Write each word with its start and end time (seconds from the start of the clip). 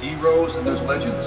heroes 0.00 0.56
and 0.56 0.66
there's 0.66 0.80
legends. 0.82 1.26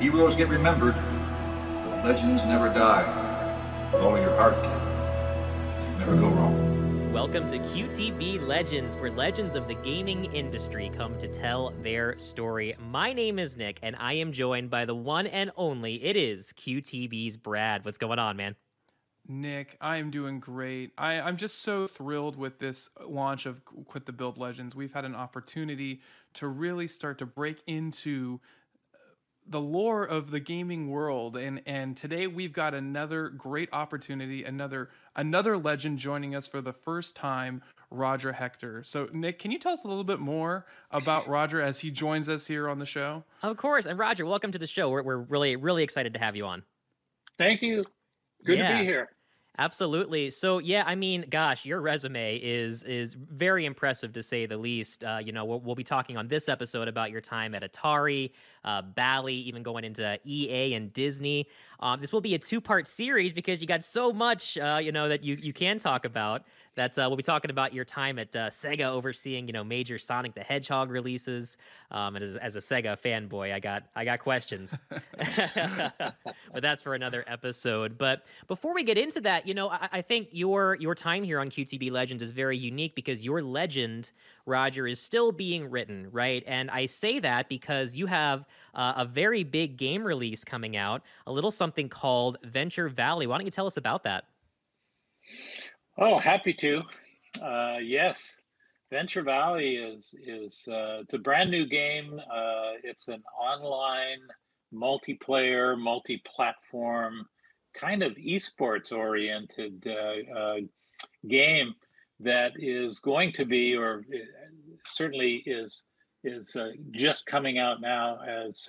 Heroes 0.00 0.36
get 0.36 0.48
remembered, 0.48 0.94
but 0.94 2.04
legends 2.04 2.44
never 2.44 2.68
die. 2.68 3.02
Follow 3.90 4.16
your 4.16 4.36
heart, 4.36 4.54
kid. 4.62 5.98
Never 5.98 6.14
go 6.14 6.28
wrong. 6.28 7.12
Welcome 7.12 7.48
to 7.48 7.58
QTB 7.58 8.46
Legends, 8.46 8.96
where 8.96 9.10
legends 9.10 9.56
of 9.56 9.66
the 9.66 9.74
gaming 9.74 10.32
industry 10.32 10.92
come 10.96 11.18
to 11.18 11.26
tell 11.26 11.72
their 11.82 12.16
story. 12.18 12.76
My 12.78 13.12
name 13.12 13.40
is 13.40 13.56
Nick, 13.56 13.80
and 13.82 13.96
I 13.98 14.12
am 14.14 14.32
joined 14.32 14.70
by 14.70 14.84
the 14.84 14.94
one 14.94 15.26
and 15.26 15.50
only. 15.56 16.04
It 16.04 16.16
is 16.16 16.52
QTB's 16.52 17.36
Brad. 17.36 17.84
What's 17.84 17.98
going 17.98 18.20
on, 18.20 18.36
man? 18.36 18.54
Nick, 19.26 19.76
I 19.80 19.96
am 19.96 20.10
doing 20.10 20.38
great. 20.38 20.92
I, 20.98 21.20
I'm 21.20 21.36
just 21.36 21.62
so 21.62 21.86
thrilled 21.86 22.36
with 22.36 22.58
this 22.58 22.90
launch 23.06 23.46
of 23.46 23.64
Quit 23.64 24.06
the 24.06 24.12
Build 24.12 24.36
Legends. 24.38 24.74
We've 24.74 24.92
had 24.92 25.04
an 25.04 25.14
opportunity 25.14 26.02
to 26.34 26.48
really 26.48 26.88
start 26.88 27.18
to 27.18 27.26
break 27.26 27.58
into 27.66 28.40
uh, 28.92 28.98
the 29.48 29.60
lore 29.60 30.04
of 30.04 30.30
the 30.30 30.40
gaming 30.40 30.90
world 30.90 31.36
and 31.36 31.62
and 31.64 31.96
today 31.96 32.26
we've 32.26 32.52
got 32.52 32.74
another 32.74 33.28
great 33.28 33.68
opportunity 33.72 34.42
another 34.42 34.90
another 35.14 35.56
legend 35.56 35.98
joining 35.98 36.34
us 36.34 36.46
for 36.48 36.60
the 36.60 36.72
first 36.72 37.14
time 37.14 37.62
roger 37.90 38.32
hector 38.32 38.82
so 38.82 39.06
nick 39.12 39.38
can 39.38 39.52
you 39.52 39.58
tell 39.58 39.72
us 39.72 39.84
a 39.84 39.86
little 39.86 40.02
bit 40.02 40.18
more 40.18 40.66
about 40.90 41.28
roger 41.36 41.60
as 41.60 41.80
he 41.80 41.90
joins 41.90 42.28
us 42.28 42.46
here 42.46 42.68
on 42.68 42.78
the 42.80 42.86
show 42.86 43.22
Of 43.44 43.58
course. 43.58 43.84
And 43.84 43.98
Roger, 43.98 44.24
welcome 44.24 44.52
to 44.52 44.58
the 44.58 44.66
show. 44.66 44.88
We're, 44.88 45.02
we're 45.02 45.18
really, 45.18 45.54
really 45.54 45.82
excited 45.82 46.14
to 46.14 46.18
have 46.18 46.34
you 46.34 46.46
on. 46.46 46.62
Thank 47.36 47.60
you. 47.60 47.84
Good 48.44 48.58
Yeah. 48.58 48.68
to 48.68 48.78
be 48.78 48.84
here. 48.84 49.08
Absolutely. 49.56 50.30
So 50.30 50.58
yeah, 50.58 50.82
I 50.84 50.96
mean, 50.96 51.26
gosh, 51.30 51.64
your 51.64 51.80
resume 51.80 52.38
is 52.38 52.82
is 52.82 53.14
very 53.14 53.66
impressive 53.66 54.12
to 54.14 54.22
say 54.22 54.46
the 54.46 54.56
least. 54.56 55.04
Uh, 55.04 55.20
you 55.24 55.30
know, 55.30 55.44
we'll, 55.44 55.60
we'll 55.60 55.76
be 55.76 55.84
talking 55.84 56.16
on 56.16 56.26
this 56.26 56.48
episode 56.48 56.88
about 56.88 57.12
your 57.12 57.20
time 57.20 57.54
at 57.54 57.62
Atari, 57.62 58.32
uh, 58.64 58.82
Bally, 58.82 59.34
even 59.34 59.62
going 59.62 59.84
into 59.84 60.18
EA 60.24 60.74
and 60.74 60.92
Disney. 60.92 61.48
Um, 61.78 62.00
this 62.00 62.12
will 62.12 62.20
be 62.20 62.34
a 62.34 62.38
two 62.38 62.60
part 62.60 62.88
series 62.88 63.32
because 63.32 63.60
you 63.60 63.68
got 63.68 63.84
so 63.84 64.12
much, 64.12 64.58
uh, 64.58 64.80
you 64.82 64.90
know, 64.90 65.08
that 65.08 65.22
you 65.22 65.36
you 65.36 65.52
can 65.52 65.78
talk 65.78 66.04
about. 66.04 66.42
That's 66.76 66.98
uh, 66.98 67.04
we'll 67.06 67.16
be 67.16 67.22
talking 67.22 67.50
about 67.50 67.72
your 67.72 67.84
time 67.84 68.18
at 68.18 68.34
uh, 68.34 68.50
Sega, 68.50 68.86
overseeing 68.86 69.46
you 69.46 69.52
know 69.52 69.62
major 69.62 69.98
Sonic 69.98 70.34
the 70.34 70.42
Hedgehog 70.42 70.90
releases. 70.90 71.56
Um, 71.90 72.16
and 72.16 72.24
as, 72.24 72.36
as 72.36 72.56
a 72.56 72.58
Sega 72.58 72.98
fanboy, 73.00 73.52
I 73.52 73.60
got 73.60 73.84
I 73.94 74.04
got 74.04 74.18
questions, 74.18 74.74
but 75.16 76.62
that's 76.62 76.82
for 76.82 76.94
another 76.94 77.24
episode. 77.26 77.96
But 77.96 78.24
before 78.48 78.74
we 78.74 78.82
get 78.82 78.98
into 78.98 79.20
that, 79.22 79.46
you 79.46 79.54
know, 79.54 79.68
I, 79.68 79.88
I 79.92 80.02
think 80.02 80.28
your 80.32 80.76
your 80.80 80.94
time 80.94 81.22
here 81.22 81.38
on 81.38 81.48
QTB 81.48 81.90
Legends 81.92 82.22
is 82.22 82.32
very 82.32 82.58
unique 82.58 82.94
because 82.96 83.24
your 83.24 83.40
legend, 83.40 84.10
Roger, 84.44 84.88
is 84.88 84.98
still 85.00 85.30
being 85.30 85.70
written, 85.70 86.08
right? 86.10 86.42
And 86.46 86.70
I 86.70 86.86
say 86.86 87.20
that 87.20 87.48
because 87.48 87.96
you 87.96 88.06
have 88.06 88.44
uh, 88.74 88.94
a 88.96 89.04
very 89.04 89.44
big 89.44 89.76
game 89.76 90.04
release 90.04 90.44
coming 90.44 90.76
out, 90.76 91.02
a 91.26 91.32
little 91.32 91.52
something 91.52 91.88
called 91.88 92.38
Venture 92.42 92.88
Valley. 92.88 93.26
Why 93.28 93.38
don't 93.38 93.44
you 93.44 93.52
tell 93.52 93.66
us 93.66 93.76
about 93.76 94.02
that? 94.04 94.24
Oh, 95.96 96.18
happy 96.18 96.52
to. 96.54 96.82
Uh, 97.40 97.76
yes, 97.80 98.36
Venture 98.90 99.22
Valley 99.22 99.76
is 99.76 100.12
is 100.26 100.66
uh, 100.66 100.98
it's 101.02 101.14
a 101.14 101.18
brand 101.18 101.52
new 101.52 101.66
game. 101.66 102.18
Uh, 102.18 102.72
it's 102.82 103.06
an 103.06 103.22
online 103.40 104.18
multiplayer, 104.74 105.78
multi-platform 105.78 107.26
kind 107.74 108.02
of 108.02 108.12
esports 108.14 108.92
oriented 108.92 109.86
uh, 109.86 110.36
uh, 110.36 110.56
game 111.28 111.74
that 112.18 112.52
is 112.56 112.98
going 112.98 113.32
to 113.32 113.44
be, 113.44 113.76
or 113.76 114.04
uh, 114.12 114.18
certainly 114.84 115.44
is, 115.46 115.84
is 116.24 116.56
just 116.90 117.24
coming 117.26 117.58
out 117.58 117.80
now 117.80 118.18
as 118.20 118.68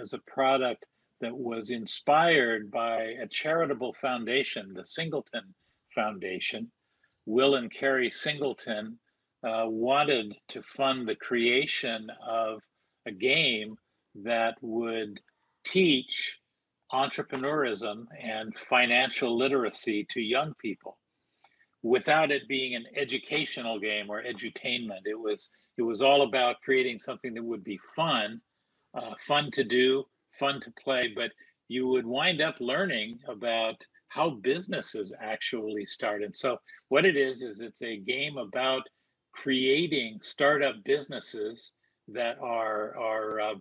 as 0.00 0.12
a 0.14 0.18
product 0.26 0.84
that 1.20 1.36
was 1.36 1.70
inspired 1.70 2.72
by 2.72 3.02
a 3.22 3.26
charitable 3.28 3.94
foundation, 4.00 4.74
the 4.74 4.84
Singleton 4.84 5.54
Foundation. 5.94 6.70
Will 7.26 7.54
and 7.54 7.70
Carrie 7.70 8.10
Singleton 8.10 8.98
uh, 9.44 9.64
wanted 9.66 10.36
to 10.48 10.62
fund 10.62 11.08
the 11.08 11.16
creation 11.16 12.08
of 12.26 12.60
a 13.06 13.12
game 13.12 13.76
that 14.14 14.56
would 14.60 15.20
teach 15.64 16.38
entrepreneurism 16.92 18.04
and 18.20 18.56
financial 18.56 19.36
literacy 19.36 20.06
to 20.10 20.20
young 20.20 20.52
people 20.60 20.98
without 21.82 22.30
it 22.30 22.46
being 22.48 22.74
an 22.74 22.84
educational 22.96 23.78
game 23.78 24.10
or 24.10 24.22
edutainment. 24.22 25.06
It 25.06 25.18
was 25.18 25.50
it 25.78 25.82
was 25.82 26.02
all 26.02 26.22
about 26.22 26.60
creating 26.62 26.98
something 26.98 27.32
that 27.34 27.42
would 27.42 27.64
be 27.64 27.80
fun, 27.96 28.40
uh, 28.94 29.14
fun 29.26 29.50
to 29.52 29.64
do, 29.64 30.04
fun 30.38 30.60
to 30.60 30.72
play, 30.72 31.12
but 31.14 31.30
you 31.68 31.88
would 31.88 32.04
wind 32.04 32.42
up 32.42 32.56
learning 32.60 33.18
about 33.26 33.76
how 34.12 34.30
businesses 34.30 35.12
actually 35.20 35.86
start. 35.86 36.22
And 36.22 36.36
so 36.36 36.58
what 36.88 37.06
it 37.06 37.16
is 37.16 37.42
is 37.42 37.60
it's 37.60 37.82
a 37.82 37.96
game 37.96 38.36
about 38.36 38.82
creating 39.32 40.18
startup 40.20 40.74
businesses 40.84 41.72
that 42.08 42.36
are 42.40 42.96
are 42.96 43.40
uh, 43.40 43.54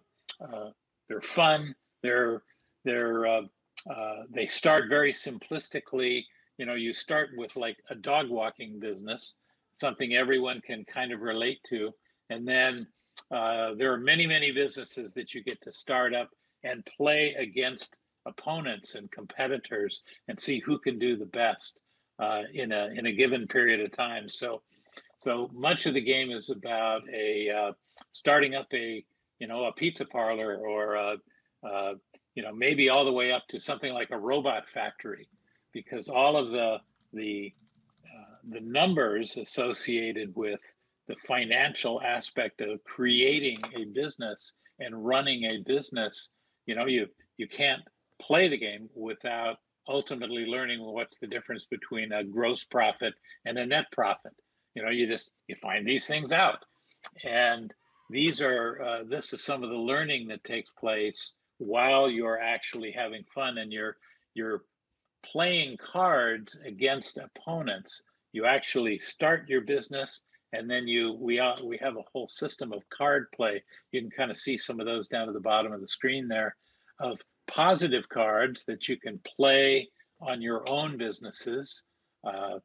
uh, 0.44 0.70
they're 1.08 1.22
fun. 1.22 1.74
They're 2.04 2.44
they're 2.84 3.26
uh, 3.28 3.42
uh, 3.90 4.24
they 4.30 4.48
start 4.48 4.90
very 4.90 5.14
simplistically. 5.14 6.24
You 6.58 6.66
know, 6.66 6.76
you 6.76 6.94
start 6.94 7.30
with 7.38 7.56
like 7.56 7.78
a 7.90 7.96
dog 7.96 8.30
walking 8.30 8.80
business, 8.80 9.36
something 9.76 10.16
everyone 10.16 10.60
can 10.62 10.84
kind 10.84 11.14
of 11.14 11.22
relate 11.22 11.60
to, 11.68 11.92
and 12.30 12.46
then 12.46 12.88
uh, 13.32 13.74
there 13.76 13.94
are 13.94 13.98
many 13.98 14.28
many 14.28 14.52
businesses 14.52 15.14
that 15.14 15.34
you 15.34 15.44
get 15.44 15.62
to 15.62 15.72
start 15.72 16.14
up 16.14 16.30
and 16.64 16.86
play 16.98 17.34
against 17.36 17.98
opponents 18.26 18.96
and 18.96 19.12
competitors 19.12 20.04
and 20.28 20.40
see 20.40 20.60
who 20.60 20.80
can 20.80 21.00
do 21.00 21.16
the 21.16 21.26
best 21.26 21.82
uh, 22.20 22.44
in 22.54 22.72
a 22.72 22.90
in 22.96 23.08
a 23.08 23.12
given 23.12 23.48
period 23.48 23.82
of 23.82 23.92
time. 23.92 24.30
So 24.30 24.62
so 25.18 25.50
much 25.54 25.86
of 25.86 25.94
the 25.94 26.02
game 26.02 26.32
is 26.32 26.50
about 26.50 27.02
a 27.14 27.50
uh, 27.50 27.72
starting 28.12 28.56
up 28.56 28.68
a 28.74 29.04
you 29.40 29.48
know 29.48 29.66
a 29.66 29.74
pizza 29.74 30.06
parlor 30.06 30.58
or 30.58 30.96
a, 30.96 31.16
uh, 31.68 31.94
you 32.36 32.44
know 32.44 32.54
maybe 32.54 32.90
all 32.90 33.06
the 33.06 33.12
way 33.12 33.32
up 33.32 33.44
to 33.50 33.60
something 33.60 33.94
like 33.94 34.12
a 34.12 34.18
robot 34.18 34.70
factory 34.70 35.28
because 35.74 36.08
all 36.08 36.38
of 36.38 36.52
the 36.52 36.78
the 37.14 37.54
uh, 38.06 38.36
the 38.50 38.62
numbers 38.62 39.38
associated 39.38 40.36
with 40.36 40.62
the 41.08 41.16
financial 41.28 42.02
aspect 42.02 42.62
of 42.62 42.84
creating 42.84 43.58
a 43.76 43.86
business 43.86 44.54
and 44.80 45.06
running 45.06 45.46
a 45.52 45.58
business 45.66 46.32
you 46.66 46.76
know 46.76 46.86
you 46.86 47.08
you 47.38 47.48
can't 47.48 47.82
play 48.22 48.48
the 48.48 48.58
game 48.58 48.90
without 48.96 49.58
ultimately 49.88 50.46
learning 50.46 50.82
what's 50.82 51.18
the 51.20 51.28
difference 51.28 51.66
between 51.70 52.12
a 52.12 52.24
gross 52.24 52.64
profit 52.64 53.14
and 53.46 53.58
a 53.58 53.66
net 53.66 53.86
profit. 53.92 54.34
You 54.76 54.84
know 54.84 54.90
you 54.90 55.08
just 55.08 55.32
you 55.48 55.56
find 55.62 55.86
these 55.86 56.08
things 56.08 56.32
out. 56.32 56.64
And 57.24 57.74
these 58.10 58.42
are 58.42 58.82
uh, 58.82 59.04
this 59.10 59.34
is 59.34 59.44
some 59.44 59.64
of 59.64 59.70
the 59.70 59.76
learning 59.76 60.28
that 60.28 60.44
takes 60.44 60.72
place 60.72 61.36
while 61.58 62.10
you're 62.10 62.40
actually 62.40 62.92
having 62.92 63.24
fun 63.34 63.58
and 63.58 63.72
you're 63.72 63.98
you're 64.34 64.64
playing 65.24 65.78
cards 65.78 66.58
against 66.66 67.18
opponents. 67.18 68.04
You 68.34 68.46
actually 68.46 68.98
start 69.00 69.50
your 69.50 69.62
business 69.62 70.22
and 70.54 70.70
then 70.70 70.88
you 70.88 71.14
we 71.20 71.42
we 71.64 71.78
have 71.78 71.98
a 71.98 72.04
whole 72.12 72.28
system 72.28 72.74
of 72.74 72.88
card 72.90 73.28
play. 73.36 73.64
You 73.92 74.02
can 74.02 74.12
kind 74.12 74.32
of 74.32 74.38
see 74.38 74.58
some 74.58 74.80
of 74.80 74.86
those 74.86 75.08
down 75.08 75.28
at 75.28 75.34
the 75.34 75.40
bottom 75.40 75.72
of 75.72 75.82
the 75.82 75.88
screen 75.88 76.28
there 76.28 76.56
of 77.00 77.20
positive 77.52 78.08
cards 78.10 78.64
that 78.66 78.88
you 78.88 78.98
can 78.98 79.20
play 79.36 79.90
on 80.22 80.42
your 80.42 80.64
own 80.70 80.98
businesses. 80.98 81.84
Uh, 82.24 82.60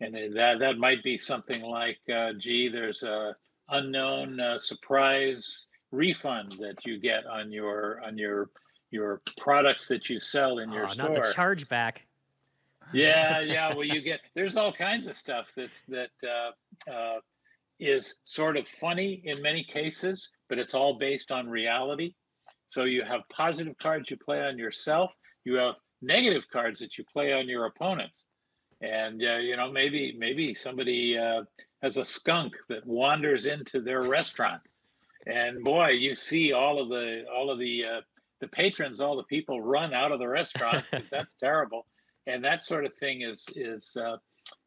and 0.00 0.14
that 0.34 0.58
that 0.60 0.78
might 0.78 1.02
be 1.02 1.18
something 1.18 1.62
like 1.62 1.98
uh, 2.14 2.32
gee 2.38 2.68
there's 2.68 3.02
a 3.02 3.34
unknown 3.70 4.38
uh, 4.38 4.58
surprise 4.58 5.66
refund 5.90 6.52
that 6.60 6.76
you 6.86 7.00
get 7.00 7.26
on 7.26 7.50
your 7.50 8.00
on 8.06 8.16
your 8.16 8.50
your 8.90 9.20
products 9.38 9.88
that 9.88 10.08
you 10.08 10.20
sell 10.20 10.58
in 10.58 10.70
your 10.70 10.84
Oh, 10.84 10.88
store 10.88 11.08
not 11.14 11.22
the 11.22 11.34
chargeback. 11.34 11.96
yeah 12.92 13.40
yeah 13.54 13.74
well 13.74 13.84
you 13.84 14.00
get 14.00 14.20
there's 14.34 14.56
all 14.56 14.72
kinds 14.72 15.06
of 15.08 15.14
stuff 15.14 15.48
that's 15.56 15.82
that 15.86 16.10
uh, 16.22 16.90
uh, 16.90 17.18
is 17.80 18.16
sort 18.24 18.56
of 18.56 18.68
funny 18.68 19.20
in 19.24 19.42
many 19.42 19.64
cases 19.64 20.30
but 20.48 20.58
it's 20.58 20.74
all 20.74 20.94
based 20.98 21.32
on 21.32 21.48
reality 21.48 22.14
so 22.68 22.84
you 22.84 23.02
have 23.02 23.22
positive 23.32 23.76
cards 23.78 24.10
you 24.10 24.16
play 24.16 24.40
on 24.42 24.58
yourself 24.58 25.12
you 25.44 25.54
have 25.54 25.76
negative 26.02 26.44
cards 26.52 26.80
that 26.80 26.98
you 26.98 27.04
play 27.04 27.32
on 27.32 27.48
your 27.48 27.66
opponents. 27.66 28.24
And 28.80 29.22
uh, 29.22 29.38
you 29.38 29.56
know 29.56 29.72
maybe 29.72 30.14
maybe 30.16 30.54
somebody 30.54 31.18
uh, 31.18 31.42
has 31.82 31.96
a 31.96 32.04
skunk 32.04 32.54
that 32.68 32.86
wanders 32.86 33.46
into 33.46 33.80
their 33.80 34.02
restaurant. 34.02 34.62
And 35.26 35.64
boy 35.64 35.88
you 35.90 36.14
see 36.14 36.52
all 36.52 36.80
of 36.80 36.88
the 36.88 37.24
all 37.34 37.50
of 37.50 37.58
the 37.58 37.84
uh, 37.84 38.00
the 38.40 38.48
patrons 38.48 39.00
all 39.00 39.16
the 39.16 39.24
people 39.24 39.60
run 39.60 39.92
out 39.92 40.12
of 40.12 40.20
the 40.20 40.28
restaurant 40.28 40.84
'cause 40.90 41.10
that's 41.10 41.34
terrible. 41.34 41.86
And 42.26 42.44
that 42.44 42.62
sort 42.62 42.84
of 42.84 42.94
thing 42.94 43.22
is 43.22 43.44
is 43.56 43.96
uh, 43.96 44.18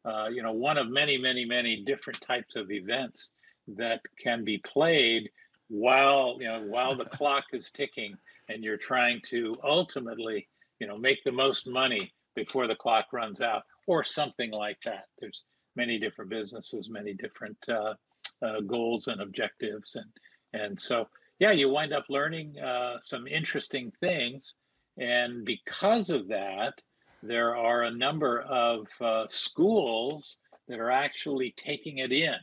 uh, 0.04 0.28
you 0.28 0.42
know 0.42 0.52
one 0.52 0.76
of 0.76 0.90
many 0.90 1.16
many 1.16 1.46
many 1.46 1.82
different 1.82 2.20
types 2.20 2.54
of 2.54 2.70
events 2.70 3.32
that 3.66 4.00
can 4.22 4.44
be 4.44 4.58
played 4.58 5.30
while 5.72 6.36
you 6.38 6.46
know 6.46 6.60
while 6.68 6.94
the 6.94 7.06
clock 7.06 7.44
is 7.54 7.70
ticking 7.70 8.14
and 8.50 8.62
you're 8.62 8.76
trying 8.76 9.18
to 9.24 9.54
ultimately 9.64 10.46
you 10.78 10.86
know 10.86 10.98
make 10.98 11.24
the 11.24 11.32
most 11.32 11.66
money 11.66 12.12
before 12.34 12.66
the 12.66 12.76
clock 12.76 13.06
runs 13.10 13.40
out 13.40 13.62
or 13.86 14.04
something 14.04 14.50
like 14.50 14.76
that. 14.84 15.06
There's 15.18 15.44
many 15.74 15.98
different 15.98 16.30
businesses 16.30 16.90
many 16.90 17.14
different 17.14 17.56
uh, 17.70 17.94
uh, 18.42 18.60
goals 18.66 19.08
and 19.08 19.22
objectives 19.22 19.96
and 19.96 20.10
and 20.52 20.78
so 20.78 21.08
yeah 21.38 21.52
you 21.52 21.70
wind 21.70 21.94
up 21.94 22.04
learning 22.10 22.58
uh, 22.58 22.98
some 23.00 23.26
interesting 23.26 23.90
things. 23.98 24.54
And 24.98 25.42
because 25.46 26.10
of 26.10 26.28
that 26.28 26.74
there 27.22 27.56
are 27.56 27.84
a 27.84 27.90
number 27.90 28.42
of 28.42 28.88
uh, 29.00 29.24
schools 29.28 30.40
that 30.68 30.80
are 30.80 30.90
actually 30.90 31.54
taking 31.56 31.98
it 31.98 32.12
in 32.12 32.36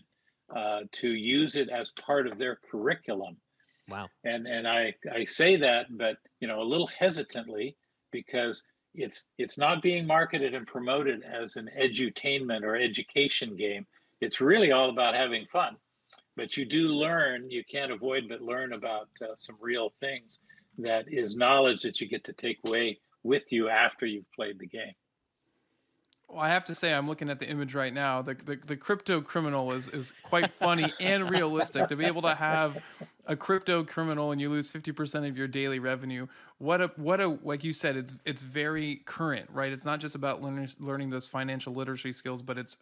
uh, 0.56 0.82
to 0.94 1.10
use 1.10 1.56
it 1.56 1.70
as 1.70 1.92
part 1.92 2.28
of 2.28 2.38
their 2.38 2.60
curriculum. 2.70 3.38
Wow. 3.90 4.08
And 4.24 4.48
and 4.48 4.68
I 4.68 4.96
I 5.12 5.26
say 5.26 5.58
that, 5.58 5.88
but 5.90 6.18
you 6.40 6.48
know, 6.48 6.62
a 6.62 6.64
little 6.64 6.88
hesitantly 6.88 7.76
because 8.12 8.64
it's 8.94 9.26
it's 9.38 9.58
not 9.58 9.82
being 9.82 10.06
marketed 10.06 10.54
and 10.54 10.68
promoted 10.68 11.24
as 11.24 11.56
an 11.56 11.70
edutainment 11.80 12.64
or 12.64 12.76
education 12.76 13.56
game. 13.56 13.86
It's 14.22 14.42
really 14.42 14.72
all 14.72 14.90
about 14.90 15.16
having 15.16 15.46
fun. 15.52 15.78
But 16.36 16.56
you 16.56 16.66
do 16.66 16.90
learn. 16.90 17.50
You 17.50 17.64
can't 17.70 17.92
avoid 17.92 18.24
but 18.30 18.42
learn 18.42 18.74
about 18.74 19.10
uh, 19.22 19.36
some 19.36 19.58
real 19.60 19.94
things. 20.00 20.40
That 20.78 21.06
is 21.12 21.36
knowledge 21.36 21.82
that 21.82 22.00
you 22.00 22.08
get 22.08 22.24
to 22.26 22.34
take 22.34 22.60
away 22.66 23.00
with 23.24 23.52
you 23.52 23.70
after 23.70 24.06
you've 24.06 24.32
played 24.32 24.60
the 24.60 24.68
game. 24.68 24.94
Well, 26.30 26.42
I 26.42 26.50
have 26.50 26.64
to 26.66 26.76
say, 26.76 26.94
I'm 26.94 27.08
looking 27.08 27.30
at 27.32 27.40
the 27.40 27.48
image 27.48 27.74
right 27.74 27.94
now. 27.94 28.22
The, 28.22 28.36
the, 28.36 28.60
the 28.64 28.76
crypto 28.76 29.20
criminal 29.20 29.72
is, 29.72 29.88
is 29.88 30.14
quite 30.22 30.52
funny 30.60 30.94
and 31.00 31.28
realistic. 31.28 31.88
To 31.88 31.96
be 31.96 32.06
able 32.06 32.22
to 32.22 32.36
have 32.36 32.78
a 33.26 33.36
crypto 33.36 33.84
criminal 33.84 34.32
and 34.32 34.40
you 34.40 34.50
lose 34.52 34.70
50% 34.70 35.28
of 35.28 35.36
your 35.36 35.48
daily 35.48 35.80
revenue, 35.80 36.28
what 36.60 36.82
a 36.82 36.88
what 36.98 37.20
a 37.20 37.40
like 37.44 37.64
you 37.64 37.74
said, 37.74 37.96
it's 37.96 38.14
it's 38.26 38.44
very 38.44 38.98
current, 39.06 39.50
right? 39.52 39.72
It's 39.72 39.86
not 39.86 40.00
just 40.00 40.14
about 40.14 40.42
learning 40.44 40.70
learning 40.80 41.10
those 41.10 41.28
financial 41.28 41.74
literacy 41.74 42.14
skills, 42.14 42.44
but 42.44 42.60
it's 42.60 42.78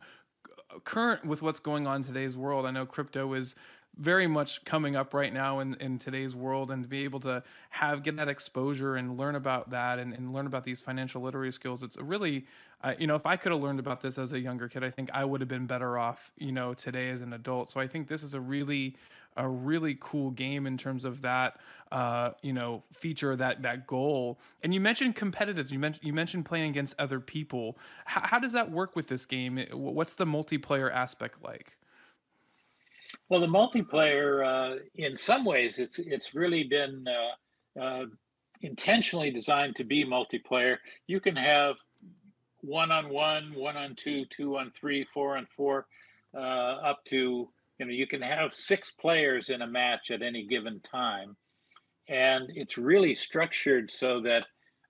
current 0.83 1.25
with 1.25 1.41
what's 1.41 1.61
going 1.61 1.87
on 1.87 1.97
in 1.97 2.03
today's 2.03 2.35
world. 2.35 2.65
I 2.65 2.71
know 2.71 2.85
crypto 2.85 3.33
is 3.33 3.55
very 3.97 4.27
much 4.27 4.63
coming 4.65 4.95
up 4.95 5.13
right 5.13 5.33
now 5.33 5.59
in, 5.59 5.73
in 5.75 5.97
today's 5.97 6.35
world 6.35 6.69
and 6.69 6.83
to 6.83 6.89
be 6.89 7.03
able 7.03 7.19
to 7.21 7.41
have 7.71 8.03
get 8.03 8.15
that 8.17 8.27
exposure 8.27 8.95
and 8.95 9.17
learn 9.17 9.35
about 9.35 9.71
that 9.71 9.97
and, 9.97 10.13
and 10.13 10.33
learn 10.33 10.45
about 10.45 10.63
these 10.63 10.79
financial 10.79 11.19
literacy 11.19 11.55
skills 11.55 11.81
it's 11.81 11.97
a 11.97 12.03
really 12.03 12.45
uh, 12.83 12.93
you 12.97 13.07
know 13.07 13.15
if 13.15 13.25
i 13.25 13.35
could 13.35 13.51
have 13.51 13.61
learned 13.61 13.79
about 13.79 14.01
this 14.01 14.17
as 14.17 14.33
a 14.33 14.39
younger 14.39 14.67
kid 14.67 14.83
i 14.83 14.89
think 14.89 15.09
i 15.13 15.23
would 15.23 15.41
have 15.41 15.47
been 15.47 15.65
better 15.65 15.97
off 15.97 16.31
you 16.37 16.51
know 16.51 16.73
today 16.73 17.09
as 17.09 17.21
an 17.21 17.33
adult. 17.33 17.69
So 17.69 17.79
i 17.79 17.87
think 17.87 18.07
this 18.07 18.23
is 18.23 18.33
a 18.33 18.39
really 18.39 18.95
a 19.37 19.47
really 19.47 19.95
cool 19.99 20.31
game 20.31 20.65
in 20.65 20.77
terms 20.77 21.05
of 21.05 21.21
that 21.21 21.59
uh, 21.91 22.31
you 22.41 22.51
know 22.51 22.83
feature 22.93 23.35
that 23.35 23.61
that 23.61 23.87
goal. 23.87 24.39
And 24.63 24.73
you 24.73 24.81
mentioned 24.81 25.15
competitive 25.15 25.71
you 25.71 25.79
mentioned 25.79 26.03
you 26.05 26.13
mentioned 26.13 26.45
playing 26.45 26.71
against 26.71 26.95
other 26.99 27.19
people. 27.19 27.77
How, 28.05 28.21
how 28.23 28.39
does 28.39 28.51
that 28.53 28.71
work 28.71 28.95
with 28.95 29.07
this 29.07 29.25
game? 29.25 29.63
What's 29.71 30.15
the 30.15 30.25
multiplayer 30.25 30.91
aspect 30.91 31.43
like? 31.43 31.77
Well, 33.29 33.39
the 33.39 33.47
multiplayer, 33.47 34.45
uh, 34.45 34.79
in 34.95 35.15
some 35.15 35.45
ways, 35.45 35.79
it's 35.79 35.99
it's 35.99 36.35
really 36.35 36.65
been 36.65 37.05
uh, 37.07 37.81
uh, 37.81 38.05
intentionally 38.61 39.31
designed 39.31 39.75
to 39.77 39.83
be 39.83 40.03
multiplayer. 40.03 40.77
You 41.05 41.19
can 41.19 41.35
have 41.35 41.77
one 42.67 42.91
on 42.91 43.09
one, 43.09 43.53
one 43.55 43.77
on 43.77 43.95
two, 43.95 44.25
two 44.25 44.57
on 44.57 44.69
three, 44.69 45.05
four 45.13 45.37
on 45.37 45.47
four, 45.55 45.87
uh, 46.35 46.39
up 46.39 47.03
to 47.05 47.49
you 47.79 47.85
know 47.85 47.91
you 47.91 48.07
can 48.07 48.21
have 48.21 48.53
six 48.53 48.91
players 48.91 49.49
in 49.49 49.61
a 49.61 49.67
match 49.67 50.11
at 50.11 50.21
any 50.21 50.45
given 50.45 50.79
time, 50.81 51.35
and 52.09 52.49
it's 52.49 52.77
really 52.77 53.15
structured 53.15 53.89
so 53.89 54.21
that 54.21 54.45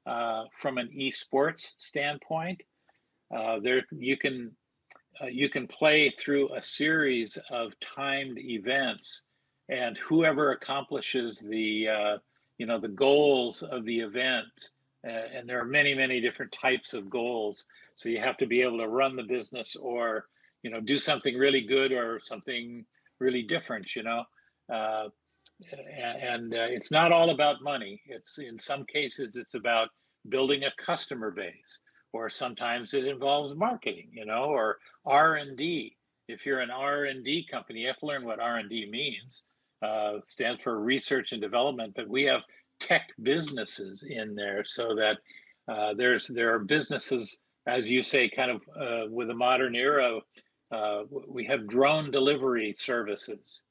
uh, 0.07 0.45
from 0.57 0.77
an 0.77 0.89
esports 0.97 1.73
standpoint, 1.77 2.61
uh, 3.35 3.59
there 3.59 3.83
you 3.91 4.17
can 4.17 4.51
uh, 5.21 5.27
you 5.27 5.49
can 5.49 5.67
play 5.67 6.09
through 6.09 6.53
a 6.55 6.61
series 6.61 7.37
of 7.51 7.73
timed 7.79 8.39
events, 8.39 9.25
and 9.69 9.97
whoever 9.97 10.51
accomplishes 10.51 11.39
the 11.39 11.87
uh, 11.87 12.17
you 12.57 12.65
know 12.65 12.79
the 12.79 12.87
goals 12.87 13.61
of 13.61 13.85
the 13.85 13.99
event, 13.99 14.71
and 15.09 15.47
there 15.47 15.59
are 15.59 15.65
many 15.65 15.93
many 15.93 16.21
different 16.21 16.51
types 16.51 16.93
of 16.93 17.09
goals. 17.09 17.65
So 17.95 18.09
you 18.09 18.19
have 18.19 18.37
to 18.37 18.45
be 18.45 18.61
able 18.61 18.77
to 18.79 18.87
run 18.87 19.15
the 19.15 19.23
business, 19.23 19.75
or 19.75 20.25
you 20.63 20.69
know 20.69 20.79
do 20.79 20.97
something 20.99 21.37
really 21.37 21.61
good, 21.61 21.91
or 21.91 22.19
something 22.23 22.85
really 23.19 23.43
different. 23.43 23.95
You 23.95 24.03
know. 24.03 24.23
Uh, 24.71 25.09
and 25.97 26.53
uh, 26.53 26.67
it's 26.69 26.91
not 26.91 27.11
all 27.11 27.31
about 27.31 27.63
money. 27.63 28.01
It's 28.05 28.37
in 28.37 28.59
some 28.59 28.85
cases 28.85 29.35
it's 29.35 29.55
about 29.55 29.89
building 30.29 30.63
a 30.63 30.71
customer 30.77 31.31
base 31.31 31.81
or 32.13 32.29
sometimes 32.29 32.93
it 32.93 33.05
involves 33.05 33.55
marketing 33.55 34.09
you 34.11 34.25
know 34.25 34.45
or 34.45 34.77
r&d 35.05 35.95
if 36.27 36.45
you're 36.45 36.59
an 36.59 36.71
r&d 36.71 37.47
company 37.49 37.81
you 37.81 37.87
have 37.87 37.99
to 37.99 38.05
learn 38.05 38.25
what 38.25 38.39
r&d 38.39 38.89
means 38.89 39.43
uh, 39.83 40.13
stands 40.25 40.61
for 40.63 40.79
research 40.79 41.31
and 41.31 41.41
development 41.41 41.93
but 41.95 42.07
we 42.07 42.23
have 42.23 42.41
tech 42.79 43.09
businesses 43.21 44.03
in 44.07 44.35
there 44.35 44.63
so 44.65 44.95
that 44.95 45.17
uh, 45.71 45.93
there's 45.93 46.27
there 46.27 46.53
are 46.53 46.59
businesses 46.59 47.37
as 47.65 47.89
you 47.89 48.01
say 48.01 48.29
kind 48.29 48.51
of 48.51 48.61
uh, 48.79 49.09
with 49.09 49.27
the 49.27 49.33
modern 49.33 49.75
era 49.75 50.19
uh, 50.71 51.03
we 51.27 51.45
have 51.45 51.67
drone 51.67 52.11
delivery 52.11 52.73
services 52.73 53.61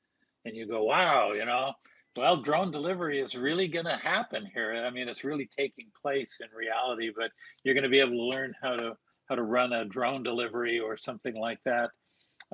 and 0.44 0.56
you 0.56 0.66
go 0.66 0.84
wow 0.84 1.32
you 1.32 1.44
know 1.44 1.72
well, 2.16 2.38
drone 2.38 2.70
delivery 2.70 3.20
is 3.20 3.34
really 3.34 3.68
going 3.68 3.84
to 3.84 3.96
happen 3.96 4.48
here. 4.52 4.74
I 4.86 4.90
mean, 4.90 5.08
it's 5.08 5.24
really 5.24 5.46
taking 5.46 5.86
place 6.00 6.40
in 6.40 6.48
reality, 6.56 7.12
but 7.14 7.30
you're 7.62 7.74
going 7.74 7.84
to 7.84 7.90
be 7.90 8.00
able 8.00 8.12
to 8.12 8.36
learn 8.36 8.54
how 8.62 8.76
to 8.76 8.96
how 9.28 9.34
to 9.34 9.42
run 9.42 9.72
a 9.72 9.84
drone 9.84 10.22
delivery 10.22 10.78
or 10.78 10.96
something 10.96 11.34
like 11.34 11.58
that. 11.64 11.90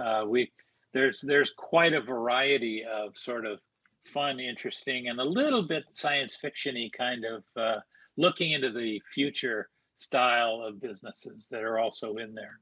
Uh, 0.03 0.25
we 0.27 0.51
there's 0.93 1.21
there's 1.21 1.53
quite 1.57 1.93
a 1.93 2.01
variety 2.01 2.85
of 2.85 3.17
sort 3.17 3.47
of 3.47 3.61
fun, 4.05 4.41
interesting, 4.41 5.09
and 5.09 5.21
a 5.21 5.25
little 5.25 5.63
bit 5.63 5.85
science 5.93 6.39
fictiony 6.43 6.93
kind 6.93 7.25
of 7.25 7.45
uh, 7.57 7.81
looking 8.17 8.53
into 8.53 8.71
the 8.71 9.01
future 9.15 9.69
style 9.97 10.63
of 10.67 10.81
businesses 10.81 11.47
that 11.51 11.63
are 11.63 11.79
also 11.79 12.17
in 12.17 12.35
there. 12.35 12.59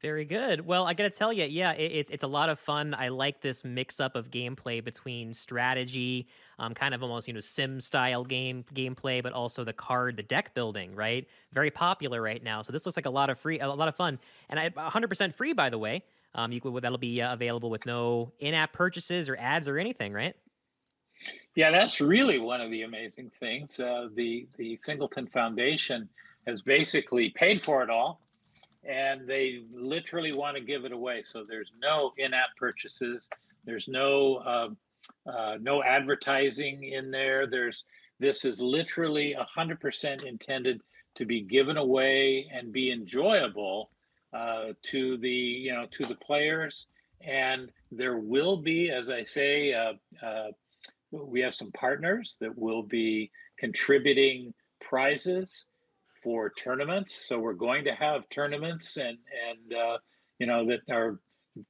Very 0.00 0.24
good. 0.24 0.64
Well, 0.64 0.86
I 0.86 0.94
got 0.94 1.04
to 1.04 1.10
tell 1.10 1.30
you, 1.30 1.44
yeah, 1.44 1.72
it, 1.72 1.92
it's 1.92 2.10
it's 2.10 2.24
a 2.24 2.26
lot 2.26 2.48
of 2.48 2.58
fun. 2.58 2.94
I 2.94 3.08
like 3.08 3.42
this 3.42 3.64
mix 3.64 4.00
up 4.00 4.16
of 4.16 4.30
gameplay 4.30 4.82
between 4.82 5.34
strategy, 5.34 6.26
um, 6.58 6.72
kind 6.72 6.94
of 6.94 7.02
almost 7.02 7.28
you 7.28 7.34
know 7.34 7.40
sim 7.40 7.78
style 7.80 8.24
game 8.24 8.64
gameplay, 8.74 9.22
but 9.22 9.34
also 9.34 9.62
the 9.62 9.74
card, 9.74 10.16
the 10.16 10.22
deck 10.22 10.54
building. 10.54 10.94
Right, 10.94 11.28
very 11.52 11.70
popular 11.70 12.22
right 12.22 12.42
now. 12.42 12.62
So 12.62 12.72
this 12.72 12.86
looks 12.86 12.96
like 12.96 13.04
a 13.04 13.10
lot 13.10 13.28
of 13.28 13.38
free, 13.38 13.60
a 13.60 13.68
lot 13.68 13.88
of 13.88 13.96
fun, 13.96 14.18
and 14.48 14.58
I 14.58 14.70
100% 14.70 15.34
free 15.34 15.52
by 15.52 15.68
the 15.68 15.78
way. 15.78 16.02
Um, 16.34 16.52
you 16.52 16.60
that'll 16.80 16.98
be 16.98 17.20
uh, 17.20 17.32
available 17.32 17.70
with 17.70 17.86
no 17.86 18.32
in-app 18.38 18.72
purchases 18.72 19.28
or 19.28 19.36
ads 19.36 19.66
or 19.66 19.78
anything, 19.78 20.12
right? 20.12 20.36
Yeah, 21.56 21.70
that's 21.70 22.00
really 22.00 22.38
one 22.38 22.60
of 22.60 22.70
the 22.70 22.82
amazing 22.82 23.30
things. 23.40 23.80
Uh, 23.80 24.08
the 24.14 24.46
the 24.56 24.76
Singleton 24.76 25.26
Foundation 25.26 26.08
has 26.46 26.62
basically 26.62 27.30
paid 27.30 27.62
for 27.62 27.82
it 27.82 27.90
all 27.90 28.20
and 28.84 29.26
they 29.26 29.62
literally 29.72 30.32
want 30.32 30.56
to 30.56 30.62
give 30.62 30.84
it 30.84 30.92
away. 30.92 31.22
So 31.22 31.44
there's 31.46 31.72
no 31.80 32.12
in-app 32.16 32.56
purchases. 32.56 33.28
There's 33.64 33.88
no 33.88 34.36
uh, 34.36 34.68
uh, 35.28 35.56
no 35.60 35.82
advertising 35.82 36.84
in 36.84 37.10
there. 37.10 37.46
There's 37.46 37.84
this 38.18 38.44
is 38.44 38.60
literally 38.60 39.34
100% 39.38 40.24
intended 40.24 40.82
to 41.14 41.24
be 41.24 41.40
given 41.40 41.76
away 41.78 42.50
and 42.52 42.72
be 42.72 42.92
enjoyable 42.92 43.90
uh, 44.32 44.72
to 44.82 45.16
the 45.18 45.28
you 45.28 45.72
know 45.72 45.86
to 45.90 46.04
the 46.04 46.14
players. 46.14 46.86
And 47.22 47.70
there 47.92 48.16
will 48.16 48.56
be, 48.56 48.90
as 48.90 49.10
I 49.10 49.22
say, 49.24 49.74
uh, 49.74 49.92
uh, 50.24 50.48
we 51.10 51.40
have 51.40 51.54
some 51.54 51.70
partners 51.72 52.36
that 52.40 52.56
will 52.56 52.82
be 52.82 53.30
contributing 53.58 54.54
prizes 54.80 55.66
for 56.22 56.50
tournaments. 56.50 57.26
So 57.28 57.38
we're 57.38 57.52
going 57.52 57.84
to 57.84 57.94
have 57.94 58.28
tournaments 58.30 58.96
and 58.96 59.18
and 59.48 59.74
uh, 59.74 59.98
you 60.38 60.46
know 60.46 60.66
that 60.66 60.80
are 60.90 61.20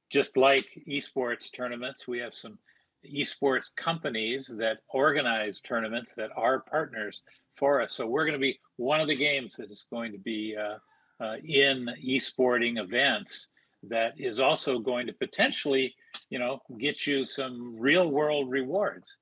just 0.09 0.37
like 0.37 0.67
esports 0.87 1.51
tournaments. 1.51 2.07
We 2.07 2.19
have 2.19 2.35
some 2.35 2.57
esports 3.05 3.75
companies 3.75 4.47
that 4.57 4.77
organize 4.89 5.59
tournaments 5.59 6.13
that 6.15 6.29
are 6.35 6.59
partners 6.59 7.23
for 7.55 7.81
us. 7.81 7.93
So 7.93 8.07
we're 8.07 8.25
going 8.25 8.33
to 8.33 8.39
be 8.39 8.59
one 8.77 9.01
of 9.01 9.07
the 9.07 9.15
games 9.15 9.55
that 9.55 9.71
is 9.71 9.85
going 9.89 10.11
to 10.11 10.17
be 10.17 10.55
uh, 10.55 10.77
uh, 11.21 11.35
in 11.45 11.89
esporting 12.03 12.79
events 12.79 13.49
that 13.83 14.13
is 14.17 14.39
also 14.39 14.79
going 14.79 15.07
to 15.07 15.13
potentially, 15.13 15.95
you 16.29 16.39
know, 16.39 16.61
get 16.77 17.05
you 17.07 17.25
some 17.25 17.75
real 17.79 18.09
world 18.09 18.49
rewards. 18.49 19.17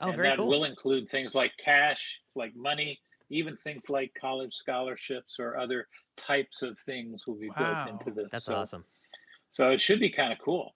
Oh, 0.00 0.08
and 0.08 0.16
very 0.16 0.28
that 0.28 0.38
cool. 0.38 0.48
will 0.48 0.64
include 0.64 1.08
things 1.08 1.34
like 1.34 1.52
cash, 1.56 2.20
like 2.34 2.54
money, 2.56 2.98
even 3.30 3.56
things 3.56 3.88
like 3.88 4.12
college 4.20 4.54
scholarships 4.54 5.38
or 5.38 5.56
other 5.56 5.88
types 6.16 6.62
of 6.62 6.78
things 6.80 7.26
will 7.26 7.36
be 7.36 7.50
wow. 7.50 7.84
built 7.84 8.00
into 8.00 8.10
this. 8.10 8.28
That's 8.32 8.44
so, 8.44 8.56
awesome. 8.56 8.84
So 9.50 9.70
it 9.70 9.80
should 9.80 10.00
be 10.00 10.10
kind 10.10 10.32
of 10.32 10.38
cool. 10.38 10.74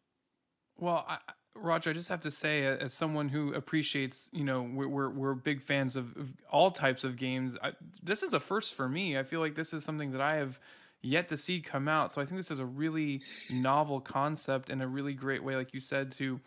Well, 0.78 1.04
I, 1.08 1.18
Roger, 1.62 1.90
I 1.90 1.92
just 1.92 2.08
have 2.08 2.20
to 2.20 2.30
say, 2.30 2.64
as 2.64 2.92
someone 2.92 3.28
who 3.28 3.54
appreciates, 3.54 4.30
you 4.32 4.44
know, 4.44 4.62
we're 4.62 4.88
we're, 4.88 5.10
we're 5.10 5.34
big 5.34 5.62
fans 5.62 5.96
of, 5.96 6.16
of 6.16 6.28
all 6.50 6.70
types 6.70 7.04
of 7.04 7.16
games. 7.16 7.56
I, 7.62 7.72
this 8.02 8.22
is 8.22 8.34
a 8.34 8.40
first 8.40 8.74
for 8.74 8.88
me. 8.88 9.18
I 9.18 9.22
feel 9.22 9.40
like 9.40 9.54
this 9.54 9.72
is 9.72 9.84
something 9.84 10.12
that 10.12 10.20
I 10.20 10.36
have 10.36 10.58
yet 11.02 11.28
to 11.28 11.36
see 11.36 11.60
come 11.60 11.88
out. 11.88 12.12
So 12.12 12.20
I 12.20 12.24
think 12.24 12.36
this 12.36 12.50
is 12.50 12.60
a 12.60 12.66
really 12.66 13.20
novel 13.50 14.00
concept 14.00 14.70
and 14.70 14.82
a 14.82 14.88
really 14.88 15.14
great 15.14 15.42
way, 15.44 15.56
like 15.56 15.72
you 15.72 15.80
said, 15.80 16.10
to 16.12 16.40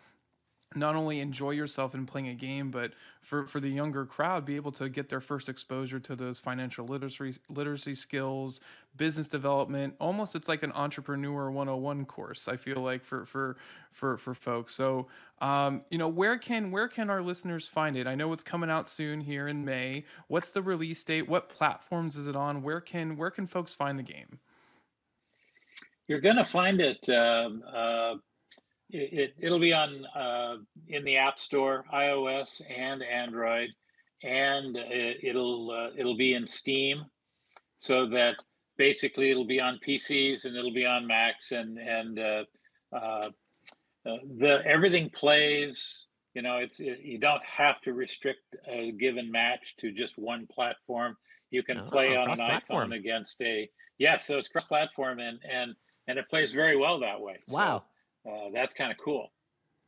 not 0.74 0.94
only 0.94 1.20
enjoy 1.20 1.50
yourself 1.50 1.94
in 1.94 2.06
playing 2.06 2.28
a 2.28 2.34
game, 2.34 2.70
but 2.70 2.92
for, 3.20 3.46
for 3.46 3.60
the 3.60 3.68
younger 3.68 4.04
crowd, 4.04 4.44
be 4.44 4.56
able 4.56 4.72
to 4.72 4.88
get 4.88 5.08
their 5.08 5.20
first 5.20 5.48
exposure 5.48 6.00
to 6.00 6.16
those 6.16 6.40
financial 6.40 6.86
literacy 6.86 7.38
literacy 7.48 7.94
skills, 7.94 8.60
business 8.96 9.28
development. 9.28 9.94
Almost, 10.00 10.34
it's 10.34 10.48
like 10.48 10.62
an 10.62 10.72
entrepreneur 10.72 11.50
101 11.50 12.04
course. 12.06 12.48
I 12.48 12.56
feel 12.56 12.80
like 12.80 13.04
for 13.04 13.26
for 13.26 13.56
for 13.92 14.18
for 14.18 14.34
folks. 14.34 14.74
So, 14.74 15.06
um, 15.40 15.82
you 15.90 15.98
know, 15.98 16.08
where 16.08 16.38
can 16.38 16.70
where 16.70 16.88
can 16.88 17.10
our 17.10 17.22
listeners 17.22 17.68
find 17.68 17.96
it? 17.96 18.06
I 18.06 18.14
know 18.14 18.32
it's 18.32 18.42
coming 18.42 18.70
out 18.70 18.88
soon 18.88 19.20
here 19.20 19.48
in 19.48 19.64
May. 19.64 20.04
What's 20.28 20.52
the 20.52 20.62
release 20.62 21.02
date? 21.04 21.28
What 21.28 21.48
platforms 21.48 22.16
is 22.16 22.26
it 22.26 22.36
on? 22.36 22.62
Where 22.62 22.80
can 22.80 23.16
where 23.16 23.30
can 23.30 23.46
folks 23.46 23.74
find 23.74 23.98
the 23.98 24.02
game? 24.02 24.40
You're 26.08 26.20
gonna 26.20 26.44
find 26.44 26.80
it. 26.80 27.08
Uh, 27.08 27.50
uh 27.72 28.14
it, 28.92 29.34
it 29.38 29.50
will 29.50 29.58
be 29.58 29.72
on 29.72 30.04
uh, 30.14 30.56
in 30.88 31.04
the 31.04 31.16
App 31.16 31.38
Store, 31.38 31.84
iOS 31.92 32.60
and 32.68 33.02
Android, 33.02 33.70
and 34.22 34.76
it, 34.76 35.34
will 35.34 35.70
uh, 35.70 35.90
it'll 35.96 36.16
be 36.16 36.34
in 36.34 36.46
Steam, 36.46 37.04
so 37.78 38.06
that 38.08 38.36
basically 38.76 39.30
it'll 39.30 39.46
be 39.46 39.60
on 39.60 39.80
PCs 39.86 40.44
and 40.44 40.56
it'll 40.56 40.74
be 40.74 40.86
on 40.86 41.06
Macs 41.06 41.52
and 41.52 41.78
and 41.78 42.18
uh, 42.18 42.44
uh, 42.92 43.28
uh 44.06 44.16
the 44.38 44.62
everything 44.64 45.10
plays. 45.10 46.06
You 46.34 46.42
know, 46.42 46.58
it's 46.58 46.78
it, 46.80 47.00
you 47.00 47.18
don't 47.18 47.42
have 47.44 47.80
to 47.82 47.92
restrict 47.92 48.56
a 48.66 48.92
given 48.92 49.30
match 49.30 49.76
to 49.80 49.90
just 49.92 50.18
one 50.18 50.46
platform. 50.46 51.16
You 51.50 51.62
can 51.62 51.78
oh, 51.78 51.90
play 51.90 52.16
on 52.16 52.30
an 52.30 52.38
iPhone 52.38 52.94
against 52.94 53.40
a 53.42 53.60
yes, 53.60 53.68
yeah, 53.98 54.16
so 54.16 54.38
it's 54.38 54.48
cross-platform 54.48 55.18
and 55.18 55.38
and 55.50 55.74
and 56.08 56.18
it 56.18 56.28
plays 56.28 56.52
very 56.52 56.76
well 56.76 57.00
that 57.00 57.20
way. 57.20 57.40
Wow. 57.48 57.84
So, 57.86 57.91
uh, 58.26 58.50
that's 58.52 58.74
kind 58.74 58.90
of 58.90 58.98
cool. 58.98 59.30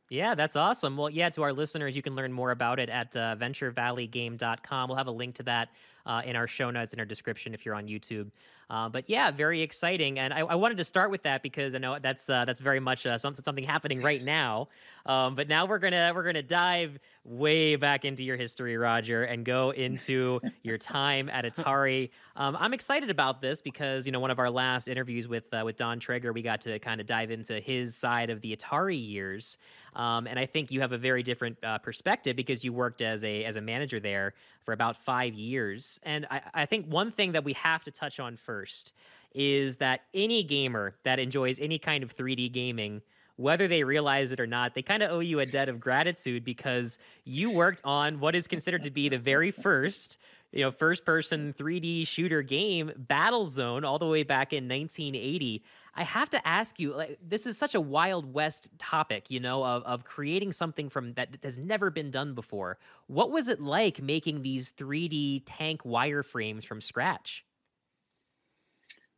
Yeah, 0.09 0.35
that's 0.35 0.55
awesome. 0.55 0.97
Well, 0.97 1.09
yeah, 1.09 1.29
to 1.29 1.41
our 1.41 1.53
listeners, 1.53 1.95
you 1.95 2.01
can 2.01 2.15
learn 2.15 2.31
more 2.31 2.51
about 2.51 2.79
it 2.79 2.89
at 2.89 3.15
uh, 3.15 3.35
venturevalley.game.com. 3.39 4.89
We'll 4.89 4.97
have 4.97 5.07
a 5.07 5.11
link 5.11 5.35
to 5.35 5.43
that 5.43 5.69
uh, 6.05 6.21
in 6.25 6.35
our 6.35 6.47
show 6.47 6.71
notes 6.71 6.93
in 6.93 6.99
our 6.99 7.05
description 7.05 7.53
if 7.53 7.65
you're 7.65 7.75
on 7.75 7.87
YouTube. 7.87 8.29
Uh, 8.69 8.89
but 8.89 9.07
yeah, 9.07 9.29
very 9.29 9.61
exciting, 9.61 10.17
and 10.17 10.33
I, 10.33 10.39
I, 10.39 10.55
wanted 10.55 10.77
to 10.77 10.83
start 10.83 11.11
with 11.11 11.21
that 11.23 11.43
because 11.43 11.75
I 11.75 11.77
know 11.77 11.99
that's 12.01 12.27
uh, 12.27 12.45
that's 12.45 12.59
very 12.59 12.79
much 12.79 13.05
uh, 13.05 13.15
something 13.15 13.43
something 13.43 13.63
happening 13.63 14.01
right 14.01 14.23
now. 14.23 14.69
Um, 15.05 15.35
but 15.35 15.47
now 15.47 15.67
we're 15.67 15.77
gonna 15.77 16.11
we're 16.15 16.23
gonna 16.23 16.41
dive 16.41 16.97
way 17.23 17.75
back 17.75 18.05
into 18.05 18.23
your 18.23 18.37
history, 18.37 18.75
Roger, 18.75 19.23
and 19.25 19.45
go 19.45 19.69
into 19.69 20.39
your 20.63 20.79
time 20.79 21.29
at 21.29 21.45
Atari. 21.45 22.09
Um, 22.35 22.57
I'm 22.59 22.73
excited 22.73 23.11
about 23.11 23.39
this 23.39 23.61
because 23.61 24.07
you 24.07 24.11
know 24.11 24.19
one 24.19 24.31
of 24.31 24.39
our 24.39 24.49
last 24.49 24.87
interviews 24.87 25.27
with 25.27 25.43
uh, 25.53 25.61
with 25.63 25.77
Don 25.77 25.99
Traeger, 25.99 26.33
we 26.33 26.41
got 26.41 26.61
to 26.61 26.79
kind 26.79 26.99
of 26.99 27.05
dive 27.05 27.29
into 27.29 27.59
his 27.59 27.95
side 27.95 28.31
of 28.31 28.41
the 28.41 28.55
Atari 28.55 28.99
years. 28.99 29.59
Um, 29.95 30.27
and 30.27 30.37
I 30.37 30.45
think 30.45 30.71
you 30.71 30.81
have 30.81 30.91
a 30.91 30.97
very 30.97 31.23
different 31.23 31.57
uh, 31.63 31.77
perspective 31.77 32.35
because 32.35 32.63
you 32.63 32.73
worked 32.73 33.01
as 33.01 33.23
a 33.23 33.45
as 33.45 33.55
a 33.57 33.61
manager 33.61 33.99
there 33.99 34.33
for 34.63 34.73
about 34.73 34.97
five 34.97 35.35
years. 35.35 35.94
And 36.03 36.25
I, 36.29 36.41
I 36.53 36.65
think 36.65 36.87
one 36.87 37.11
thing 37.11 37.33
that 37.33 37.43
we 37.43 37.53
have 37.53 37.83
to 37.83 37.91
touch 37.91 38.19
on 38.19 38.37
first 38.37 38.93
is 39.33 39.77
that 39.77 40.01
any 40.13 40.43
gamer 40.43 40.95
that 41.03 41.19
enjoys 41.19 41.59
any 41.59 41.77
kind 41.77 42.03
of 42.03 42.15
3D 42.15 42.51
gaming 42.51 43.01
whether 43.37 43.67
they 43.67 43.83
realize 43.83 44.31
it 44.31 44.39
or 44.39 44.47
not, 44.47 44.73
they 44.73 44.81
kind 44.81 45.03
of 45.03 45.11
owe 45.11 45.19
you 45.19 45.39
a 45.41 45.45
debt 45.45 45.67
of 45.67 45.79
gratitude 45.79 46.45
because 46.45 46.97
you 47.25 47.51
worked 47.51 47.81
on 47.83 48.19
what 48.19 48.35
is 48.35 48.47
considered 48.47 48.83
to 48.83 48.89
be 48.89 49.09
the 49.09 49.17
very 49.17 49.51
first 49.51 50.17
you 50.51 50.61
know, 50.61 50.71
first 50.71 51.03
person 51.05 51.53
3D 51.57 52.07
shooter 52.07 52.41
game, 52.41 52.91
Battlezone, 53.07 53.83
all 53.83 53.99
the 53.99 54.05
way 54.05 54.23
back 54.23 54.53
in 54.53 54.69
1980. 54.69 55.61
I 55.95 56.03
have 56.03 56.29
to 56.31 56.47
ask 56.47 56.77
you, 56.79 56.93
like, 56.93 57.17
this 57.25 57.45
is 57.45 57.57
such 57.57 57.73
a 57.73 57.79
Wild 57.79 58.33
West 58.33 58.69
topic, 58.77 59.31
you 59.31 59.39
know, 59.39 59.63
of, 59.63 59.83
of 59.83 60.03
creating 60.03 60.51
something 60.51 60.89
from 60.89 61.13
that 61.13 61.37
has 61.41 61.57
never 61.57 61.89
been 61.89 62.11
done 62.11 62.35
before. 62.35 62.77
What 63.07 63.31
was 63.31 63.47
it 63.47 63.61
like 63.61 64.01
making 64.01 64.41
these 64.41 64.71
3D 64.71 65.43
tank 65.45 65.83
wireframes 65.83 66.65
from 66.65 66.81
scratch? 66.81 67.45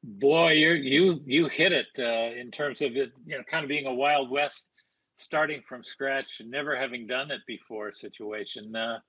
Boy, 0.03 0.51
you 0.51 0.73
you 0.73 1.21
you 1.25 1.47
hit 1.47 1.73
it 1.73 1.87
uh, 1.97 2.39
in 2.39 2.51
terms 2.51 2.81
of 2.81 2.95
it, 2.95 3.11
you 3.25 3.35
know, 3.35 3.43
kind 3.49 3.63
of 3.63 3.67
being 3.67 3.87
a 3.87 3.93
Wild 3.93 4.29
West, 4.29 4.69
starting 5.15 5.63
from 5.67 5.83
scratch, 5.83 6.39
never 6.45 6.75
having 6.75 7.07
done 7.07 7.31
it 7.31 7.41
before 7.47 7.91
situation. 7.91 8.75
Uh, 8.75 8.99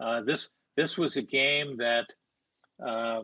uh, 0.00 0.22
this 0.22 0.50
this 0.76 0.96
was 0.96 1.16
a 1.16 1.22
game 1.22 1.76
that 1.78 2.06
uh, 2.84 3.22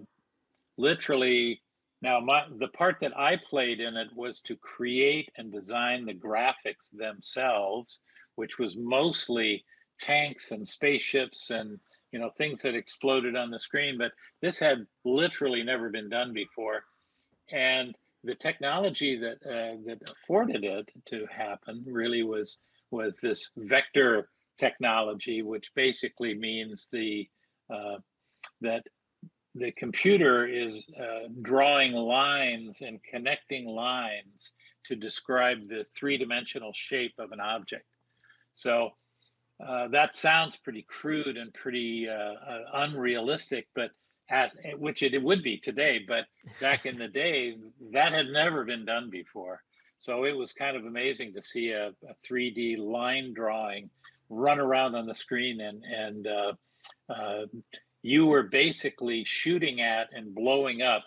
literally 0.77 1.63
now 2.05 2.21
my 2.21 2.45
the 2.59 2.69
part 2.69 3.01
that 3.01 3.19
I 3.19 3.37
played 3.37 3.81
in 3.81 3.97
it 3.97 4.09
was 4.15 4.39
to 4.41 4.57
create 4.57 5.31
and 5.39 5.51
design 5.51 6.05
the 6.05 6.13
graphics 6.13 6.91
themselves, 6.93 8.01
which 8.35 8.59
was 8.59 8.77
mostly 8.77 9.65
tanks 10.01 10.53
and 10.53 10.69
spaceships 10.69 11.49
and 11.49 11.81
you 12.13 12.19
know 12.19 12.29
things 12.29 12.61
that 12.61 12.75
exploded 12.75 13.35
on 13.37 13.51
the 13.51 13.59
screen. 13.59 13.97
But 13.97 14.13
this 14.43 14.59
had 14.59 14.87
literally 15.05 15.63
never 15.63 15.89
been 15.89 16.11
done 16.11 16.35
before, 16.35 16.85
and 17.51 17.97
the 18.23 18.35
technology 18.35 19.17
that 19.17 19.39
uh, 19.47 19.77
that 19.87 19.99
afforded 20.11 20.63
it 20.63 20.93
to 21.07 21.27
happen 21.35 21.83
really 21.87 22.23
was 22.23 22.59
was 22.91 23.17
this 23.17 23.53
vector 23.57 24.29
technology, 24.59 25.41
which 25.41 25.73
basically 25.75 26.35
means 26.35 26.87
the 26.93 27.27
uh, 27.73 27.97
that 28.61 28.85
the 29.55 29.73
computer 29.73 30.47
is 30.47 30.85
uh, 31.01 31.29
drawing 31.43 31.93
lines 31.93 32.81
and 32.81 33.01
connecting 33.03 33.67
lines 33.67 34.53
to 34.87 34.97
describe 34.97 35.69
the 35.69 35.85
three-dimensional 35.97 36.73
shape 36.75 37.15
of 37.19 37.33
an 37.33 37.41
object. 37.41 37.87
So 38.55 38.91
uh, 39.65 39.89
that 39.89 40.17
sounds 40.17 40.57
pretty 40.57 40.83
crude 40.83 41.37
and 41.37 41.55
pretty 41.55 42.09
uh, 42.09 42.15
uh, 42.15 42.65
unrealistic, 42.75 43.69
but 43.75 43.91
at 44.29 44.53
which 44.79 45.03
it, 45.03 45.15
it 45.15 45.23
would 45.23 45.43
be 45.43 45.59
today. 45.59 46.05
But 46.07 46.25
back 46.61 46.87
in 46.87 46.99
the 46.99 47.09
day, 47.09 47.57
that 47.93 48.13
had 48.13 48.27
never 48.29 48.65
been 48.65 48.85
done 48.85 49.11
before. 49.11 49.63
So 49.99 50.25
it 50.25 50.37
was 50.37 50.53
kind 50.53 50.77
of 50.77 50.85
amazing 50.85 51.35
to 51.35 51.43
see 51.43 51.71
a, 51.71 51.89
a 51.89 52.15
3D 52.29 52.79
line 52.79 53.33
drawing 53.33 53.91
run 54.29 54.59
around 54.59 54.95
on 54.95 55.07
the 55.07 55.15
screen 55.15 55.61
and 55.61 55.83
and 55.85 56.27
uh, 56.27 56.53
uh, 57.09 57.47
you 58.05 58.27
were 58.27 58.43
basically 58.43 59.25
shooting 59.25 59.81
at 59.81 60.09
and 60.13 60.35
blowing 60.35 60.83
up 60.83 61.05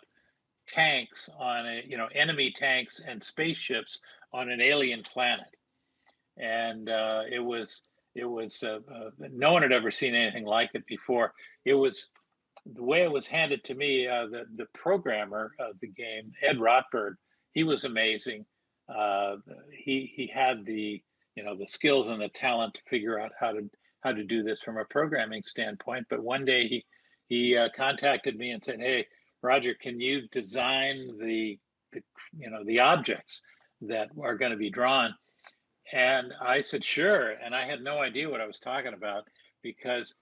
tanks 0.67 1.29
on 1.39 1.67
a 1.67 1.83
you 1.87 1.95
know 1.95 2.07
enemy 2.13 2.51
tanks 2.51 2.99
and 3.07 3.23
spaceships 3.23 3.99
on 4.33 4.49
an 4.49 4.59
alien 4.59 5.03
planet. 5.03 5.55
And 6.37 6.89
uh, 6.89 7.21
it 7.31 7.39
was 7.39 7.83
it 8.15 8.25
was 8.25 8.63
uh, 8.63 8.79
uh, 8.91 9.11
no 9.31 9.53
one 9.53 9.61
had 9.61 9.71
ever 9.71 9.91
seen 9.91 10.15
anything 10.15 10.43
like 10.43 10.71
it 10.73 10.87
before. 10.87 11.33
It 11.65 11.75
was 11.75 12.07
the 12.65 12.83
way 12.83 13.03
it 13.03 13.11
was 13.11 13.27
handed 13.27 13.63
to 13.65 13.75
me 13.75 14.07
uh, 14.07 14.25
the 14.25 14.45
the 14.55 14.65
programmer 14.73 15.51
of 15.59 15.79
the 15.79 15.87
game 15.87 16.31
ed 16.41 16.57
rotberg 16.57 17.13
he 17.51 17.63
was 17.63 17.85
amazing. 17.85 18.45
Uh, 18.89 19.35
he 19.71 20.11
he 20.15 20.25
had 20.25 20.65
the 20.65 21.01
you 21.35 21.43
know 21.43 21.55
the 21.55 21.67
skills 21.67 22.07
and 22.07 22.21
the 22.21 22.29
talent 22.29 22.73
to 22.73 22.81
figure 22.89 23.19
out 23.19 23.33
how 23.39 23.51
to 23.51 23.69
how 24.07 24.13
to 24.13 24.23
do 24.23 24.41
this 24.41 24.61
from 24.61 24.77
a 24.77 24.85
programming 24.85 25.43
standpoint. 25.43 26.07
But 26.09 26.23
one 26.23 26.45
day 26.45 26.67
he 26.67 26.85
he 27.27 27.57
uh, 27.57 27.67
contacted 27.75 28.37
me 28.37 28.51
and 28.51 28.63
said, 28.63 28.79
"Hey, 28.79 29.07
Roger, 29.41 29.73
can 29.73 29.99
you 29.99 30.27
design 30.29 31.17
the, 31.19 31.59
the 31.91 32.01
you 32.37 32.49
know 32.49 32.63
the 32.63 32.79
objects 32.79 33.41
that 33.81 34.07
are 34.21 34.35
going 34.35 34.51
to 34.51 34.57
be 34.57 34.69
drawn?" 34.69 35.13
And 35.91 36.33
I 36.41 36.61
said, 36.61 36.83
"Sure." 36.83 37.31
And 37.31 37.53
I 37.53 37.65
had 37.65 37.81
no 37.81 37.99
idea 37.99 38.29
what 38.29 38.41
I 38.41 38.47
was 38.47 38.59
talking 38.59 38.93
about 38.93 39.25
because 39.61 40.15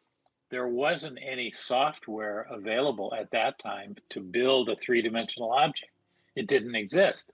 there 0.49 0.67
wasn't 0.67 1.19
any 1.21 1.51
software 1.51 2.47
available 2.51 3.13
at 3.17 3.31
that 3.31 3.59
time 3.59 3.95
to 4.11 4.19
build 4.19 4.69
a 4.69 4.75
three-dimensional 4.75 5.51
object. 5.51 5.91
It 6.35 6.47
didn't 6.47 6.75
exist. 6.75 7.31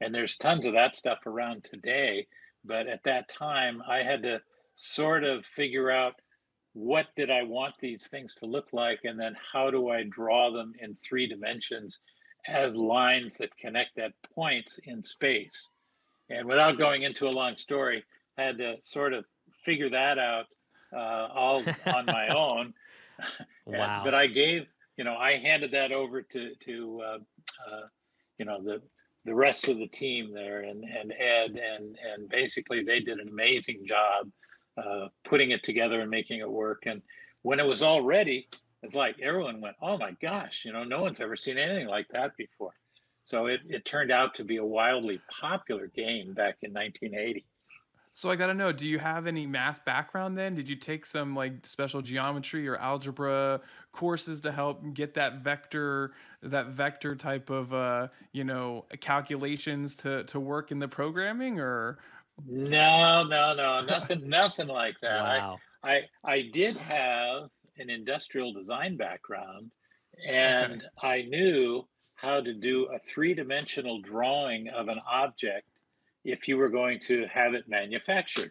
And 0.00 0.14
there's 0.14 0.36
tons 0.36 0.64
of 0.64 0.72
that 0.72 0.96
stuff 0.96 1.26
around 1.26 1.64
today, 1.64 2.26
but 2.64 2.86
at 2.86 3.02
that 3.04 3.28
time 3.28 3.82
I 3.86 4.02
had 4.02 4.22
to 4.22 4.40
sort 4.78 5.24
of 5.24 5.44
figure 5.44 5.90
out 5.90 6.14
what 6.72 7.06
did 7.16 7.30
I 7.30 7.42
want 7.42 7.74
these 7.80 8.06
things 8.06 8.36
to 8.36 8.46
look 8.46 8.68
like, 8.72 9.00
and 9.04 9.18
then 9.18 9.34
how 9.52 9.70
do 9.70 9.90
I 9.90 10.04
draw 10.04 10.52
them 10.52 10.72
in 10.80 10.94
three 10.94 11.26
dimensions 11.26 12.00
as 12.46 12.76
lines 12.76 13.36
that 13.36 13.56
connect 13.56 13.98
at 13.98 14.12
points 14.34 14.78
in 14.84 15.02
space. 15.02 15.68
And 16.30 16.46
without 16.46 16.78
going 16.78 17.02
into 17.02 17.26
a 17.26 17.30
long 17.30 17.56
story, 17.56 18.04
I 18.38 18.42
had 18.42 18.58
to 18.58 18.76
sort 18.80 19.12
of 19.14 19.24
figure 19.64 19.90
that 19.90 20.18
out 20.18 20.44
uh, 20.94 21.28
all 21.34 21.64
on 21.86 22.06
my 22.06 22.28
own. 22.36 22.72
Wow! 23.66 24.02
but 24.04 24.14
I 24.14 24.28
gave, 24.28 24.66
you 24.96 25.02
know, 25.02 25.16
I 25.16 25.38
handed 25.38 25.72
that 25.72 25.90
over 25.90 26.22
to 26.22 26.54
to 26.54 27.02
uh, 27.04 27.18
uh, 27.68 27.86
you 28.38 28.44
know 28.44 28.62
the 28.62 28.80
the 29.24 29.34
rest 29.34 29.66
of 29.68 29.78
the 29.78 29.88
team 29.88 30.32
there 30.32 30.60
and, 30.60 30.84
and 30.84 31.12
Ed 31.12 31.60
and 31.60 31.98
and 32.12 32.28
basically 32.28 32.84
they 32.84 33.00
did 33.00 33.18
an 33.18 33.28
amazing 33.28 33.84
job 33.84 34.30
uh, 34.78 35.08
putting 35.24 35.50
it 35.50 35.62
together 35.62 36.00
and 36.00 36.10
making 36.10 36.40
it 36.40 36.50
work. 36.50 36.84
And 36.86 37.02
when 37.42 37.60
it 37.60 37.66
was 37.66 37.82
all 37.82 38.02
ready, 38.02 38.48
it's 38.82 38.94
like 38.94 39.20
everyone 39.20 39.60
went, 39.60 39.76
"Oh 39.82 39.98
my 39.98 40.12
gosh!" 40.22 40.64
You 40.64 40.72
know, 40.72 40.84
no 40.84 41.02
one's 41.02 41.20
ever 41.20 41.36
seen 41.36 41.58
anything 41.58 41.88
like 41.88 42.06
that 42.12 42.36
before. 42.36 42.74
So 43.24 43.46
it, 43.46 43.60
it 43.68 43.84
turned 43.84 44.10
out 44.10 44.34
to 44.36 44.44
be 44.44 44.56
a 44.56 44.64
wildly 44.64 45.20
popular 45.40 45.88
game 45.88 46.32
back 46.32 46.56
in 46.62 46.72
1980. 46.72 47.44
So 48.14 48.30
I 48.30 48.36
got 48.36 48.46
to 48.46 48.54
know, 48.54 48.72
do 48.72 48.84
you 48.84 48.98
have 48.98 49.28
any 49.28 49.46
math 49.46 49.84
background 49.84 50.36
then? 50.36 50.56
Did 50.56 50.68
you 50.68 50.74
take 50.74 51.06
some 51.06 51.36
like 51.36 51.64
special 51.64 52.02
geometry 52.02 52.66
or 52.66 52.76
algebra 52.76 53.60
courses 53.92 54.40
to 54.40 54.50
help 54.50 54.82
get 54.92 55.14
that 55.14 55.44
vector 55.44 56.14
that 56.42 56.68
vector 56.68 57.14
type 57.14 57.48
of 57.48 57.72
uh, 57.72 58.08
you 58.32 58.44
know, 58.44 58.86
calculations 59.00 59.94
to 59.96 60.24
to 60.24 60.40
work 60.40 60.72
in 60.72 60.78
the 60.78 60.88
programming 60.88 61.60
or 61.60 61.98
No, 62.46 63.24
no, 63.24 63.54
no, 63.54 63.80
nothing 63.82 64.28
nothing 64.28 64.68
like 64.68 64.96
that. 65.02 65.22
Wow. 65.22 65.58
I, 65.82 65.90
I 65.92 66.02
I 66.24 66.42
did 66.52 66.76
have 66.76 67.50
an 67.78 67.90
industrial 67.90 68.52
design 68.52 68.96
background 68.96 69.70
and 70.26 70.82
Okay. 70.82 71.08
I 71.08 71.22
knew 71.22 71.86
how 72.16 72.40
to 72.40 72.52
do 72.52 72.86
a 72.86 72.98
three-dimensional 72.98 74.02
drawing 74.02 74.68
of 74.68 74.88
an 74.88 74.98
object 75.08 75.68
if 76.24 76.48
you 76.48 76.56
were 76.56 76.68
going 76.68 76.98
to 77.00 77.26
have 77.32 77.54
it 77.54 77.68
manufactured. 77.68 78.50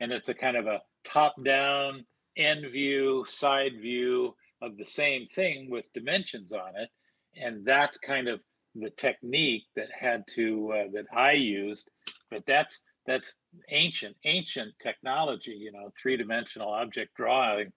And 0.00 0.12
it's 0.12 0.28
a 0.28 0.34
kind 0.34 0.56
of 0.56 0.66
a 0.66 0.82
top-down 1.04 2.04
end 2.36 2.70
view, 2.70 3.24
side 3.26 3.72
view 3.80 4.34
of 4.60 4.76
the 4.76 4.84
same 4.84 5.24
thing 5.24 5.70
with 5.70 5.90
dimensions 5.94 6.52
on 6.52 6.76
it. 6.76 6.90
And 7.34 7.64
that's 7.64 7.96
kind 7.96 8.28
of 8.28 8.40
the 8.74 8.90
technique 8.90 9.64
that 9.76 9.88
had 9.98 10.24
to 10.34 10.72
uh, 10.72 10.84
that 10.92 11.06
I 11.16 11.32
used. 11.32 11.88
But 12.30 12.44
that's 12.46 12.80
that's 13.06 13.34
ancient, 13.70 14.16
ancient 14.24 14.74
technology, 14.78 15.52
you 15.52 15.72
know, 15.72 15.92
three-dimensional 16.00 16.68
object 16.68 17.14
drawing 17.16 17.72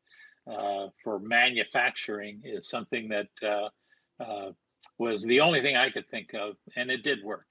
uh, 0.50 0.88
for 1.04 1.20
manufacturing 1.20 2.42
is 2.44 2.70
something 2.70 3.10
that 3.10 3.28
uh, 3.44 3.70
uh, 4.24 4.52
was 4.98 5.24
the 5.24 5.40
only 5.40 5.62
thing 5.62 5.76
I 5.76 5.90
could 5.90 6.10
think 6.10 6.34
of, 6.34 6.56
and 6.76 6.90
it 6.90 7.04
did 7.04 7.24
work. 7.24 7.46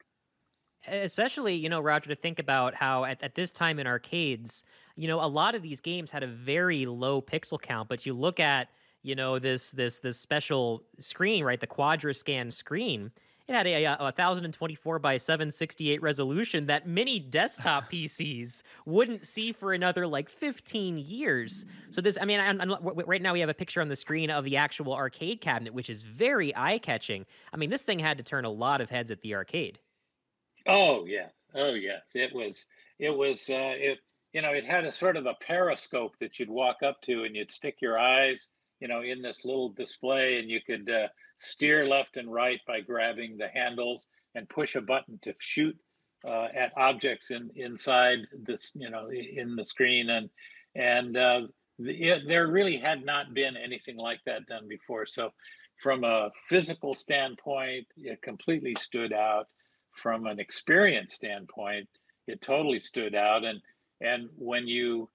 especially 0.86 1.54
you 1.54 1.68
know 1.68 1.80
roger 1.80 2.08
to 2.08 2.14
think 2.14 2.38
about 2.38 2.74
how 2.74 3.04
at, 3.04 3.22
at 3.22 3.34
this 3.34 3.52
time 3.52 3.78
in 3.80 3.86
arcades 3.86 4.62
you 4.96 5.08
know 5.08 5.20
a 5.20 5.26
lot 5.26 5.54
of 5.54 5.62
these 5.62 5.80
games 5.80 6.10
had 6.10 6.22
a 6.22 6.26
very 6.26 6.86
low 6.86 7.20
pixel 7.20 7.60
count 7.60 7.88
but 7.88 8.06
you 8.06 8.14
look 8.14 8.38
at 8.38 8.68
you 9.02 9.14
know 9.14 9.38
this 9.38 9.72
this 9.72 9.98
this 9.98 10.18
special 10.20 10.84
screen 10.98 11.42
right 11.44 11.60
the 11.60 11.66
quadra 11.66 12.14
scan 12.14 12.50
screen 12.50 13.10
it 13.48 13.54
had 13.54 13.66
a, 13.66 13.84
a 13.84 14.04
1024 14.04 14.98
by 14.98 15.16
768 15.16 16.02
resolution 16.02 16.66
that 16.66 16.86
many 16.86 17.18
desktop 17.18 17.90
pcs 17.92 18.62
wouldn't 18.86 19.26
see 19.26 19.52
for 19.52 19.72
another 19.72 20.06
like 20.06 20.28
15 20.28 20.98
years 20.98 21.66
so 21.90 22.00
this 22.00 22.18
i 22.20 22.24
mean 22.24 22.40
I, 22.40 22.48
I'm, 22.48 22.74
right 23.06 23.22
now 23.22 23.32
we 23.32 23.40
have 23.40 23.48
a 23.48 23.54
picture 23.54 23.80
on 23.80 23.88
the 23.88 23.96
screen 23.96 24.30
of 24.30 24.44
the 24.44 24.56
actual 24.56 24.94
arcade 24.94 25.40
cabinet 25.40 25.74
which 25.74 25.90
is 25.90 26.02
very 26.02 26.54
eye-catching 26.54 27.26
i 27.52 27.56
mean 27.56 27.70
this 27.70 27.82
thing 27.82 27.98
had 27.98 28.18
to 28.18 28.24
turn 28.24 28.44
a 28.44 28.50
lot 28.50 28.80
of 28.80 28.90
heads 28.90 29.10
at 29.10 29.20
the 29.22 29.34
arcade 29.34 29.78
Oh 30.66 31.06
yes, 31.06 31.32
oh 31.54 31.74
yes, 31.74 32.10
it 32.14 32.34
was. 32.34 32.66
It 32.98 33.16
was. 33.16 33.48
Uh, 33.48 33.74
it 33.76 33.98
you 34.32 34.42
know 34.42 34.50
it 34.50 34.64
had 34.64 34.84
a 34.84 34.92
sort 34.92 35.16
of 35.16 35.26
a 35.26 35.34
periscope 35.34 36.14
that 36.20 36.38
you'd 36.38 36.50
walk 36.50 36.82
up 36.82 37.00
to 37.02 37.24
and 37.24 37.34
you'd 37.34 37.50
stick 37.50 37.76
your 37.80 37.98
eyes 37.98 38.48
you 38.80 38.88
know 38.88 39.02
in 39.02 39.22
this 39.22 39.44
little 39.44 39.70
display 39.70 40.38
and 40.38 40.50
you 40.50 40.60
could 40.60 40.88
uh, 40.90 41.08
steer 41.36 41.86
left 41.86 42.16
and 42.16 42.32
right 42.32 42.60
by 42.66 42.80
grabbing 42.80 43.36
the 43.36 43.48
handles 43.48 44.08
and 44.34 44.48
push 44.48 44.76
a 44.76 44.80
button 44.80 45.18
to 45.22 45.34
shoot 45.38 45.76
uh, 46.26 46.48
at 46.54 46.72
objects 46.76 47.30
in 47.30 47.50
inside 47.56 48.18
this 48.42 48.72
you 48.74 48.90
know 48.90 49.08
in 49.10 49.56
the 49.56 49.64
screen 49.64 50.10
and 50.10 50.30
and 50.74 51.16
uh, 51.16 51.42
the, 51.78 51.92
it, 51.92 52.28
there 52.28 52.46
really 52.46 52.76
had 52.76 53.04
not 53.04 53.34
been 53.34 53.56
anything 53.56 53.96
like 53.96 54.20
that 54.26 54.46
done 54.46 54.68
before. 54.68 55.06
So 55.06 55.32
from 55.76 56.04
a 56.04 56.30
physical 56.48 56.94
standpoint 56.94 57.86
it 57.96 58.22
completely 58.22 58.74
stood 58.74 59.12
out. 59.12 59.46
From 59.92 60.26
an 60.26 60.38
experience 60.38 61.14
standpoint 61.14 61.88
it 62.26 62.40
totally 62.40 62.80
stood 62.80 63.14
out. 63.14 63.44
And 63.44 63.60
and 64.00 64.28
when 64.36 64.66
you 64.66 65.08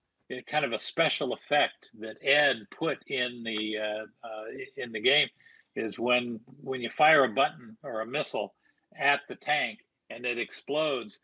kind 0.47 0.65
of 0.65 0.73
a 0.73 0.79
special 0.79 1.33
effect 1.33 1.89
that 1.99 2.17
ed 2.21 2.57
put 2.71 2.97
in 3.07 3.43
the 3.43 3.77
uh, 3.77 4.27
uh, 4.27 4.43
in 4.77 4.91
the 4.91 4.99
game 4.99 5.27
is 5.75 5.99
when 5.99 6.39
when 6.62 6.81
you 6.81 6.89
fire 6.89 7.23
a 7.25 7.29
button 7.29 7.77
or 7.83 8.01
a 8.01 8.05
missile 8.05 8.53
at 8.97 9.21
the 9.27 9.36
tank 9.36 9.79
and 10.09 10.25
it 10.25 10.38
explodes 10.38 11.19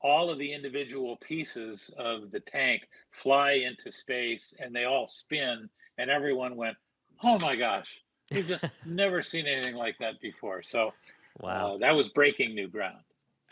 all 0.00 0.30
of 0.30 0.38
the 0.38 0.52
individual 0.52 1.16
pieces 1.16 1.90
of 1.98 2.30
the 2.30 2.40
tank 2.40 2.82
fly 3.10 3.52
into 3.52 3.90
space 3.90 4.54
and 4.58 4.74
they 4.74 4.84
all 4.84 5.06
spin 5.06 5.68
and 5.98 6.10
everyone 6.10 6.56
went 6.56 6.76
oh 7.22 7.38
my 7.40 7.56
gosh 7.56 8.00
we've 8.30 8.46
just 8.46 8.64
never 8.86 9.22
seen 9.22 9.46
anything 9.46 9.76
like 9.76 9.98
that 9.98 10.20
before. 10.20 10.62
So 10.62 10.92
wow. 11.40 11.74
uh, 11.74 11.78
that 11.78 11.94
was 11.94 12.08
breaking 12.08 12.54
new 12.54 12.68
ground 12.68 13.00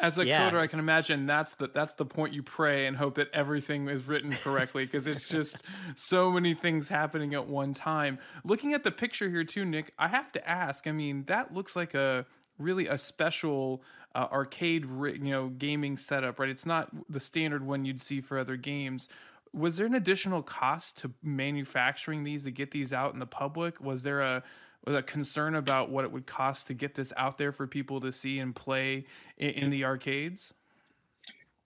as 0.02 0.18
a 0.18 0.26
Yeah. 0.26 0.50
coder, 0.50 0.58
I 0.58 0.66
can 0.66 0.80
imagine 0.80 1.26
that's 1.26 1.54
the 1.54 1.68
that's 1.68 1.94
the 1.94 2.04
point 2.04 2.34
you 2.34 2.42
pray 2.42 2.86
and 2.86 2.96
hope 2.96 3.14
that 3.14 3.28
everything 3.32 3.88
is 3.88 4.06
written 4.06 4.32
correctly 4.32 4.84
because 4.84 5.06
it's 5.06 5.26
just 5.28 5.62
so 5.94 6.30
many 6.30 6.54
things 6.54 6.88
happening 6.88 7.32
at 7.34 7.46
one 7.46 7.72
time. 7.72 8.18
Looking 8.44 8.74
at 8.74 8.82
the 8.82 8.90
picture 8.90 9.30
here 9.30 9.44
too, 9.44 9.64
Nick, 9.64 9.92
I 9.98 10.08
have 10.08 10.32
to 10.32 10.48
ask. 10.48 10.86
I 10.86 10.92
mean, 10.92 11.24
that 11.28 11.54
looks 11.54 11.76
like 11.76 11.94
a 11.94 12.26
really 12.58 12.86
a 12.88 12.98
special 12.98 13.82
uh, 14.14 14.26
arcade, 14.30 14.84
you 14.84 15.18
know, 15.30 15.48
gaming 15.48 15.96
setup, 15.96 16.38
right? 16.38 16.50
It's 16.50 16.66
not 16.66 16.90
the 17.08 17.20
standard 17.20 17.64
one 17.64 17.84
you'd 17.84 18.00
see 18.00 18.20
for 18.20 18.38
other 18.38 18.56
games. 18.56 19.08
Was 19.54 19.76
there 19.76 19.86
an 19.86 19.94
additional 19.94 20.42
cost 20.42 20.98
to 20.98 21.12
manufacturing 21.22 22.24
these 22.24 22.44
to 22.44 22.50
get 22.50 22.70
these 22.72 22.92
out 22.92 23.14
in 23.14 23.20
the 23.20 23.26
public? 23.26 23.80
Was 23.80 24.02
there 24.02 24.20
a 24.20 24.42
was 24.84 24.96
a 24.96 25.02
concern 25.02 25.54
about 25.54 25.90
what 25.90 26.04
it 26.04 26.12
would 26.12 26.26
cost 26.26 26.66
to 26.66 26.74
get 26.74 26.94
this 26.94 27.12
out 27.16 27.38
there 27.38 27.52
for 27.52 27.66
people 27.66 28.00
to 28.00 28.12
see 28.12 28.38
and 28.38 28.54
play 28.54 29.06
in, 29.36 29.50
in 29.50 29.70
the 29.70 29.84
arcades? 29.84 30.54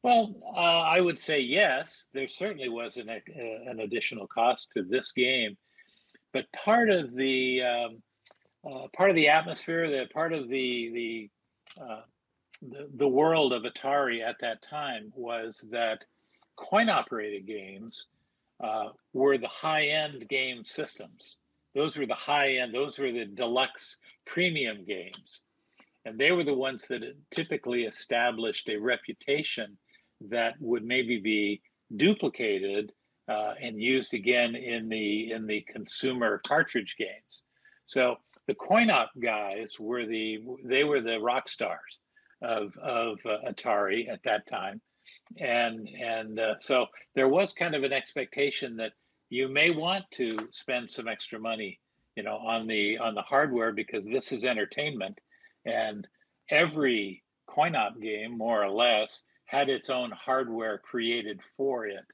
Well, 0.03 0.37
uh, 0.55 0.61
I 0.61 1.01
would 1.01 1.19
say 1.19 1.41
yes. 1.41 2.07
There 2.13 2.29
certainly 2.29 2.69
was 2.69 2.97
an, 2.97 3.09
uh, 3.11 3.71
an 3.71 3.81
additional 3.81 4.27
cost 4.27 4.71
to 4.77 4.83
this 4.83 5.13
game, 5.13 5.57
but 6.33 6.45
part 6.53 6.91
of 6.91 7.15
the 7.15 7.63
um, 7.63 8.03
uh, 8.65 8.89
part 8.97 9.11
of 9.11 9.17
the 9.17 9.29
atmosphere, 9.29 9.91
the 9.91 10.07
part 10.13 10.33
of 10.33 10.49
the 10.49 10.91
the, 10.93 11.83
uh, 11.83 12.03
the 12.63 12.89
the 12.95 13.09
world 13.09 13.53
of 13.53 13.63
Atari 13.63 14.23
at 14.23 14.37
that 14.41 14.63
time 14.63 15.13
was 15.17 15.65
that 15.71 16.05
coin 16.57 16.89
operated 16.89 17.47
games 17.47 18.07
uh, 18.63 18.91
were 19.13 19.39
the 19.39 19.49
high 19.49 19.87
end 19.87 20.29
game 20.29 20.65
systems. 20.65 21.39
Those 21.77 21.99
were 21.99 22.07
the 22.07 22.15
high 22.15 22.53
end. 22.53 22.73
Those 22.73 22.99
were 22.99 23.13
the 23.13 23.27
deluxe 23.27 23.99
premium 24.25 24.87
games, 24.87 25.43
and 26.07 26.19
they 26.19 26.33
were 26.33 26.43
the 26.43 26.55
ones 26.55 26.87
that 26.89 27.03
typically 27.31 27.83
established 27.83 28.71
a 28.71 28.79
reputation 28.79 29.77
that 30.23 30.55
would 30.59 30.85
maybe 30.85 31.21
be 31.21 31.61
duplicated 31.95 32.93
uh, 33.29 33.53
and 33.61 33.79
used 33.79 34.15
again 34.15 34.57
in 34.57 34.89
the 34.89 35.31
in 35.33 35.47
the 35.47 35.67
consumer 35.71 36.41
cartridge 36.47 36.97
games. 36.99 37.43
So 37.85 38.17
the 38.47 38.55
coin 38.55 38.89
op 38.89 39.11
guys 39.23 39.77
were 39.79 40.07
the 40.07 40.39
they 40.65 40.85
were 40.85 41.03
the 41.03 41.21
rock 41.21 41.47
stars 41.47 41.99
of 42.41 42.73
of 42.79 43.19
uh, 43.27 43.51
Atari 43.51 44.09
at 44.09 44.23
that 44.25 44.47
time, 44.47 44.81
and 45.39 45.87
and 45.89 46.41
uh, 46.41 46.57
so 46.57 46.87
there 47.15 47.29
was 47.29 47.53
kind 47.53 47.75
of 47.75 47.83
an 47.83 47.93
expectation 47.93 48.77
that 48.77 48.93
you 49.29 49.49
may 49.49 49.71
want 49.71 50.05
to 50.13 50.49
spend 50.53 50.91
some 50.91 51.09
extra 51.09 51.39
money, 51.39 51.81
you 52.17 52.23
know, 52.23 52.37
on 52.37 52.67
the 52.67 52.99
on 52.99 53.15
the 53.15 53.23
hardware 53.23 53.73
because 53.73 54.07
this 54.07 54.33
is 54.33 54.45
entertainment, 54.45 55.19
and 55.65 56.07
every 56.51 57.23
coin 57.47 57.75
op 57.75 58.01
game 58.01 58.37
more 58.39 58.63
or 58.63 58.71
less 58.71 59.25
had 59.47 59.69
its 59.69 59.91
own 59.91 60.11
hardware 60.13 60.79
created 60.79 61.41
for 61.57 61.87
it, 61.87 62.05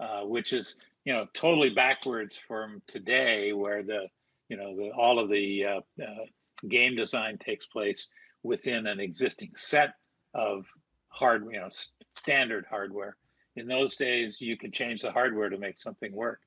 uh, 0.00 0.22
which 0.22 0.52
is 0.52 0.76
you 1.04 1.12
know 1.12 1.26
totally 1.34 1.70
backwards 1.70 2.38
from 2.46 2.82
today, 2.86 3.52
where 3.52 3.82
the 3.82 4.06
you 4.48 4.56
know 4.56 4.76
the, 4.76 4.90
all 4.90 5.18
of 5.18 5.30
the 5.30 5.64
uh, 5.64 6.02
uh, 6.02 6.24
game 6.68 6.94
design 6.94 7.38
takes 7.38 7.66
place 7.66 8.08
within 8.42 8.86
an 8.86 9.00
existing 9.00 9.50
set 9.56 9.94
of 10.34 10.66
hard 11.08 11.44
you 11.50 11.58
know 11.58 11.66
s- 11.66 11.92
standard 12.14 12.66
hardware. 12.68 13.16
In 13.56 13.66
those 13.66 13.96
days, 13.96 14.40
you 14.40 14.56
could 14.58 14.72
change 14.72 15.02
the 15.02 15.10
hardware 15.10 15.48
to 15.48 15.58
make 15.58 15.78
something 15.78 16.12
work. 16.14 16.40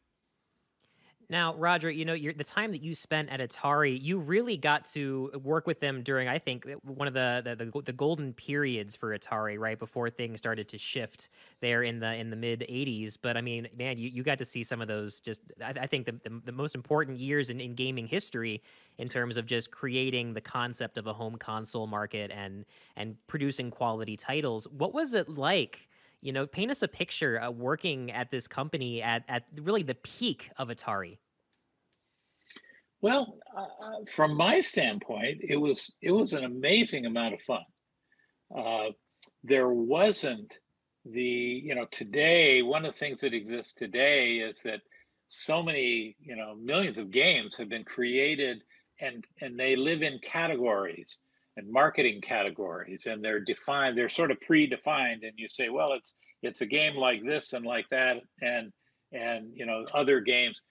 Now, 1.34 1.56
Roger, 1.56 1.90
you 1.90 2.06
know, 2.06 2.16
the 2.16 2.44
time 2.44 2.72
that 2.74 2.84
you 2.84 2.94
spent 2.94 3.32
at 3.32 3.40
Atari, 3.40 4.00
you 4.00 4.20
really 4.20 4.56
got 4.56 4.86
to 4.92 5.32
work 5.44 5.66
with 5.66 5.80
them 5.80 6.04
during, 6.04 6.28
I 6.28 6.38
think, 6.38 6.68
one 6.84 7.08
of 7.08 7.16
the, 7.16 7.42
the 7.44 7.56
the, 7.56 7.82
the, 7.82 7.92
golden 7.92 8.34
periods 8.34 8.96
for 8.96 9.18
Atari, 9.18 9.58
right 9.58 9.80
before 9.80 10.12
things 10.12 10.38
started 10.38 10.68
to 10.68 10.78
shift 10.78 11.30
there 11.60 11.82
in 11.82 12.00
the 12.00 12.14
in 12.14 12.30
the 12.30 12.36
mid 12.36 12.60
'80s. 12.60 13.18
But 13.20 13.36
I 13.36 13.42
mean, 13.42 13.68
man, 13.76 13.98
you, 13.98 14.10
you 14.10 14.22
got 14.22 14.38
to 14.38 14.46
see 14.46 14.62
some 14.62 14.80
of 14.80 14.88
those. 14.88 15.20
Just, 15.22 15.42
I, 15.60 15.70
I 15.72 15.88
think 15.88 16.06
the, 16.06 16.12
the, 16.24 16.40
the 16.46 16.52
most 16.52 16.76
important 16.76 17.18
years 17.18 17.50
in, 17.50 17.60
in 17.60 17.74
gaming 17.74 18.06
history 18.06 18.62
in 19.00 19.08
terms 19.08 19.36
of 19.36 19.48
just 19.48 19.72
creating 19.72 20.36
the 20.36 20.42
concept 20.42 21.00
of 21.00 21.08
a 21.08 21.14
home 21.14 21.38
console 21.38 21.88
market 21.88 22.30
and 22.30 22.64
and 22.96 23.16
producing 23.26 23.72
quality 23.72 24.16
titles. 24.16 24.68
What 24.70 24.94
was 24.94 25.16
it 25.16 25.28
like? 25.28 25.88
You 26.22 26.32
know, 26.32 26.46
paint 26.46 26.70
us 26.70 26.84
a 26.84 26.88
picture 26.88 27.42
uh, 27.42 27.50
working 27.50 28.12
at 28.12 28.30
this 28.30 28.48
company 28.48 29.02
at, 29.02 29.24
at 29.28 29.46
really 29.60 29.82
the 29.82 29.96
peak 29.96 30.52
of 30.58 30.70
Atari. 30.70 31.18
Well, 33.04 33.38
uh, 33.54 33.60
uh, 33.60 34.06
from 34.10 34.38
my 34.38 34.62
standpoint, 34.62 35.42
it 35.44 35.58
was 35.58 35.94
it 36.02 36.12
was 36.12 36.32
an 36.32 36.46
amazing 36.46 37.06
amount 37.06 37.34
of 37.34 37.42
fun. 37.42 37.66
Uh, 38.56 38.92
there 39.44 39.68
wasn't 39.68 40.58
the 41.04 41.22
you 41.22 41.76
know 41.76 41.86
today 41.92 42.62
one 42.62 42.86
of 42.86 42.94
the 42.94 42.98
things 42.98 43.20
that 43.20 43.34
exists 43.34 43.74
today 43.74 44.38
is 44.38 44.62
that 44.62 44.80
so 45.28 45.62
many 45.62 46.16
you 46.22 46.38
know 46.38 46.56
millions 46.56 46.98
of 46.98 47.12
games 47.12 47.58
have 47.58 47.68
been 47.68 47.84
created 47.84 48.64
and 49.02 49.26
and 49.42 49.60
they 49.60 49.76
live 49.76 50.02
in 50.02 50.18
categories 50.20 51.20
and 51.58 51.70
marketing 51.70 52.22
categories 52.22 53.06
and 53.06 53.22
they're 53.22 53.42
defined 53.42 53.98
they're 53.98 54.08
sort 54.08 54.32
of 54.32 54.38
predefined 54.50 55.28
and 55.28 55.34
you 55.36 55.50
say 55.50 55.68
well 55.68 55.92
it's 55.92 56.16
it's 56.42 56.62
a 56.62 56.66
game 56.66 56.96
like 56.96 57.22
this 57.26 57.52
and 57.52 57.66
like 57.66 57.90
that 57.90 58.16
and 58.42 58.72
and 59.12 59.52
you 59.54 59.66
know 59.66 59.84
other 59.94 60.22
games 60.22 60.62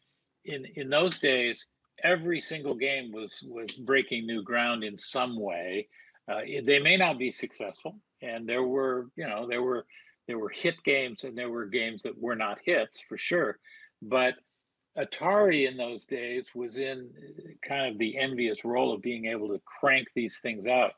in 0.46 0.64
in 0.76 0.88
those 0.88 1.18
days 1.18 1.66
every 2.02 2.40
single 2.40 2.74
game 2.74 3.12
was 3.12 3.44
was 3.48 3.72
breaking 3.72 4.26
new 4.26 4.42
ground 4.42 4.84
in 4.84 4.98
some 4.98 5.38
way 5.38 5.88
uh, 6.30 6.40
they 6.64 6.78
may 6.78 6.96
not 6.96 7.18
be 7.18 7.30
successful 7.30 7.98
and 8.20 8.48
there 8.48 8.62
were 8.62 9.08
you 9.16 9.26
know 9.26 9.46
there 9.46 9.62
were 9.62 9.86
there 10.26 10.38
were 10.38 10.50
hit 10.50 10.74
games 10.84 11.24
and 11.24 11.36
there 11.36 11.50
were 11.50 11.66
games 11.66 12.02
that 12.02 12.20
were 12.20 12.36
not 12.36 12.58
hits 12.64 13.00
for 13.08 13.18
sure 13.18 13.58
but 14.00 14.34
Atari 14.96 15.66
in 15.68 15.76
those 15.76 16.04
days 16.04 16.48
was 16.54 16.76
in 16.76 17.10
uh, 17.16 17.66
kind 17.66 17.90
of 17.90 17.98
the 17.98 18.18
envious 18.18 18.64
role 18.64 18.92
of 18.92 19.00
being 19.00 19.26
able 19.26 19.48
to 19.48 19.62
crank 19.64 20.08
these 20.14 20.38
things 20.40 20.66
out. 20.66 20.92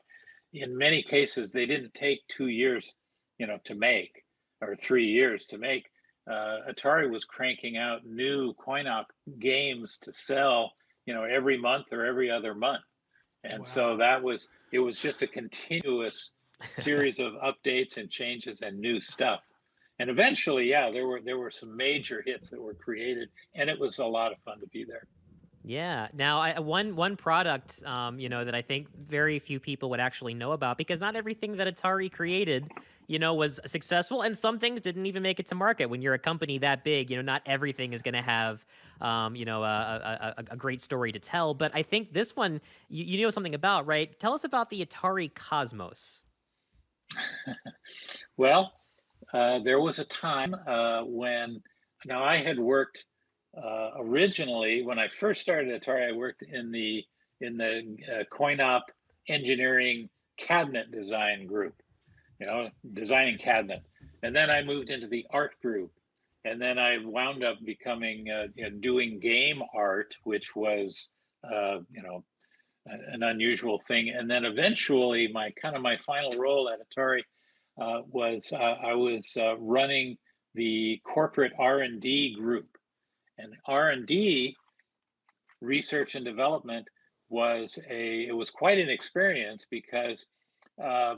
In 0.53 0.77
many 0.77 1.01
cases, 1.01 1.51
they 1.51 1.65
didn't 1.65 1.93
take 1.93 2.19
two 2.27 2.47
years, 2.47 2.93
you 3.37 3.47
know, 3.47 3.57
to 3.65 3.75
make 3.75 4.23
or 4.61 4.75
three 4.75 5.05
years 5.05 5.45
to 5.47 5.57
make. 5.57 5.85
Uh, 6.29 6.59
Atari 6.69 7.09
was 7.09 7.23
cranking 7.23 7.77
out 7.77 8.05
new 8.05 8.53
coin-op 8.53 9.07
games 9.39 9.97
to 9.99 10.11
sell, 10.11 10.73
you 11.05 11.13
know, 11.13 11.23
every 11.23 11.57
month 11.57 11.87
or 11.91 12.05
every 12.05 12.29
other 12.29 12.53
month, 12.53 12.83
and 13.43 13.59
wow. 13.59 13.65
so 13.65 13.97
that 13.97 14.21
was 14.21 14.49
it 14.71 14.79
was 14.79 14.97
just 14.97 15.21
a 15.21 15.27
continuous 15.27 16.31
series 16.75 17.19
of 17.19 17.33
updates 17.33 17.97
and 17.97 18.09
changes 18.09 18.61
and 18.61 18.79
new 18.79 18.99
stuff. 18.99 19.41
And 19.97 20.09
eventually 20.09 20.69
yeah 20.69 20.91
there 20.91 21.07
were 21.07 21.21
there 21.23 21.37
were 21.37 21.51
some 21.51 21.75
major 21.75 22.21
hits 22.25 22.49
that 22.49 22.61
were 22.61 22.73
created 22.73 23.29
and 23.55 23.69
it 23.69 23.79
was 23.79 23.99
a 23.99 24.05
lot 24.05 24.33
of 24.33 24.37
fun 24.39 24.59
to 24.59 24.67
be 24.67 24.83
there 24.83 25.07
yeah. 25.65 26.09
Now, 26.13 26.41
I, 26.41 26.59
one 26.59 26.95
one 26.95 27.17
product, 27.17 27.83
um, 27.85 28.19
you 28.19 28.29
know, 28.29 28.45
that 28.45 28.53
I 28.53 28.61
think 28.61 28.87
very 29.09 29.39
few 29.39 29.59
people 29.59 29.89
would 29.89 29.99
actually 29.99 30.35
know 30.35 30.51
about 30.51 30.77
because 30.77 30.99
not 30.99 31.15
everything 31.15 31.57
that 31.57 31.67
Atari 31.67 32.11
created, 32.11 32.71
you 33.07 33.17
know, 33.17 33.33
was 33.33 33.59
successful, 33.65 34.21
and 34.21 34.37
some 34.37 34.59
things 34.59 34.79
didn't 34.79 35.07
even 35.07 35.23
make 35.23 35.39
it 35.39 35.47
to 35.47 35.55
market. 35.55 35.87
When 35.87 36.03
you're 36.03 36.13
a 36.13 36.19
company 36.19 36.59
that 36.59 36.83
big, 36.83 37.09
you 37.09 37.15
know, 37.15 37.23
not 37.23 37.41
everything 37.47 37.93
is 37.93 38.03
going 38.03 38.13
to 38.13 38.21
have, 38.21 38.63
um, 39.01 39.35
you 39.35 39.45
know, 39.45 39.63
a, 39.63 40.35
a, 40.37 40.43
a, 40.51 40.55
great 40.55 40.81
story 40.81 41.11
to 41.11 41.19
tell. 41.19 41.55
But 41.55 41.71
I 41.73 41.81
think 41.81 42.13
this 42.13 42.35
one, 42.35 42.61
you, 42.87 43.03
you 43.03 43.23
know 43.23 43.31
something 43.31 43.55
about, 43.55 43.87
right? 43.87 44.17
Tell 44.19 44.33
us 44.35 44.43
about 44.43 44.69
the 44.69 44.85
Atari 44.85 45.33
Cosmos. 45.33 46.21
well, 48.37 48.71
uh, 49.33 49.59
there 49.59 49.79
was 49.79 49.97
a 49.97 50.05
time 50.05 50.53
uh, 50.53 51.01
when 51.05 51.63
now 52.05 52.23
I 52.23 52.37
had 52.37 52.59
worked 52.59 53.03
uh, 53.61 53.91
originally 53.99 54.83
when 54.83 54.99
I 54.99 55.07
first 55.07 55.41
started 55.41 55.81
Atari. 55.81 56.09
I 56.09 56.15
worked 56.15 56.43
in 56.43 56.71
the 56.71 57.03
in 57.41 57.57
the 57.57 57.97
uh, 58.11 58.23
coin-op 58.31 58.85
engineering 59.27 60.09
cabinet 60.37 60.91
design 60.91 61.47
group, 61.47 61.75
you 62.39 62.47
know, 62.47 62.69
designing 62.93 63.37
cabinets, 63.37 63.89
and 64.23 64.35
then 64.35 64.49
I 64.49 64.63
moved 64.63 64.89
into 64.89 65.07
the 65.07 65.25
art 65.29 65.59
group, 65.61 65.91
and 66.43 66.61
then 66.61 66.79
I 66.79 66.97
wound 67.03 67.43
up 67.43 67.57
becoming 67.65 68.29
uh, 68.29 68.47
you 68.55 68.69
know, 68.69 68.77
doing 68.77 69.19
game 69.19 69.61
art, 69.73 70.15
which 70.23 70.55
was 70.55 71.11
you 71.43 72.03
know 72.03 72.23
an 72.87 73.23
unusual 73.23 73.79
thing, 73.87 74.09
and 74.09 74.29
then 74.29 74.45
eventually 74.45 75.27
my 75.31 75.51
kind 75.61 75.75
of 75.75 75.81
my 75.81 75.97
final 75.97 76.31
role 76.37 76.69
at 76.69 76.79
Atari 76.79 77.21
uh, 77.81 78.01
was 78.09 78.53
uh, 78.53 78.57
I 78.57 78.93
was 78.93 79.35
uh, 79.37 79.57
running 79.57 80.17
the 80.53 81.01
corporate 81.03 81.53
R&D 81.59 82.35
group. 82.39 82.67
And 83.37 83.53
R&D, 83.65 84.55
research 85.61 86.15
and 86.15 86.25
development, 86.25 86.87
was 87.29 87.79
a, 87.89 88.27
it 88.27 88.35
was 88.35 88.51
quite 88.51 88.77
an 88.77 88.89
experience 88.89 89.65
because 89.69 90.27
uh, 90.81 91.15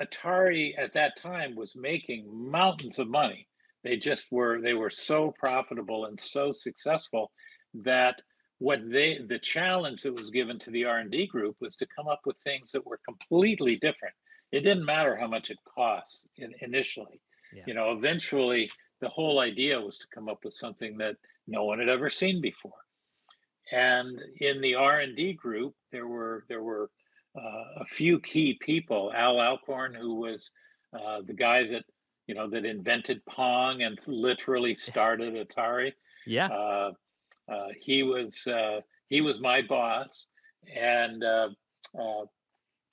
Atari 0.00 0.72
at 0.78 0.92
that 0.94 1.16
time 1.16 1.54
was 1.54 1.74
making 1.76 2.26
mountains 2.50 2.98
of 2.98 3.08
money. 3.08 3.46
They 3.82 3.96
just 3.96 4.26
were, 4.30 4.60
they 4.60 4.74
were 4.74 4.90
so 4.90 5.34
profitable 5.38 6.06
and 6.06 6.20
so 6.20 6.52
successful 6.52 7.32
that 7.74 8.16
what 8.58 8.80
they 8.90 9.18
the 9.26 9.38
challenge 9.38 10.02
that 10.02 10.12
was 10.20 10.28
given 10.28 10.58
to 10.58 10.70
the 10.70 10.84
r&d 10.84 11.28
group 11.28 11.56
was 11.60 11.76
to 11.76 11.86
come 11.96 12.08
up 12.08 12.20
with 12.26 12.36
things 12.40 12.72
that 12.72 12.84
were 12.84 13.00
completely 13.06 13.76
different 13.76 14.12
it 14.52 14.60
didn't 14.60 14.84
matter 14.84 15.16
how 15.16 15.26
much 15.26 15.50
it 15.50 15.58
costs 15.76 16.26
in, 16.36 16.52
initially. 16.60 17.20
Yeah. 17.54 17.62
You 17.66 17.74
know, 17.74 17.92
eventually 17.92 18.70
the 19.00 19.08
whole 19.08 19.40
idea 19.40 19.80
was 19.80 19.98
to 19.98 20.06
come 20.14 20.28
up 20.28 20.44
with 20.44 20.54
something 20.54 20.98
that 20.98 21.16
no 21.46 21.64
one 21.64 21.78
had 21.78 21.88
ever 21.88 22.10
seen 22.10 22.40
before. 22.40 22.72
And 23.72 24.18
in 24.40 24.60
the 24.60 24.74
R 24.74 25.00
and 25.00 25.16
D 25.16 25.32
group, 25.32 25.74
there 25.92 26.06
were 26.06 26.44
there 26.48 26.62
were 26.62 26.90
uh, 27.36 27.64
a 27.80 27.84
few 27.84 28.18
key 28.20 28.58
people. 28.60 29.12
Al 29.14 29.40
Alcorn, 29.40 29.94
who 29.94 30.16
was 30.16 30.50
uh, 30.92 31.20
the 31.24 31.34
guy 31.34 31.66
that 31.68 31.84
you 32.26 32.34
know 32.34 32.48
that 32.50 32.64
invented 32.64 33.24
Pong 33.26 33.82
and 33.82 33.98
literally 34.06 34.74
started 34.88 35.34
Atari. 35.34 35.92
Yeah, 36.26 36.48
uh, 36.48 36.92
uh 37.48 37.68
he 37.80 38.02
was 38.02 38.46
uh, 38.46 38.80
he 39.08 39.20
was 39.20 39.40
my 39.40 39.62
boss, 39.62 40.26
and 40.76 41.22
uh, 41.22 41.50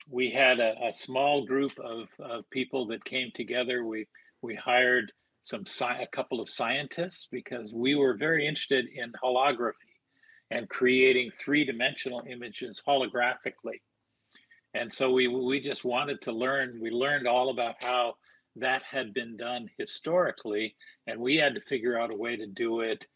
we 0.09 0.29
had 0.29 0.59
a, 0.59 0.75
a 0.83 0.93
small 0.93 1.45
group 1.45 1.73
of, 1.79 2.07
of 2.19 2.49
people 2.49 2.87
that 2.87 3.03
came 3.03 3.31
together. 3.33 3.83
We 3.83 4.07
we 4.41 4.55
hired 4.55 5.11
some 5.47 5.65
sci- 5.65 6.01
a 6.01 6.07
couple 6.07 6.41
of 6.41 6.49
scientists 6.49 7.29
because 7.31 7.73
we 7.73 7.95
were 7.95 8.15
very 8.15 8.45
interested 8.45 8.85
in 8.93 9.13
holography 9.23 9.93
and 10.51 10.67
creating 10.67 11.31
three 11.31 11.63
dimensional 11.63 12.21
images 12.29 12.81
holographically. 12.85 13.79
And 14.73 14.91
so 14.91 15.11
we 15.11 15.27
we 15.27 15.61
just 15.61 15.85
wanted 15.85 16.21
to 16.23 16.31
learn. 16.31 16.79
We 16.81 16.91
learned 16.91 17.27
all 17.27 17.49
about 17.49 17.75
how 17.81 18.15
that 18.57 18.83
had 18.83 19.13
been 19.13 19.37
done 19.37 19.69
historically, 19.77 20.75
and 21.07 21.19
we 21.19 21.37
had 21.37 21.55
to 21.55 21.61
figure 21.61 21.97
out 21.97 22.13
a 22.13 22.17
way 22.17 22.35
to 22.35 22.47
do 22.47 22.81
it 22.81 23.07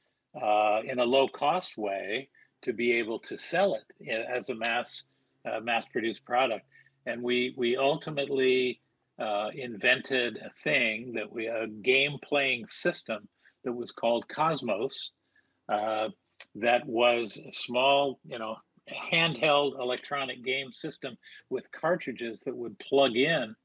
uh, 0.42 0.80
in 0.86 1.00
a 1.00 1.04
low 1.04 1.28
cost 1.28 1.78
way 1.78 2.30
to 2.62 2.72
be 2.72 2.94
able 2.94 3.20
to 3.20 3.38
sell 3.38 3.76
it 3.76 4.28
as 4.30 4.50
a 4.50 4.56
mass 4.56 5.04
uh, 5.46 5.60
mass 5.60 5.86
produced 5.88 6.24
product 6.24 6.66
and 7.06 7.22
we 7.22 7.54
we 7.58 7.78
ultimately 7.78 8.80
uh, 9.20 9.50
invented 9.54 10.38
a 10.38 10.50
thing 10.64 11.14
that 11.14 11.32
we 11.32 11.48
a 11.48 11.68
game 11.68 12.18
playing 12.24 12.66
system 12.68 13.28
that 13.64 13.74
was 13.74 13.92
called 13.92 14.28
Cosmos. 14.28 15.12
Uh, 15.70 16.10
that 16.56 16.86
was 16.86 17.38
a 17.38 17.52
small, 17.52 18.20
you 18.26 18.40
know, 18.40 18.56
handheld 19.12 19.80
electronic 19.80 20.44
game 20.44 20.74
system 20.74 21.16
with 21.50 21.72
cartridges 21.72 22.42
that 22.46 22.56
would 22.56 22.78
plug 22.80 23.16
in, 23.16 23.56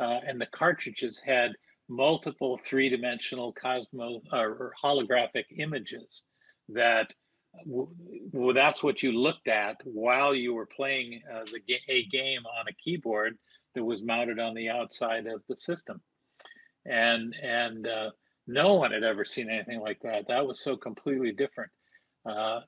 uh, 0.00 0.20
and 0.26 0.40
the 0.40 0.46
cartridges 0.46 1.20
had 1.24 1.52
multiple 1.88 2.58
three-dimensional 2.58 3.52
Cosmos 3.54 4.22
or 4.32 4.72
holographic 4.84 5.44
images 5.56 6.24
that 6.68 7.12
well, 7.64 8.54
that's 8.54 8.82
what 8.82 9.02
you 9.02 9.12
looked 9.12 9.48
at 9.48 9.76
while 9.84 10.34
you 10.34 10.54
were 10.54 10.66
playing 10.66 11.20
uh, 11.32 11.44
the 11.44 11.60
a 11.88 12.04
game 12.04 12.42
on 12.46 12.68
a 12.68 12.72
keyboard 12.74 13.38
that 13.74 13.84
was 13.84 14.02
mounted 14.02 14.38
on 14.38 14.54
the 14.54 14.70
outside 14.70 15.26
of 15.26 15.42
the 15.48 15.56
system, 15.56 16.00
and 16.86 17.34
and 17.42 17.86
uh, 17.86 18.10
no 18.46 18.74
one 18.74 18.92
had 18.92 19.04
ever 19.04 19.24
seen 19.24 19.50
anything 19.50 19.80
like 19.80 20.00
that. 20.02 20.28
That 20.28 20.46
was 20.46 20.60
so 20.60 20.76
completely 20.76 21.32
different. 21.32 21.70
Uh, 22.28 22.60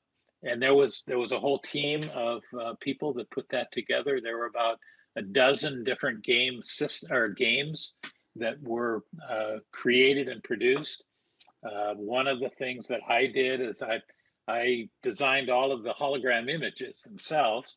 and 0.43 0.61
there 0.61 0.75
was 0.75 1.03
there 1.07 1.19
was 1.19 1.33
a 1.33 1.41
whole 1.41 1.59
team 1.59 2.01
of 2.15 2.43
uh, 2.59 2.75
people 2.81 3.13
that 3.15 3.31
put 3.31 3.49
that 3.51 3.73
together. 3.73 4.21
There 4.21 4.39
were 4.39 4.47
about 4.47 4.79
a 5.17 5.23
dozen 5.23 5.85
different 5.85 6.25
game 6.25 6.63
system 6.63 7.13
or 7.13 7.29
games 7.29 7.95
that 8.37 8.63
were 8.63 9.03
uh, 9.29 9.59
created 9.73 10.29
and 10.29 10.43
produced. 10.43 11.05
Uh, 11.65 11.95
one 11.95 12.27
of 12.27 12.41
the 12.41 12.49
things 12.49 12.87
that 12.89 13.01
I 13.09 13.27
did 13.27 13.61
is 13.61 13.83
I 13.83 14.01
I 14.49 14.89
designed 15.03 15.51
all 15.51 15.73
of 15.73 15.83
the 15.83 15.93
hologram 15.93 16.49
images 16.49 17.03
themselves, 17.03 17.77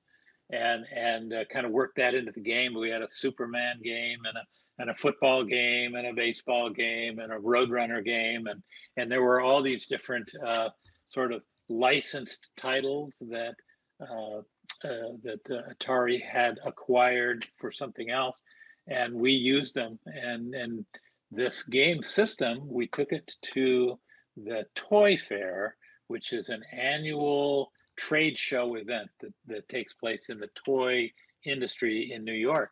and 0.50 0.86
and 0.96 1.34
uh, 1.34 1.46
kind 1.52 1.66
of 1.66 1.72
worked 1.72 1.98
that 1.98 2.16
into 2.16 2.32
the 2.32 2.42
game. 2.42 2.74
We 2.74 2.90
had 2.90 3.02
a 3.02 3.10
Superman 3.10 3.80
game 3.84 4.20
and 4.26 4.38
a 4.38 4.44
and 4.80 4.90
a 4.90 4.96
football 4.96 5.44
game 5.44 5.96
and 5.96 6.08
a 6.08 6.14
baseball 6.14 6.70
game 6.70 7.20
and 7.20 7.32
a 7.32 7.38
Roadrunner 7.38 8.04
game, 8.04 8.48
and 8.48 8.62
and 8.98 9.12
there 9.12 9.22
were 9.22 9.42
all 9.42 9.62
these 9.62 9.88
different 9.88 10.32
uh, 10.46 10.70
sort 11.06 11.32
of 11.32 11.42
licensed 11.70 12.48
titles 12.58 13.16
that 13.30 13.56
uh, 14.02 14.40
uh, 14.84 15.14
that 15.24 15.40
uh, 15.50 15.74
Atari 15.74 16.22
had 16.22 16.60
acquired 16.66 17.46
for 17.58 17.72
something 17.72 18.10
else, 18.10 18.42
and 18.88 19.14
we 19.14 19.32
used 19.32 19.76
them. 19.76 20.00
And 20.06 20.54
and 20.54 20.86
this 21.32 21.64
game 21.64 22.04
system, 22.04 22.60
we 22.68 22.88
took 22.88 23.12
it 23.12 23.32
to 23.54 24.00
the 24.38 24.66
Toy 24.76 25.18
Fair, 25.18 25.76
which 26.08 26.34
is 26.34 26.50
an 26.50 26.64
annual 26.72 27.72
trade 27.96 28.38
show 28.38 28.76
event 28.76 29.10
that, 29.22 29.34
that 29.48 29.70
takes 29.70 29.94
place 29.94 30.30
in 30.30 30.40
the 30.40 30.50
toy 30.66 31.12
industry 31.46 32.12
in 32.14 32.24
New 32.24 32.34
York. 32.34 32.72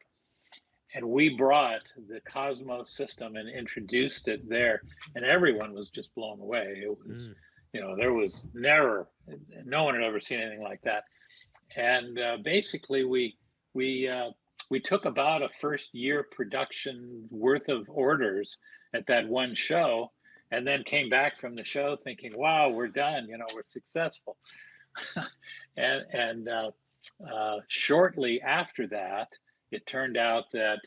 And 0.94 1.10
we 1.10 1.30
brought 1.30 1.82
the 2.10 2.20
Cosmos 2.22 2.96
system 2.96 3.38
and 3.38 3.50
introduced 3.50 4.28
it 4.28 4.48
there, 4.50 4.82
and 5.16 5.24
everyone 5.24 5.74
was 5.74 5.90
just 5.90 6.14
blown 6.16 6.40
away. 6.42 6.84
It 6.84 6.98
was, 7.08 7.32
mm. 7.32 7.36
you 7.74 7.82
know, 7.82 7.96
there 7.96 8.14
was 8.14 8.46
never, 8.54 9.08
no 9.64 9.84
one 9.84 9.96
had 9.96 10.04
ever 10.04 10.20
seen 10.20 10.40
anything 10.40 10.64
like 10.64 10.82
that. 10.82 11.06
And 11.76 12.20
uh, 12.20 12.38
basically, 12.44 13.06
we 13.06 13.38
we 13.74 14.10
uh, 14.10 14.32
we 14.70 14.80
took 14.80 15.06
about 15.06 15.42
a 15.42 15.50
first 15.62 15.94
year 15.94 16.28
production 16.32 17.28
worth 17.30 17.70
of 17.70 17.86
orders 17.88 18.58
at 18.94 19.08
that 19.08 19.28
one 19.28 19.56
show, 19.56 20.12
and 20.52 20.68
then 20.68 20.84
came 20.84 21.10
back 21.10 21.40
from 21.40 21.56
the 21.56 21.64
show 21.64 21.98
thinking, 22.04 22.34
"Wow, 22.36 22.70
we're 22.70 22.88
done! 22.88 23.28
You 23.30 23.38
know, 23.38 23.48
we're 23.54 23.64
successful." 23.64 24.38
and 25.78 26.04
and 26.12 26.50
uh, 26.50 26.72
uh, 27.32 27.58
shortly 27.68 28.42
after 28.42 28.88
that, 28.88 29.30
it 29.72 29.86
turned 29.86 30.18
out 30.18 30.46
that 30.54 30.80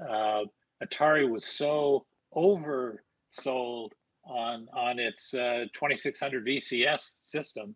uh, 0.00 0.44
Atari 0.82 1.28
was 1.28 1.44
so 1.44 2.06
oversold 2.34 3.90
on 4.24 4.68
on 4.74 4.98
its 4.98 5.34
uh, 5.34 5.64
2600 5.74 6.46
VCS 6.46 7.24
system. 7.24 7.74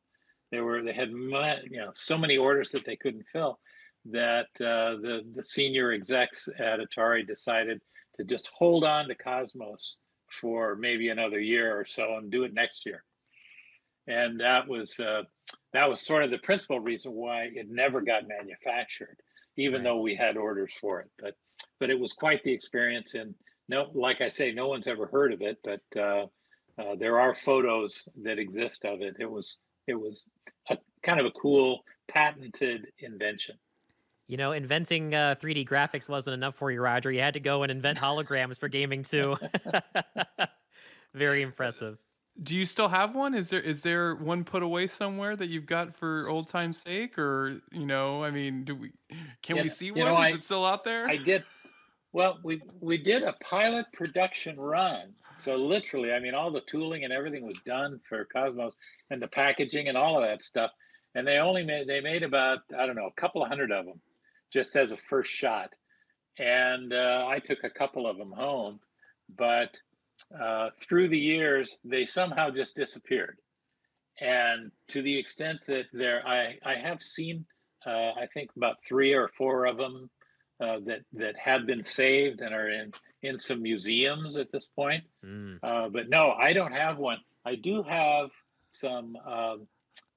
They 0.50 0.60
were 0.60 0.82
they 0.82 0.94
had 0.94 1.10
you 1.10 1.78
know 1.78 1.92
so 1.94 2.18
many 2.18 2.36
orders 2.36 2.70
that 2.72 2.84
they 2.84 2.96
couldn't 2.96 3.26
fill 3.32 3.58
that 4.06 4.48
uh, 4.60 4.96
the 5.00 5.22
the 5.34 5.44
senior 5.44 5.92
execs 5.92 6.48
at 6.58 6.80
Atari 6.80 7.26
decided 7.26 7.80
to 8.16 8.24
just 8.24 8.50
hold 8.54 8.84
on 8.84 9.08
to 9.08 9.14
Cosmos 9.14 9.98
for 10.30 10.76
maybe 10.76 11.08
another 11.08 11.40
year 11.40 11.78
or 11.78 11.84
so 11.84 12.16
and 12.16 12.30
do 12.30 12.44
it 12.44 12.52
next 12.52 12.84
year. 12.84 13.04
And 14.08 14.40
that 14.40 14.66
was 14.66 14.98
uh, 14.98 15.22
that 15.72 15.88
was 15.88 16.00
sort 16.00 16.24
of 16.24 16.30
the 16.30 16.38
principal 16.38 16.80
reason 16.80 17.12
why 17.12 17.50
it 17.54 17.66
never 17.70 18.00
got 18.00 18.26
manufactured, 18.26 19.18
even 19.56 19.76
right. 19.76 19.84
though 19.84 20.00
we 20.00 20.16
had 20.16 20.36
orders 20.36 20.72
for 20.80 21.00
it. 21.00 21.10
But 21.18 21.34
but 21.78 21.90
it 21.90 22.00
was 22.00 22.14
quite 22.14 22.42
the 22.42 22.52
experience. 22.52 23.14
And 23.14 23.34
no, 23.68 23.90
like 23.94 24.20
I 24.22 24.30
say, 24.30 24.50
no 24.50 24.68
one's 24.68 24.88
ever 24.88 25.06
heard 25.06 25.32
of 25.32 25.42
it, 25.42 25.58
but 25.62 26.00
uh, 26.00 26.26
uh, 26.78 26.94
there 26.98 27.20
are 27.20 27.34
photos 27.34 28.08
that 28.22 28.38
exist 28.38 28.84
of 28.86 29.02
it. 29.02 29.16
It 29.20 29.30
was 29.30 29.58
it 29.86 29.94
was 29.94 30.24
a 30.70 30.78
kind 31.02 31.20
of 31.20 31.26
a 31.26 31.30
cool 31.32 31.84
patented 32.08 32.86
invention. 33.00 33.56
You 34.26 34.36
know, 34.36 34.52
inventing 34.52 35.14
uh, 35.14 35.36
3D 35.40 35.66
graphics 35.66 36.08
wasn't 36.08 36.34
enough 36.34 36.54
for 36.54 36.70
you, 36.70 36.80
Roger. 36.80 37.10
You 37.10 37.20
had 37.20 37.34
to 37.34 37.40
go 37.40 37.62
and 37.62 37.72
invent 37.72 37.98
holograms 37.98 38.58
for 38.58 38.68
gaming 38.68 39.02
too. 39.02 39.36
Very 41.14 41.42
impressive. 41.42 41.98
Do 42.40 42.56
you 42.56 42.64
still 42.64 42.88
have 42.88 43.14
one? 43.14 43.34
Is 43.34 43.50
there 43.50 43.60
is 43.60 43.82
there 43.82 44.14
one 44.14 44.44
put 44.44 44.62
away 44.62 44.86
somewhere 44.86 45.34
that 45.36 45.48
you've 45.48 45.66
got 45.66 45.96
for 45.96 46.28
old 46.28 46.48
time's 46.48 46.78
sake, 46.78 47.18
or 47.18 47.60
you 47.72 47.86
know, 47.86 48.22
I 48.22 48.30
mean, 48.30 48.64
do 48.64 48.76
we 48.76 48.92
can 49.42 49.56
yeah, 49.56 49.62
we 49.62 49.68
see 49.68 49.90
one? 49.90 50.06
Know, 50.06 50.22
is 50.22 50.34
I, 50.34 50.36
it 50.36 50.42
still 50.44 50.64
out 50.64 50.84
there? 50.84 51.08
I 51.08 51.16
did. 51.16 51.44
Well, 52.12 52.38
we 52.44 52.62
we 52.80 52.96
did 52.98 53.22
a 53.22 53.34
pilot 53.40 53.86
production 53.92 54.58
run. 54.58 55.14
So 55.36 55.56
literally, 55.56 56.12
I 56.12 56.20
mean, 56.20 56.34
all 56.34 56.50
the 56.50 56.60
tooling 56.60 57.04
and 57.04 57.12
everything 57.12 57.46
was 57.46 57.60
done 57.64 58.00
for 58.08 58.24
Cosmos, 58.24 58.76
and 59.10 59.22
the 59.22 59.28
packaging 59.28 59.88
and 59.88 59.96
all 59.96 60.16
of 60.16 60.28
that 60.28 60.42
stuff. 60.42 60.70
And 61.14 61.26
they 61.26 61.38
only 61.38 61.64
made 61.64 61.88
they 61.88 62.00
made 62.00 62.22
about 62.22 62.60
I 62.76 62.86
don't 62.86 62.96
know 62.96 63.06
a 63.06 63.20
couple 63.20 63.42
of 63.42 63.48
hundred 63.48 63.72
of 63.72 63.84
them, 63.84 64.00
just 64.52 64.76
as 64.76 64.92
a 64.92 64.96
first 64.96 65.30
shot. 65.30 65.70
And 66.38 66.92
uh, 66.92 67.26
I 67.28 67.40
took 67.40 67.64
a 67.64 67.70
couple 67.70 68.06
of 68.06 68.16
them 68.16 68.30
home, 68.30 68.78
but 69.36 69.80
uh, 70.38 70.70
through 70.80 71.08
the 71.08 71.18
years, 71.18 71.78
they 71.84 72.06
somehow 72.06 72.50
just 72.50 72.76
disappeared. 72.76 73.38
And 74.20 74.72
to 74.88 75.02
the 75.02 75.16
extent 75.16 75.60
that 75.68 75.84
there, 75.92 76.26
I, 76.26 76.58
I 76.64 76.74
have 76.74 77.02
seen, 77.02 77.46
uh, 77.86 78.12
I 78.20 78.26
think 78.32 78.50
about 78.56 78.76
three 78.86 79.14
or 79.14 79.28
four 79.36 79.66
of 79.66 79.76
them 79.76 80.10
uh, 80.60 80.78
that 80.86 81.02
that 81.12 81.36
have 81.36 81.66
been 81.66 81.84
saved 81.84 82.40
and 82.40 82.52
are 82.52 82.68
in 82.68 82.90
in 83.22 83.38
some 83.38 83.62
museums 83.62 84.36
at 84.36 84.50
this 84.50 84.66
point. 84.66 85.04
Mm. 85.24 85.58
Uh, 85.62 85.88
but 85.88 86.08
no, 86.08 86.32
I 86.32 86.52
don't 86.52 86.72
have 86.72 86.98
one. 86.98 87.18
I 87.44 87.54
do 87.54 87.82
have 87.84 88.30
some 88.70 89.16
um, 89.24 89.66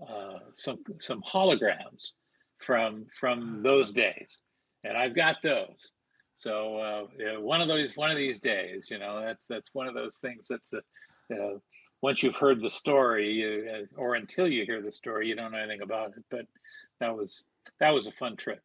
uh, 0.07 0.39
some 0.55 0.79
some 0.99 1.21
holograms 1.21 2.13
from 2.57 3.05
from 3.19 3.61
those 3.63 3.91
days, 3.91 4.41
and 4.83 4.97
I've 4.97 5.15
got 5.15 5.37
those. 5.43 5.91
So 6.41 6.77
uh, 6.77 7.03
yeah, 7.19 7.37
one 7.37 7.61
of 7.61 7.67
those, 7.67 7.95
one 7.95 8.09
of 8.09 8.17
these 8.17 8.39
days, 8.39 8.87
you 8.89 8.97
know, 8.97 9.21
that's 9.21 9.45
that's 9.45 9.69
one 9.73 9.87
of 9.87 9.93
those 9.93 10.17
things 10.17 10.47
that's 10.47 10.73
a, 10.73 10.79
uh, 11.35 11.59
once 12.01 12.23
you've 12.23 12.35
heard 12.35 12.59
the 12.59 12.69
story, 12.69 13.69
uh, 13.69 13.85
or 13.95 14.15
until 14.15 14.47
you 14.47 14.65
hear 14.65 14.81
the 14.81 14.91
story, 14.91 15.27
you 15.27 15.35
don't 15.35 15.51
know 15.51 15.59
anything 15.59 15.83
about 15.83 16.17
it. 16.17 16.23
But 16.31 16.47
that 16.99 17.15
was 17.15 17.43
that 17.79 17.91
was 17.91 18.07
a 18.07 18.11
fun 18.13 18.37
trip. 18.37 18.59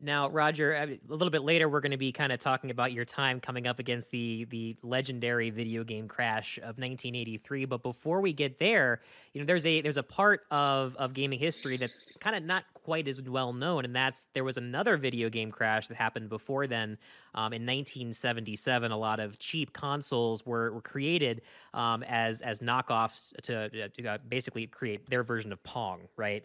Now, 0.00 0.28
Roger, 0.28 0.74
a 0.74 0.98
little 1.08 1.30
bit 1.30 1.42
later, 1.42 1.68
we're 1.68 1.80
going 1.80 1.92
to 1.92 1.98
be 1.98 2.12
kind 2.12 2.32
of 2.32 2.38
talking 2.38 2.70
about 2.70 2.92
your 2.92 3.04
time 3.04 3.40
coming 3.40 3.66
up 3.66 3.78
against 3.78 4.10
the 4.10 4.46
the 4.50 4.76
legendary 4.82 5.50
video 5.50 5.84
game 5.84 6.08
crash 6.08 6.58
of 6.58 6.78
1983. 6.78 7.64
But 7.64 7.82
before 7.82 8.20
we 8.20 8.32
get 8.32 8.58
there, 8.58 9.00
you 9.32 9.40
know, 9.40 9.46
there's 9.46 9.66
a 9.66 9.80
there's 9.80 9.96
a 9.96 10.02
part 10.02 10.42
of 10.50 10.94
of 10.96 11.14
gaming 11.14 11.38
history 11.38 11.76
that's 11.76 11.96
kind 12.20 12.36
of 12.36 12.42
not 12.42 12.64
quite 12.74 13.08
as 13.08 13.20
well 13.20 13.52
known, 13.52 13.84
and 13.84 13.94
that's 13.94 14.26
there 14.34 14.44
was 14.44 14.56
another 14.56 14.96
video 14.96 15.28
game 15.28 15.50
crash 15.50 15.88
that 15.88 15.96
happened 15.96 16.28
before 16.28 16.66
then. 16.66 16.98
Um, 17.34 17.52
in 17.52 17.62
1977, 17.62 18.90
a 18.90 18.96
lot 18.96 19.20
of 19.20 19.38
cheap 19.38 19.72
consoles 19.72 20.46
were 20.46 20.72
were 20.72 20.82
created 20.82 21.42
um, 21.74 22.02
as 22.04 22.40
as 22.40 22.60
knockoffs 22.60 23.32
to, 23.42 23.88
to 23.90 24.06
uh, 24.06 24.18
basically 24.28 24.66
create 24.66 25.08
their 25.10 25.22
version 25.22 25.52
of 25.52 25.62
Pong, 25.64 26.08
right? 26.16 26.44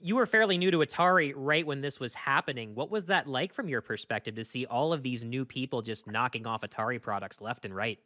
You 0.00 0.16
were 0.16 0.26
fairly 0.26 0.58
new 0.58 0.70
to 0.70 0.78
Atari 0.78 1.32
right 1.36 1.66
when 1.66 1.80
this 1.80 2.00
was 2.00 2.14
happening. 2.14 2.74
What 2.74 2.90
was 2.90 3.06
that 3.06 3.28
like 3.28 3.52
from 3.52 3.68
your 3.68 3.80
perspective 3.80 4.34
to 4.36 4.44
see 4.44 4.66
all 4.66 4.92
of 4.92 5.02
these 5.02 5.24
new 5.24 5.44
people 5.44 5.82
just 5.82 6.06
knocking 6.06 6.46
off 6.46 6.62
Atari 6.62 7.00
products 7.00 7.40
left 7.40 7.64
and 7.64 7.74
right? 7.74 7.98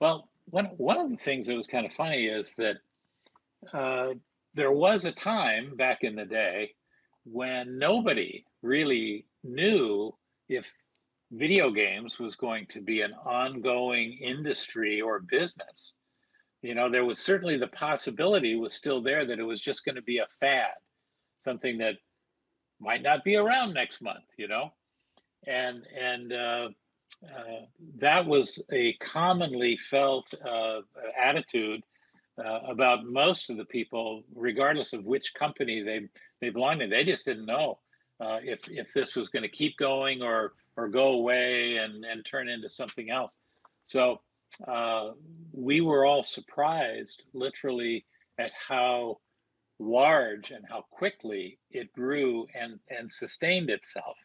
Well, 0.00 0.28
one 0.46 0.66
one 0.76 0.98
of 0.98 1.10
the 1.10 1.16
things 1.16 1.46
that 1.46 1.54
was 1.54 1.66
kind 1.66 1.86
of 1.86 1.92
funny 1.92 2.26
is 2.26 2.54
that 2.54 2.76
uh, 3.72 4.14
there 4.54 4.72
was 4.72 5.04
a 5.04 5.12
time 5.12 5.76
back 5.76 6.04
in 6.04 6.14
the 6.14 6.24
day 6.24 6.74
when 7.24 7.78
nobody 7.78 8.44
really 8.62 9.26
knew 9.42 10.14
if 10.48 10.72
video 11.32 11.70
games 11.70 12.18
was 12.18 12.36
going 12.36 12.66
to 12.66 12.80
be 12.80 13.00
an 13.00 13.14
ongoing 13.24 14.18
industry 14.20 15.00
or 15.00 15.20
business 15.20 15.94
you 16.64 16.74
know 16.74 16.90
there 16.90 17.04
was 17.04 17.18
certainly 17.18 17.56
the 17.56 17.68
possibility 17.68 18.56
was 18.56 18.74
still 18.74 19.02
there 19.02 19.24
that 19.24 19.38
it 19.38 19.44
was 19.44 19.60
just 19.60 19.84
going 19.84 19.96
to 19.96 20.02
be 20.02 20.18
a 20.18 20.26
fad 20.40 20.74
something 21.38 21.78
that 21.78 21.94
might 22.80 23.02
not 23.02 23.22
be 23.24 23.36
around 23.36 23.74
next 23.74 24.00
month 24.02 24.24
you 24.36 24.48
know? 24.48 24.72
And 25.46 25.82
and 26.00 26.32
uh, 26.32 26.68
uh, 27.24 27.66
that 27.98 28.26
was 28.26 28.62
a 28.72 28.94
commonly 28.94 29.76
felt 29.76 30.32
uh, 30.46 30.80
attitude 31.18 31.82
uh, 32.38 32.60
about 32.66 33.04
most 33.04 33.50
of 33.50 33.56
the 33.56 33.64
people 33.64 34.24
regardless 34.34 34.92
of 34.92 35.04
which 35.04 35.34
company 35.34 35.82
they 35.82 36.08
they 36.40 36.50
belonged 36.50 36.80
to. 36.80 36.88
They 36.88 37.04
just 37.04 37.24
didn't 37.24 37.46
know 37.46 37.78
uh, 38.20 38.40
if 38.42 38.68
if 38.68 38.92
this 38.92 39.16
was 39.16 39.28
going 39.28 39.42
to 39.42 39.48
keep 39.48 39.76
going 39.76 40.22
or 40.22 40.54
or 40.76 40.88
go 40.88 41.08
away 41.12 41.76
and 41.76 42.04
and 42.04 42.24
turn 42.24 42.48
into 42.48 42.68
something 42.68 43.10
else. 43.10 43.36
So 43.84 44.22
uh, 44.66 45.10
we 45.52 45.80
were 45.80 46.04
all 46.04 46.22
surprised, 46.22 47.22
literally, 47.32 48.04
at 48.38 48.52
how 48.68 49.18
large 49.78 50.50
and 50.50 50.64
how 50.68 50.84
quickly 50.90 51.58
it 51.70 51.92
grew 51.92 52.46
and 52.54 52.78
and 52.90 53.12
sustained 53.12 53.70
itself. 53.70 54.16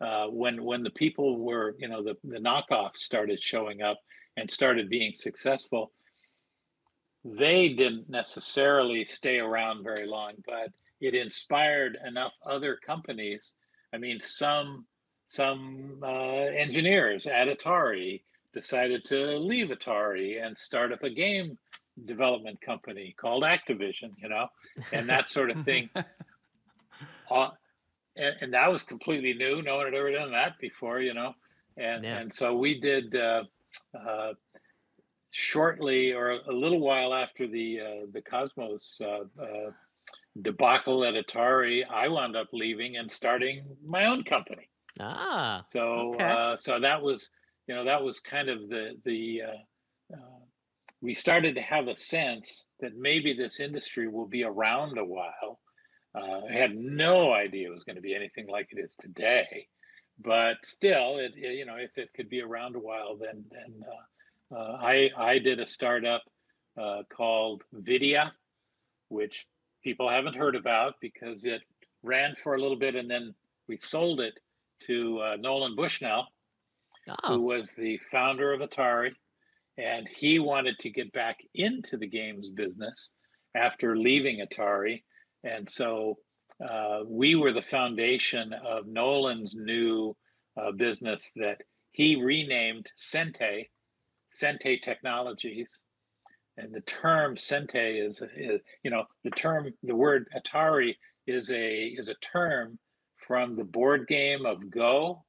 Uh, 0.00 0.26
when 0.26 0.62
when 0.62 0.82
the 0.82 0.90
people 0.90 1.38
were, 1.38 1.74
you 1.78 1.88
know, 1.88 2.02
the 2.02 2.16
the 2.24 2.38
knockoffs 2.38 2.98
started 2.98 3.42
showing 3.42 3.82
up 3.82 3.98
and 4.36 4.50
started 4.50 4.88
being 4.88 5.12
successful, 5.12 5.92
they 7.24 7.70
didn't 7.70 8.08
necessarily 8.08 9.04
stay 9.04 9.38
around 9.38 9.82
very 9.82 10.06
long, 10.06 10.32
but 10.46 10.70
it 11.00 11.14
inspired 11.14 11.98
enough 12.06 12.32
other 12.46 12.76
companies. 12.76 13.54
I 13.92 13.98
mean, 13.98 14.20
some 14.20 14.86
some 15.26 15.98
uh, 16.02 16.46
engineers 16.64 17.26
at 17.26 17.48
Atari 17.48 18.22
decided 18.52 19.04
to 19.06 19.38
leave 19.38 19.68
Atari 19.68 20.44
and 20.44 20.56
start 20.56 20.92
up 20.92 21.02
a 21.02 21.10
game 21.10 21.58
development 22.04 22.60
company 22.60 23.14
called 23.18 23.42
Activision, 23.42 24.12
you 24.18 24.28
know, 24.28 24.46
and 24.92 25.08
that 25.08 25.28
sort 25.28 25.50
of 25.50 25.64
thing. 25.64 25.90
uh, 27.30 27.50
and, 28.16 28.34
and, 28.40 28.54
that 28.54 28.70
was 28.70 28.82
completely 28.82 29.34
new. 29.34 29.62
No 29.62 29.76
one 29.76 29.86
had 29.86 29.94
ever 29.94 30.12
done 30.12 30.32
that 30.32 30.58
before, 30.60 31.00
you 31.00 31.14
know. 31.14 31.34
And 31.76 32.04
yeah. 32.04 32.18
and 32.18 32.32
so 32.32 32.56
we 32.56 32.80
did 32.80 33.14
uh, 33.14 33.44
uh, 33.98 34.32
shortly 35.30 36.12
or 36.12 36.30
a 36.30 36.52
little 36.52 36.80
while 36.80 37.14
after 37.14 37.46
the 37.46 37.80
uh, 37.80 38.06
the 38.12 38.20
Cosmos 38.20 39.00
uh, 39.00 39.24
uh, 39.40 39.70
debacle 40.42 41.04
at 41.04 41.14
Atari, 41.14 41.84
I 41.88 42.08
wound 42.08 42.36
up 42.36 42.48
leaving 42.52 42.96
and 42.96 43.10
starting 43.10 43.64
my 43.84 44.06
own 44.06 44.24
company. 44.24 44.68
Ah, 45.00 45.62
so 45.68 46.14
okay. 46.14 46.24
uh, 46.24 46.56
so 46.56 46.80
that 46.80 47.00
was 47.00 47.30
you 47.68 47.74
know 47.74 47.84
that 47.84 48.02
was 48.02 48.18
kind 48.18 48.48
of 48.48 48.68
the 48.68 48.92
the 49.04 49.42
uh, 49.46 50.14
uh, 50.16 50.40
we 51.00 51.14
started 51.14 51.54
to 51.54 51.60
have 51.60 51.86
a 51.86 51.94
sense 51.94 52.66
that 52.80 52.96
maybe 52.96 53.34
this 53.34 53.60
industry 53.60 54.08
will 54.08 54.26
be 54.26 54.42
around 54.42 54.98
a 54.98 55.04
while. 55.04 55.60
Uh, 56.14 56.46
I 56.48 56.52
had 56.52 56.74
no 56.74 57.32
idea 57.32 57.68
it 57.68 57.74
was 57.74 57.84
going 57.84 57.96
to 57.96 58.02
be 58.02 58.16
anything 58.16 58.48
like 58.48 58.68
it 58.72 58.80
is 58.80 58.96
today, 58.96 59.68
but 60.18 60.56
still, 60.64 61.18
it, 61.18 61.32
you 61.36 61.66
know 61.66 61.76
if 61.76 61.96
it 61.96 62.08
could 62.16 62.30
be 62.30 62.40
around 62.40 62.74
a 62.74 62.80
while, 62.80 63.16
then 63.16 63.44
then 63.50 63.82
uh, 63.86 64.56
uh, 64.56 64.78
I 64.80 65.10
I 65.16 65.38
did 65.38 65.60
a 65.60 65.66
startup 65.66 66.22
called 67.14 67.64
Videa, 67.74 68.30
which 69.08 69.46
people 69.82 70.08
haven't 70.08 70.36
heard 70.36 70.54
about 70.54 70.94
because 71.00 71.44
it 71.44 71.60
ran 72.02 72.34
for 72.42 72.54
a 72.54 72.60
little 72.60 72.76
bit 72.76 72.94
and 72.94 73.10
then 73.10 73.34
we 73.68 73.76
sold 73.76 74.20
it 74.20 74.38
to 74.80 75.18
uh, 75.18 75.36
Nolan 75.36 75.74
Bushnell, 75.74 76.28
oh. 77.08 77.34
who 77.34 77.42
was 77.42 77.72
the 77.72 77.98
founder 78.10 78.52
of 78.52 78.60
Atari. 78.60 79.12
And 79.76 80.08
he 80.08 80.38
wanted 80.40 80.78
to 80.80 80.90
get 80.90 81.12
back 81.12 81.38
into 81.54 81.96
the 81.96 82.08
games 82.08 82.50
business 82.50 83.12
after 83.54 83.96
leaving 83.96 84.44
Atari. 84.44 85.04
And 85.44 85.68
so 85.68 86.18
uh, 86.66 87.00
we 87.06 87.36
were 87.36 87.52
the 87.52 87.62
foundation 87.62 88.52
of 88.52 88.86
Nolan's 88.86 89.54
new 89.54 90.16
uh, 90.60 90.72
business 90.72 91.30
that 91.36 91.58
he 91.92 92.16
renamed 92.16 92.86
Sente, 92.96 93.68
Sente 94.30 94.82
Technologies 94.82 95.80
and 96.58 96.74
the 96.74 96.80
term 96.80 97.36
Sente 97.36 98.04
is, 98.04 98.20
is, 98.36 98.60
you 98.82 98.90
know, 98.90 99.04
the 99.22 99.30
term, 99.30 99.72
the 99.82 99.94
word 99.94 100.28
Atari 100.36 100.96
is 101.26 101.50
a 101.50 101.84
is 101.84 102.08
a 102.08 102.16
term 102.16 102.78
from 103.26 103.54
the 103.54 103.64
board 103.64 104.08
game 104.08 104.44
of 104.44 104.68
Go. 104.70 105.24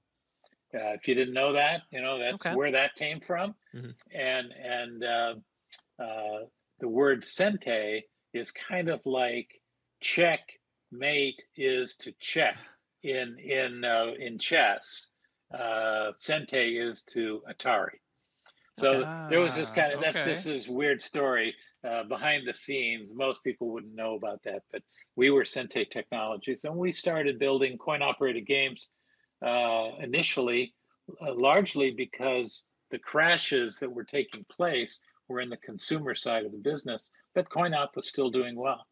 Uh, 0.73 0.93
if 0.93 1.07
you 1.07 1.15
didn't 1.15 1.33
know 1.33 1.53
that, 1.53 1.81
you 1.91 2.01
know 2.01 2.19
that's 2.19 2.45
okay. 2.45 2.55
where 2.55 2.71
that 2.71 2.95
came 2.95 3.19
from, 3.19 3.55
mm-hmm. 3.75 3.89
and 4.15 4.53
and 4.53 5.03
uh, 5.03 5.33
uh, 6.01 6.39
the 6.79 6.87
word 6.87 7.23
Sente 7.23 8.01
is 8.33 8.51
kind 8.51 8.89
of 8.89 8.99
like 9.05 9.49
check 9.99 10.39
mate 10.91 11.43
is 11.55 11.95
to 11.97 12.13
check 12.19 12.57
in 13.03 13.37
in 13.39 13.83
uh, 13.83 14.11
in 14.19 14.37
chess. 14.37 15.09
Uh, 15.53 16.11
Sente 16.13 16.79
is 16.79 17.03
to 17.03 17.41
Atari. 17.49 17.97
So 18.77 19.03
ah, 19.05 19.27
there 19.29 19.39
was 19.39 19.55
this 19.55 19.69
kind 19.69 19.91
of 19.91 20.01
that's 20.01 20.17
okay. 20.17 20.33
just 20.33 20.45
this 20.45 20.67
weird 20.67 21.01
story 21.01 21.55
uh, 21.87 22.03
behind 22.03 22.47
the 22.47 22.53
scenes. 22.53 23.13
Most 23.13 23.43
people 23.43 23.71
wouldn't 23.71 23.95
know 23.95 24.15
about 24.15 24.41
that, 24.43 24.61
but 24.71 24.81
we 25.15 25.31
were 25.31 25.43
Sente 25.43 25.89
Technologies, 25.89 26.63
and 26.63 26.75
we 26.75 26.91
started 26.91 27.39
building 27.39 27.77
coin 27.77 28.01
operated 28.01 28.45
games 28.45 28.89
uh, 29.41 29.89
initially, 29.99 30.73
uh, 31.21 31.33
largely 31.33 31.91
because 31.91 32.65
the 32.91 32.99
crashes 32.99 33.77
that 33.77 33.91
were 33.91 34.03
taking 34.03 34.45
place 34.51 34.99
were 35.27 35.39
in 35.39 35.49
the 35.49 35.57
consumer 35.57 36.15
side 36.15 36.45
of 36.45 36.51
the 36.51 36.57
business, 36.57 37.05
but 37.35 37.49
coin 37.49 37.73
op 37.73 37.95
was 37.95 38.07
still 38.07 38.29
doing 38.29 38.55
well. 38.55 38.85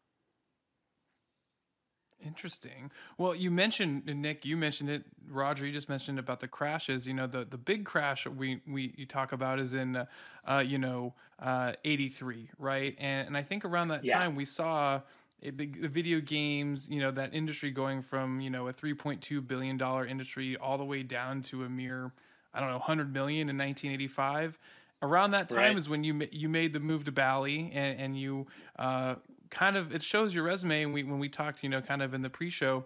Interesting. 2.24 2.90
Well, 3.16 3.34
you 3.34 3.50
mentioned 3.50 4.06
Nick. 4.06 4.44
You 4.44 4.56
mentioned 4.56 4.90
it. 4.90 5.04
Roger, 5.28 5.64
you 5.64 5.72
just 5.72 5.88
mentioned 5.88 6.18
about 6.18 6.40
the 6.40 6.48
crashes. 6.48 7.06
You 7.06 7.14
know, 7.14 7.28
the 7.28 7.44
the 7.44 7.56
big 7.56 7.84
crash 7.84 8.26
we 8.26 8.60
we 8.66 8.92
you 8.96 9.06
talk 9.06 9.30
about 9.30 9.60
is 9.60 9.72
in, 9.72 9.94
uh, 9.94 10.06
uh 10.48 10.58
you 10.58 10.78
know, 10.78 11.14
uh, 11.38 11.74
'83, 11.84 12.50
right? 12.58 12.96
And 12.98 13.28
and 13.28 13.36
I 13.36 13.44
think 13.44 13.64
around 13.64 13.88
that 13.88 14.04
yeah. 14.04 14.18
time 14.18 14.34
we 14.34 14.44
saw 14.44 15.00
the, 15.42 15.66
the, 15.66 15.88
video 15.88 16.20
games, 16.20 16.88
you 16.90 17.00
know, 17.00 17.10
that 17.12 17.34
industry 17.34 17.70
going 17.70 18.02
from 18.02 18.40
you 18.40 18.50
know 18.50 18.68
a 18.68 18.72
3.2 18.72 19.46
billion 19.46 19.76
dollar 19.76 20.06
industry 20.06 20.56
all 20.56 20.78
the 20.78 20.84
way 20.84 21.02
down 21.02 21.42
to 21.42 21.64
a 21.64 21.68
mere, 21.68 22.12
I 22.52 22.60
don't 22.60 22.68
know, 22.68 22.78
100 22.78 23.12
million 23.12 23.48
in 23.48 23.56
1985 23.56 24.58
around 25.02 25.30
that 25.30 25.48
time 25.48 25.58
right. 25.58 25.78
is 25.78 25.88
when 25.88 26.04
you 26.04 26.26
you 26.32 26.48
made 26.48 26.72
the 26.72 26.80
move 26.80 27.04
to 27.04 27.12
Bally 27.12 27.70
and, 27.72 28.00
and 28.00 28.18
you 28.18 28.46
uh, 28.78 29.16
kind 29.50 29.76
of 29.76 29.94
it 29.94 30.02
shows 30.02 30.34
your 30.34 30.44
resume 30.44 30.82
and 30.82 30.92
we 30.92 31.04
when 31.04 31.18
we 31.18 31.28
talked 31.28 31.62
you 31.62 31.68
know 31.68 31.80
kind 31.80 32.02
of 32.02 32.14
in 32.14 32.22
the 32.22 32.30
pre-show 32.30 32.84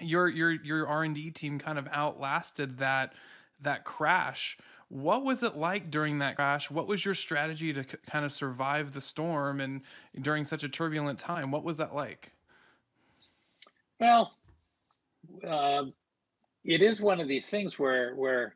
your 0.00 0.28
your 0.28 0.52
your 0.52 0.86
R&D 0.88 1.30
team 1.30 1.58
kind 1.58 1.78
of 1.78 1.86
outlasted 1.92 2.78
that 2.78 3.12
that 3.60 3.84
crash 3.84 4.56
what 4.94 5.24
was 5.24 5.42
it 5.42 5.56
like 5.56 5.90
during 5.90 6.20
that 6.20 6.36
crash 6.36 6.70
what 6.70 6.86
was 6.86 7.04
your 7.04 7.14
strategy 7.14 7.72
to 7.72 7.82
c- 7.82 7.96
kind 8.08 8.24
of 8.24 8.32
survive 8.32 8.92
the 8.92 9.00
storm 9.00 9.60
and 9.60 9.80
during 10.20 10.44
such 10.44 10.62
a 10.62 10.68
turbulent 10.68 11.18
time? 11.18 11.50
What 11.50 11.64
was 11.64 11.78
that 11.78 11.92
like? 11.96 12.30
Well 13.98 14.34
uh, 15.44 15.86
it 16.64 16.80
is 16.80 17.00
one 17.00 17.20
of 17.20 17.26
these 17.26 17.46
things 17.46 17.76
where 17.76 18.14
where 18.14 18.54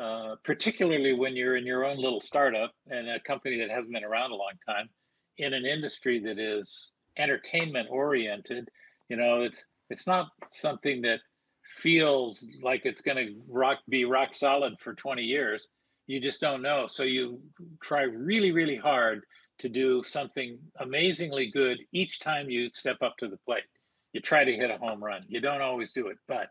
uh, 0.00 0.36
particularly 0.42 1.12
when 1.12 1.36
you're 1.36 1.58
in 1.58 1.66
your 1.66 1.84
own 1.84 1.98
little 1.98 2.20
startup 2.20 2.72
and 2.88 3.10
a 3.10 3.20
company 3.20 3.58
that 3.58 3.70
hasn't 3.70 3.92
been 3.92 4.04
around 4.04 4.30
a 4.30 4.36
long 4.36 4.54
time 4.66 4.88
in 5.36 5.52
an 5.52 5.66
industry 5.66 6.18
that 6.18 6.38
is 6.38 6.92
entertainment 7.18 7.88
oriented 7.90 8.70
you 9.10 9.16
know 9.16 9.42
it's 9.42 9.66
it's 9.90 10.06
not 10.06 10.28
something 10.50 11.02
that 11.02 11.20
feels 11.64 12.48
like 12.62 12.82
it's 12.84 13.02
going 13.02 13.16
to 13.16 13.34
rock 13.48 13.78
be 13.88 14.04
rock 14.04 14.34
solid 14.34 14.74
for 14.80 14.94
20 14.94 15.22
years 15.22 15.68
you 16.06 16.20
just 16.20 16.40
don't 16.40 16.62
know. 16.62 16.86
So 16.86 17.02
you 17.02 17.40
try 17.82 18.02
really 18.02 18.52
really 18.52 18.76
hard 18.76 19.22
to 19.60 19.68
do 19.68 20.02
something 20.02 20.58
amazingly 20.80 21.50
good 21.50 21.78
each 21.92 22.20
time 22.20 22.50
you 22.50 22.70
step 22.74 22.98
up 23.02 23.16
to 23.18 23.28
the 23.28 23.36
plate. 23.38 23.64
You 24.12 24.20
try 24.20 24.44
to 24.44 24.54
hit 24.54 24.70
a 24.70 24.78
home 24.78 25.02
run. 25.02 25.22
You 25.28 25.40
don't 25.40 25.62
always 25.62 25.92
do 25.92 26.08
it 26.08 26.18
but 26.28 26.48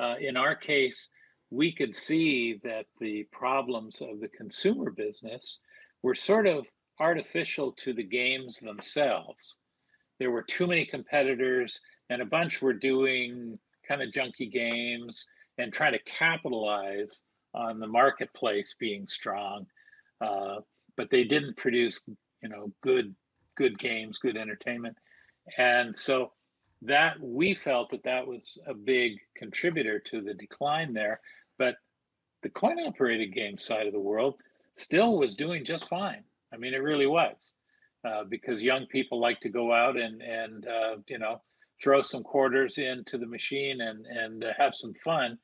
uh, 0.00 0.16
in 0.20 0.36
our 0.36 0.54
case 0.54 1.10
we 1.50 1.72
could 1.72 1.94
see 1.94 2.58
that 2.64 2.86
the 3.00 3.24
problems 3.32 4.00
of 4.00 4.20
the 4.20 4.28
consumer 4.28 4.90
business 4.90 5.60
were 6.02 6.14
sort 6.14 6.46
of 6.46 6.66
artificial 6.98 7.72
to 7.72 7.92
the 7.92 8.02
games 8.02 8.58
themselves. 8.58 9.58
There 10.18 10.30
were 10.30 10.42
too 10.42 10.66
many 10.66 10.84
competitors, 10.84 11.80
and 12.10 12.20
a 12.20 12.26
bunch 12.26 12.60
were 12.60 12.72
doing 12.72 13.58
kind 13.86 14.02
of 14.02 14.10
junky 14.10 14.50
games 14.50 15.26
and 15.58 15.72
trying 15.72 15.92
to 15.92 15.98
capitalize 16.00 17.22
on 17.54 17.80
the 17.80 17.86
marketplace 17.86 18.74
being 18.78 19.06
strong. 19.06 19.66
Uh, 20.20 20.56
but 20.96 21.10
they 21.10 21.24
didn't 21.24 21.56
produce, 21.56 22.00
you 22.42 22.48
know, 22.48 22.72
good 22.82 23.14
good 23.56 23.78
games, 23.78 24.18
good 24.18 24.36
entertainment, 24.36 24.96
and 25.56 25.96
so 25.96 26.32
that 26.82 27.18
we 27.20 27.54
felt 27.54 27.90
that 27.90 28.02
that 28.04 28.26
was 28.26 28.58
a 28.66 28.74
big 28.74 29.18
contributor 29.34 29.98
to 29.98 30.20
the 30.20 30.34
decline 30.34 30.92
there. 30.92 31.20
But 31.58 31.76
the 32.42 32.50
coin 32.50 32.78
operated 32.80 33.32
game 33.32 33.56
side 33.58 33.86
of 33.86 33.92
the 33.92 34.00
world 34.00 34.34
still 34.74 35.16
was 35.18 35.34
doing 35.34 35.64
just 35.64 35.88
fine. 35.88 36.22
I 36.52 36.58
mean, 36.58 36.74
it 36.74 36.82
really 36.82 37.06
was, 37.06 37.54
uh, 38.04 38.24
because 38.24 38.62
young 38.62 38.86
people 38.86 39.20
like 39.20 39.40
to 39.40 39.48
go 39.48 39.72
out 39.72 39.96
and 39.96 40.22
and 40.22 40.66
uh, 40.66 40.96
you 41.08 41.18
know 41.18 41.42
throw 41.82 42.02
some 42.02 42.22
quarters 42.22 42.78
into 42.78 43.18
the 43.18 43.26
machine 43.26 43.80
and 43.80 44.06
and 44.06 44.44
uh, 44.44 44.52
have 44.58 44.74
some 44.74 44.94
fun, 45.04 45.38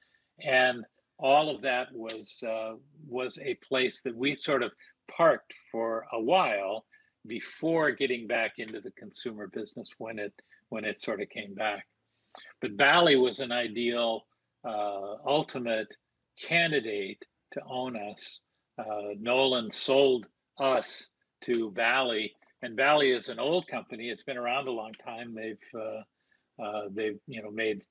and 0.45 0.85
all 1.19 1.51
of 1.51 1.61
that 1.63 1.89
was 1.93 2.43
uh, 2.47 2.73
was 3.09 3.39
a 3.43 3.55
place 3.67 4.01
that 4.03 4.17
we 4.17 4.35
sort 4.37 4.63
of 4.63 4.73
parked 5.11 5.55
for 5.71 6.07
a 6.13 6.21
while 6.21 6.85
before 7.27 7.93
getting 7.93 8.27
back 8.27 8.55
into 8.59 8.81
the 8.81 8.91
consumer 8.93 9.47
business 9.47 9.89
when 9.99 10.19
it 10.19 10.33
when 10.69 10.85
it 10.85 11.01
sort 11.01 11.23
of 11.23 11.29
came 11.29 11.55
back. 11.55 11.87
But 12.61 12.77
Bally 12.77 13.17
was 13.17 13.41
an 13.41 13.53
ideal 13.53 14.27
uh, 14.65 15.17
ultimate 15.27 15.95
candidate 16.43 17.23
to 17.53 17.61
own 17.69 17.97
us. 17.97 18.41
Uh, 18.79 19.15
Nolan 19.21 19.71
sold 19.71 20.27
us 20.59 21.11
to 21.43 21.71
Bally, 21.73 22.33
and 22.63 22.77
Bally 22.77 23.11
is 23.11 23.29
an 23.29 23.39
old 23.39 23.67
company. 23.69 24.09
It's 24.09 24.23
been 24.23 24.39
around 24.39 24.67
a 24.67 24.73
long 24.73 24.93
time. 25.05 25.35
They've 25.35 25.59
uh, 26.63 26.83
they've 26.91 27.19
you 27.27 27.43
know 27.43 27.51
made 27.51 27.83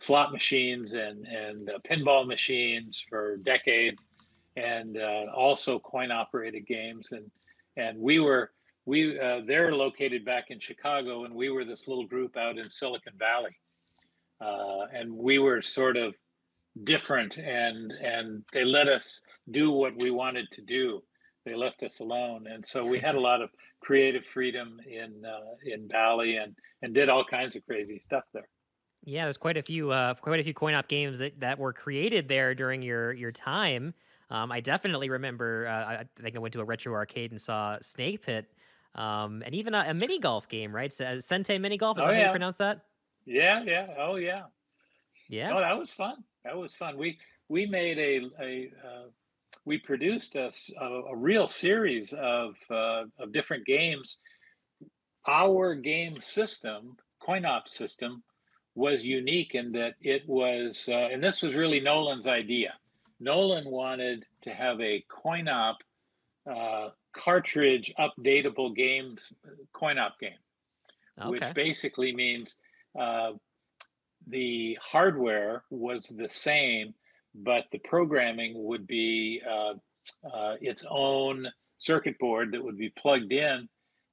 slot 0.00 0.32
machines 0.32 0.94
and 0.94 1.26
and 1.26 1.70
uh, 1.70 1.78
pinball 1.88 2.26
machines 2.26 3.04
for 3.08 3.36
decades, 3.38 4.08
and 4.56 4.96
uh, 4.98 5.26
also 5.34 5.78
coin 5.78 6.10
operated 6.10 6.66
games. 6.66 7.12
And 7.12 7.30
and 7.76 7.98
we 7.98 8.20
were 8.20 8.50
we 8.86 9.18
uh, 9.18 9.40
they're 9.46 9.74
located 9.74 10.24
back 10.24 10.50
in 10.50 10.58
Chicago, 10.58 11.24
and 11.24 11.34
we 11.34 11.50
were 11.50 11.64
this 11.64 11.88
little 11.88 12.06
group 12.06 12.36
out 12.36 12.58
in 12.58 12.68
Silicon 12.68 13.14
Valley, 13.18 13.56
uh, 14.40 14.86
and 14.92 15.12
we 15.12 15.38
were 15.38 15.62
sort 15.62 15.96
of 15.96 16.14
different, 16.84 17.38
and 17.38 17.92
and 17.92 18.44
they 18.52 18.64
let 18.64 18.88
us 18.88 19.22
do 19.50 19.70
what 19.70 19.98
we 20.00 20.10
wanted 20.10 20.50
to 20.52 20.62
do. 20.62 21.02
They 21.44 21.54
left 21.54 21.82
us 21.82 22.00
alone, 22.00 22.46
and 22.46 22.64
so 22.64 22.84
we 22.84 22.98
had 22.98 23.14
a 23.14 23.20
lot 23.20 23.42
of 23.42 23.50
creative 23.84 24.24
freedom 24.24 24.80
in 24.86 25.22
uh, 25.24 25.54
in 25.64 25.86
Bally 25.88 26.36
and 26.36 26.54
and 26.82 26.94
did 26.94 27.08
all 27.08 27.24
kinds 27.24 27.54
of 27.56 27.64
crazy 27.66 27.98
stuff 27.98 28.24
there. 28.32 28.48
Yeah, 29.04 29.24
there's 29.24 29.36
quite 29.36 29.56
a 29.56 29.62
few 29.62 29.90
uh, 29.90 30.14
quite 30.14 30.40
a 30.40 30.44
few 30.44 30.54
coin 30.54 30.74
op 30.74 30.88
games 30.88 31.18
that, 31.18 31.38
that 31.40 31.58
were 31.58 31.72
created 31.72 32.28
there 32.28 32.54
during 32.54 32.82
your 32.82 33.12
your 33.12 33.32
time. 33.32 33.94
Um, 34.30 34.50
I 34.50 34.60
definitely 34.60 35.10
remember. 35.10 35.68
Uh, 35.68 35.72
I 35.72 36.04
think 36.22 36.34
I 36.34 36.38
went 36.38 36.54
to 36.54 36.60
a 36.60 36.64
retro 36.64 36.94
arcade 36.94 37.30
and 37.30 37.40
saw 37.40 37.78
Snake 37.82 38.22
Pit, 38.22 38.46
um, 38.94 39.42
and 39.44 39.54
even 39.54 39.74
a, 39.74 39.84
a, 39.88 39.94
mini 39.94 40.18
golf 40.18 40.48
game, 40.48 40.74
right? 40.74 40.92
So, 40.92 41.04
Sente 41.20 41.60
mini 41.60 41.76
golf. 41.76 41.98
Is 41.98 42.04
oh, 42.04 42.06
that 42.06 42.14
yeah. 42.14 42.20
how 42.20 42.26
you 42.26 42.32
pronounce 42.32 42.56
that? 42.56 42.80
Yeah, 43.26 43.62
yeah. 43.64 43.86
Oh, 43.98 44.16
yeah. 44.16 44.42
Yeah. 45.28 45.54
Oh, 45.54 45.60
that 45.60 45.78
was 45.78 45.90
fun. 45.90 46.16
That 46.44 46.56
was 46.56 46.74
fun. 46.74 46.96
We 46.96 47.18
we 47.48 47.66
made 47.66 47.98
a 47.98 48.30
a 48.42 48.70
uh, 48.84 49.06
we 49.64 49.78
produced 49.78 50.34
a, 50.34 50.50
a, 50.80 50.84
a, 50.84 51.16
real 51.16 51.46
series 51.46 52.12
of 52.12 52.54
uh, 52.70 53.04
of 53.18 53.32
different 53.32 53.64
games. 53.66 54.18
Our 55.26 55.74
game 55.74 56.20
system, 56.20 56.96
coin 57.20 57.44
op 57.44 57.68
system, 57.68 58.22
was 58.74 59.02
unique 59.02 59.54
in 59.54 59.72
that 59.72 59.94
it 60.00 60.28
was, 60.28 60.88
uh, 60.90 61.08
and 61.12 61.22
this 61.22 61.42
was 61.42 61.54
really 61.54 61.80
Nolan's 61.80 62.26
idea. 62.26 62.74
Nolan 63.20 63.70
wanted 63.70 64.26
to 64.42 64.50
have 64.50 64.80
a 64.80 65.04
coin 65.08 65.48
op 65.48 65.78
uh, 66.50 66.90
cartridge 67.16 67.92
updatable 67.98 68.74
game, 68.74 69.16
coin 69.72 69.98
op 69.98 70.18
game, 70.18 70.32
okay. 71.18 71.30
which 71.30 71.54
basically 71.54 72.14
means 72.14 72.56
uh, 72.98 73.32
the 74.26 74.76
hardware 74.82 75.62
was 75.70 76.12
the 76.16 76.28
same, 76.28 76.94
but 77.34 77.64
the 77.72 77.78
programming 77.78 78.52
would 78.64 78.86
be 78.86 79.40
uh, 79.48 79.74
uh, 80.32 80.54
its 80.60 80.84
own 80.88 81.46
circuit 81.78 82.18
board 82.18 82.52
that 82.52 82.62
would 82.62 82.78
be 82.78 82.90
plugged 82.90 83.32
in, 83.32 83.68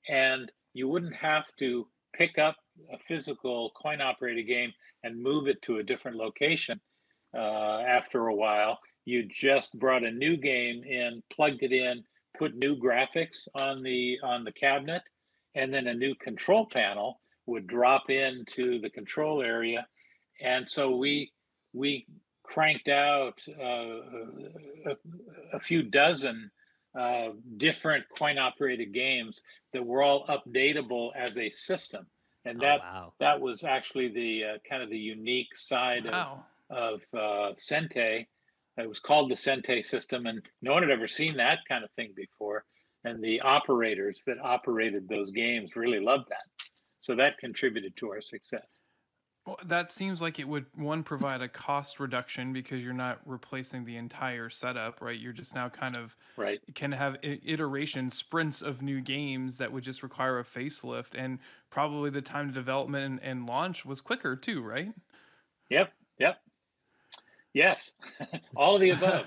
and 0.09 0.51
you 0.73 0.87
wouldn't 0.87 1.15
have 1.15 1.45
to 1.59 1.87
pick 2.13 2.37
up 2.37 2.55
a 2.91 2.97
physical 3.07 3.71
coin 3.81 4.01
operated 4.01 4.47
game 4.47 4.71
and 5.03 5.21
move 5.21 5.47
it 5.47 5.61
to 5.61 5.77
a 5.77 5.83
different 5.83 6.17
location 6.17 6.79
uh, 7.35 7.79
after 7.81 8.27
a 8.27 8.35
while. 8.35 8.79
You 9.05 9.27
just 9.27 9.77
brought 9.79 10.03
a 10.03 10.11
new 10.11 10.37
game 10.37 10.83
in, 10.83 11.23
plugged 11.31 11.63
it 11.63 11.71
in, 11.71 12.03
put 12.37 12.55
new 12.55 12.75
graphics 12.75 13.47
on 13.55 13.83
the 13.83 14.17
on 14.23 14.43
the 14.43 14.51
cabinet, 14.51 15.01
and 15.55 15.73
then 15.73 15.87
a 15.87 15.93
new 15.93 16.15
control 16.15 16.65
panel 16.65 17.19
would 17.45 17.67
drop 17.67 18.09
into 18.09 18.79
the 18.79 18.89
control 18.89 19.41
area, 19.41 19.87
and 20.41 20.67
so 20.67 20.95
we 20.95 21.31
we 21.73 22.05
cranked 22.51 22.87
out 22.87 23.39
uh, 23.59 24.91
a, 24.91 24.95
a, 25.53 25.59
few 25.59 25.83
dozen 25.83 26.51
uh, 26.99 27.29
different 27.57 28.03
coin 28.17 28.37
operated 28.37 28.93
games 28.93 29.41
that 29.73 29.85
were 29.85 30.03
all 30.03 30.25
updatable 30.27 31.11
as 31.15 31.37
a 31.37 31.49
system 31.49 32.05
and 32.45 32.57
oh, 32.57 32.61
that 32.61 32.79
oh, 32.81 32.93
wow. 32.93 33.13
that 33.19 33.39
was 33.39 33.63
actually 33.63 34.09
the 34.09 34.43
uh, 34.43 34.57
kind 34.69 34.83
of 34.83 34.89
the 34.89 34.97
unique 34.97 35.55
side 35.55 36.05
wow. 36.05 36.43
of 36.69 36.77
of 36.77 37.01
uh, 37.13 37.53
Sente. 37.57 38.27
It 38.77 38.89
was 38.89 38.99
called 38.99 39.29
the 39.29 39.35
Sente 39.35 39.83
system, 39.83 40.25
and 40.25 40.41
no 40.61 40.73
one 40.73 40.83
had 40.83 40.91
ever 40.91 41.07
seen 41.07 41.37
that 41.37 41.59
kind 41.67 41.83
of 41.83 41.91
thing 41.91 42.13
before. 42.15 42.63
And 43.03 43.21
the 43.21 43.41
operators 43.41 44.23
that 44.27 44.37
operated 44.41 45.09
those 45.09 45.31
games 45.31 45.75
really 45.75 45.99
loved 45.99 46.29
that, 46.29 46.45
so 46.99 47.15
that 47.15 47.37
contributed 47.39 47.97
to 47.97 48.11
our 48.11 48.21
success. 48.21 48.79
Well, 49.45 49.57
that 49.65 49.91
seems 49.91 50.21
like 50.21 50.37
it 50.37 50.47
would 50.47 50.67
one 50.75 51.01
provide 51.01 51.41
a 51.41 51.47
cost 51.47 51.99
reduction 51.99 52.53
because 52.53 52.83
you're 52.83 52.93
not 52.93 53.21
replacing 53.25 53.85
the 53.85 53.97
entire 53.97 54.51
setup, 54.51 55.01
right? 55.01 55.19
You're 55.19 55.33
just 55.33 55.55
now 55.55 55.67
kind 55.67 55.97
of 55.97 56.15
right 56.37 56.61
can 56.75 56.91
have 56.91 57.17
iteration 57.23 58.11
sprints 58.11 58.61
of 58.61 58.83
new 58.83 59.01
games 59.01 59.57
that 59.57 59.71
would 59.71 59.83
just 59.83 60.03
require 60.03 60.37
a 60.37 60.43
facelift, 60.43 61.15
and 61.15 61.39
probably 61.71 62.11
the 62.11 62.21
time 62.21 62.49
to 62.49 62.53
development 62.53 63.03
and, 63.05 63.23
and 63.23 63.47
launch 63.47 63.83
was 63.83 63.99
quicker 63.99 64.35
too, 64.35 64.61
right? 64.61 64.93
Yep, 65.69 65.91
yep, 66.19 66.41
yes, 67.53 67.91
all 68.55 68.75
of 68.75 68.81
the 68.81 68.91
above. 68.91 69.25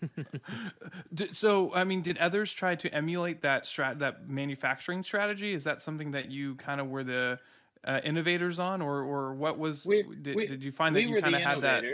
so, 1.32 1.74
I 1.74 1.82
mean, 1.82 2.02
did 2.02 2.18
others 2.18 2.52
try 2.52 2.76
to 2.76 2.94
emulate 2.94 3.42
that 3.42 3.64
strat 3.64 3.98
that 3.98 4.28
manufacturing 4.28 5.02
strategy? 5.02 5.52
Is 5.52 5.64
that 5.64 5.80
something 5.80 6.12
that 6.12 6.30
you 6.30 6.54
kind 6.54 6.80
of 6.80 6.88
were 6.88 7.02
the 7.02 7.40
uh, 7.84 8.00
innovators 8.04 8.58
on, 8.58 8.82
or 8.82 9.02
or 9.02 9.34
what 9.34 9.58
was? 9.58 9.84
We, 9.84 10.02
did, 10.22 10.36
we, 10.36 10.46
did 10.46 10.62
you 10.62 10.72
find 10.72 10.94
that 10.96 11.02
you 11.02 11.20
kind 11.20 11.34
of 11.34 11.42
had 11.42 11.60
that? 11.62 11.84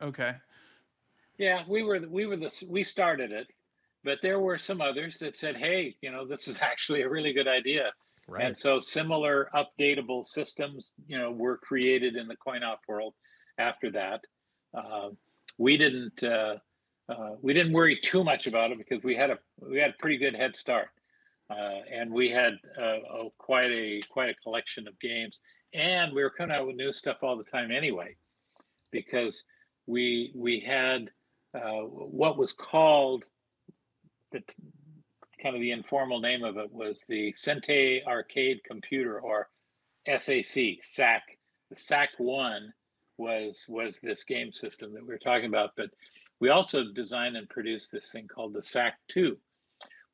Okay. 0.00 0.34
Yeah, 1.38 1.62
we 1.68 1.82
were 1.82 2.00
we 2.08 2.26
were 2.26 2.36
the 2.36 2.66
we 2.68 2.84
started 2.84 3.32
it, 3.32 3.48
but 4.04 4.18
there 4.22 4.40
were 4.40 4.58
some 4.58 4.80
others 4.80 5.18
that 5.18 5.36
said, 5.36 5.56
"Hey, 5.56 5.96
you 6.00 6.10
know, 6.10 6.26
this 6.26 6.48
is 6.48 6.58
actually 6.62 7.02
a 7.02 7.08
really 7.08 7.32
good 7.32 7.48
idea." 7.48 7.92
Right. 8.28 8.44
And 8.46 8.56
so 8.56 8.78
similar 8.80 9.50
updatable 9.52 10.24
systems, 10.24 10.92
you 11.08 11.18
know, 11.18 11.32
were 11.32 11.58
created 11.58 12.16
in 12.16 12.28
the 12.28 12.36
coin 12.36 12.62
op 12.62 12.80
world 12.86 13.14
after 13.58 13.90
that. 13.90 14.20
Uh, 14.72 15.10
we 15.58 15.76
didn't 15.76 16.22
uh, 16.22 16.56
uh, 17.08 17.30
we 17.40 17.52
didn't 17.52 17.72
worry 17.72 17.98
too 18.02 18.24
much 18.24 18.46
about 18.46 18.70
it 18.70 18.78
because 18.78 19.02
we 19.02 19.16
had 19.16 19.30
a 19.30 19.38
we 19.60 19.78
had 19.78 19.90
a 19.90 19.94
pretty 19.98 20.18
good 20.18 20.34
head 20.34 20.56
start. 20.56 20.88
Uh, 21.52 21.80
and 21.92 22.10
we 22.10 22.30
had 22.30 22.54
a, 22.78 23.28
quite 23.36 23.70
a 23.70 24.00
quite 24.08 24.30
a 24.30 24.34
collection 24.42 24.88
of 24.88 24.98
games, 25.00 25.38
and 25.74 26.12
we 26.12 26.22
were 26.22 26.30
coming 26.30 26.56
out 26.56 26.66
with 26.66 26.76
new 26.76 26.92
stuff 26.92 27.18
all 27.22 27.36
the 27.36 27.44
time 27.44 27.70
anyway, 27.70 28.16
because 28.90 29.44
we 29.86 30.32
we 30.34 30.60
had 30.60 31.10
uh, 31.54 31.82
what 31.82 32.38
was 32.38 32.52
called 32.52 33.24
the 34.30 34.42
kind 35.42 35.54
of 35.54 35.60
the 35.60 35.72
informal 35.72 36.20
name 36.20 36.42
of 36.42 36.56
it 36.56 36.72
was 36.72 37.04
the 37.08 37.32
Sente 37.32 38.02
Arcade 38.06 38.60
Computer 38.64 39.20
or 39.20 39.48
SAC 40.06 40.78
SAC. 40.82 41.22
The 41.70 41.76
SAC 41.76 42.10
one 42.18 42.72
was 43.18 43.66
was 43.68 43.98
this 43.98 44.24
game 44.24 44.52
system 44.52 44.94
that 44.94 45.02
we 45.02 45.08
were 45.08 45.18
talking 45.18 45.48
about, 45.48 45.72
but 45.76 45.90
we 46.40 46.48
also 46.48 46.84
designed 46.94 47.36
and 47.36 47.48
produced 47.48 47.92
this 47.92 48.10
thing 48.10 48.26
called 48.26 48.54
the 48.54 48.62
SAC 48.62 48.94
two 49.08 49.36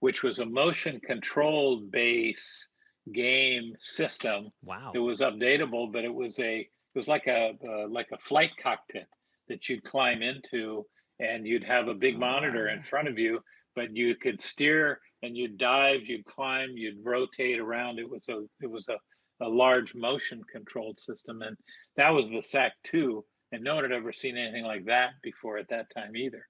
which 0.00 0.22
was 0.22 0.38
a 0.38 0.46
motion 0.46 1.00
controlled 1.00 1.90
base 1.90 2.68
game 3.12 3.72
system. 3.78 4.50
Wow. 4.62 4.92
It 4.94 4.98
was 4.98 5.20
updatable, 5.20 5.92
but 5.92 6.04
it 6.04 6.14
was 6.14 6.38
a 6.38 6.60
it 6.60 6.98
was 6.98 7.08
like 7.08 7.26
a 7.26 7.52
uh, 7.68 7.88
like 7.88 8.08
a 8.12 8.18
flight 8.18 8.50
cockpit 8.62 9.06
that 9.48 9.68
you'd 9.68 9.84
climb 9.84 10.22
into, 10.22 10.86
and 11.20 11.46
you'd 11.46 11.64
have 11.64 11.88
a 11.88 11.94
big 11.94 12.16
oh, 12.16 12.18
monitor 12.18 12.66
wow. 12.66 12.74
in 12.74 12.82
front 12.82 13.08
of 13.08 13.18
you, 13.18 13.40
but 13.74 13.96
you 13.96 14.14
could 14.16 14.40
steer 14.40 15.00
and 15.22 15.36
you'd 15.36 15.58
dive, 15.58 16.00
you'd 16.04 16.24
climb, 16.24 16.70
you'd 16.74 17.04
rotate 17.04 17.58
around. 17.58 17.98
It 17.98 18.08
was 18.08 18.28
a 18.28 18.44
it 18.60 18.70
was 18.70 18.88
a 18.88 18.96
a 19.40 19.48
large 19.48 19.94
motion 19.94 20.42
controlled 20.50 20.98
system, 20.98 21.42
and 21.42 21.56
that 21.96 22.10
was 22.10 22.28
the 22.28 22.42
SAC 22.42 22.72
two, 22.84 23.24
and 23.52 23.62
no 23.62 23.76
one 23.76 23.84
had 23.84 23.92
ever 23.92 24.12
seen 24.12 24.36
anything 24.36 24.64
like 24.64 24.84
that 24.86 25.10
before 25.22 25.58
at 25.58 25.68
that 25.68 25.86
time 25.94 26.16
either. 26.16 26.44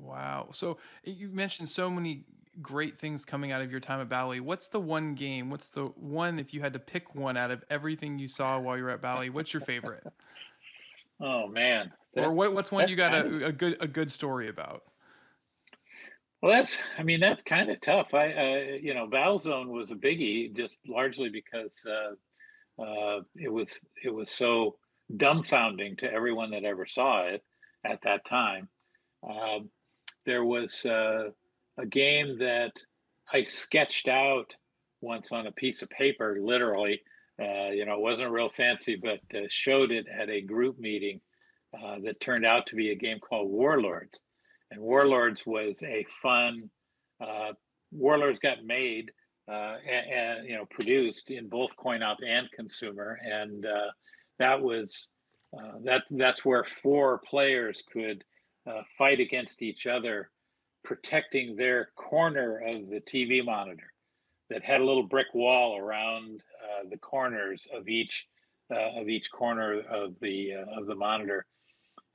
Wow. 0.00 0.48
So 0.52 0.78
you 1.04 1.28
mentioned 1.28 1.68
so 1.68 1.90
many 1.90 2.24
great 2.62 2.98
things 2.98 3.24
coming 3.24 3.52
out 3.52 3.62
of 3.62 3.70
your 3.70 3.80
time 3.80 4.00
at 4.00 4.08
Bally. 4.08 4.40
What's 4.40 4.68
the 4.68 4.80
one 4.80 5.14
game? 5.14 5.50
What's 5.50 5.70
the 5.70 5.86
one 5.96 6.38
if 6.38 6.54
you 6.54 6.60
had 6.60 6.72
to 6.74 6.78
pick 6.78 7.14
one 7.14 7.36
out 7.36 7.50
of 7.50 7.64
everything 7.70 8.18
you 8.18 8.28
saw 8.28 8.58
while 8.58 8.76
you 8.76 8.84
were 8.84 8.90
at 8.90 9.02
Bally? 9.02 9.30
What's 9.30 9.52
your 9.52 9.62
favorite? 9.62 10.04
oh 11.20 11.48
man. 11.48 11.92
or 12.16 12.32
what, 12.32 12.54
what's 12.54 12.70
one 12.70 12.88
you 12.88 12.96
got 12.96 13.14
a, 13.14 13.46
a, 13.46 13.52
good 13.52 13.76
a 13.80 13.88
good 13.88 14.10
story 14.10 14.48
about? 14.48 14.82
Well, 16.42 16.52
that's 16.52 16.76
I 16.98 17.02
mean 17.02 17.20
that's 17.20 17.42
kind 17.42 17.70
of 17.70 17.80
tough. 17.80 18.12
I 18.12 18.32
uh, 18.32 18.76
you 18.80 18.94
know 18.94 19.06
Battlezone 19.06 19.68
was 19.68 19.90
a 19.90 19.94
biggie 19.94 20.54
just 20.54 20.78
largely 20.86 21.30
because 21.30 21.86
uh, 21.88 22.82
uh, 22.82 23.20
it 23.34 23.50
was 23.50 23.80
it 24.04 24.12
was 24.12 24.30
so 24.30 24.76
dumbfounding 25.16 25.98
to 25.98 26.12
everyone 26.12 26.50
that 26.50 26.64
ever 26.64 26.86
saw 26.86 27.26
it 27.26 27.42
at 27.84 28.02
that 28.02 28.24
time. 28.24 28.68
Um, 29.28 29.70
there 30.26 30.44
was 30.44 30.84
uh, 30.86 31.30
a 31.78 31.86
game 31.86 32.38
that 32.38 32.72
I 33.32 33.42
sketched 33.42 34.08
out 34.08 34.54
once 35.00 35.32
on 35.32 35.46
a 35.46 35.52
piece 35.52 35.82
of 35.82 35.90
paper, 35.90 36.38
literally. 36.40 37.00
Uh, 37.40 37.70
you 37.70 37.84
know, 37.84 37.94
it 37.94 38.00
wasn't 38.00 38.30
real 38.30 38.48
fancy, 38.48 38.96
but 38.96 39.20
uh, 39.36 39.46
showed 39.48 39.90
it 39.90 40.06
at 40.08 40.30
a 40.30 40.40
group 40.40 40.78
meeting 40.78 41.20
uh, 41.74 41.96
that 42.04 42.20
turned 42.20 42.46
out 42.46 42.66
to 42.66 42.76
be 42.76 42.90
a 42.90 42.96
game 42.96 43.18
called 43.18 43.50
Warlords. 43.50 44.20
And 44.70 44.80
Warlords 44.80 45.44
was 45.44 45.82
a 45.82 46.04
fun. 46.22 46.70
Uh, 47.20 47.52
Warlords 47.92 48.38
got 48.38 48.64
made 48.64 49.10
uh, 49.50 49.76
and, 49.88 50.10
and, 50.10 50.48
you 50.48 50.56
know 50.56 50.64
produced 50.70 51.30
in 51.30 51.48
both 51.48 51.76
coin 51.76 52.02
op 52.02 52.18
and 52.26 52.50
consumer, 52.52 53.18
and 53.22 53.66
that 54.38 54.60
was 54.60 55.10
that 55.84 56.02
that's 56.10 56.44
where 56.44 56.64
four 56.64 57.20
players 57.28 57.82
could 57.92 58.24
uh, 58.66 58.82
fight 58.96 59.20
against 59.20 59.62
each 59.62 59.86
other, 59.86 60.30
protecting 60.82 61.56
their 61.56 61.90
corner 61.96 62.58
of 62.58 62.88
the 62.88 63.00
TV 63.00 63.44
monitor 63.44 63.92
that 64.50 64.62
had 64.62 64.80
a 64.80 64.84
little 64.84 65.02
brick 65.02 65.32
wall 65.34 65.76
around 65.76 66.42
uh, 66.62 66.88
the 66.90 66.98
corners 66.98 67.66
of 67.74 67.88
each 67.88 68.26
uh, 68.70 69.00
of 69.00 69.08
each 69.08 69.30
corner 69.30 69.80
of 69.80 70.14
the 70.20 70.52
of 70.76 70.86
the 70.86 70.94
monitor, 70.94 71.46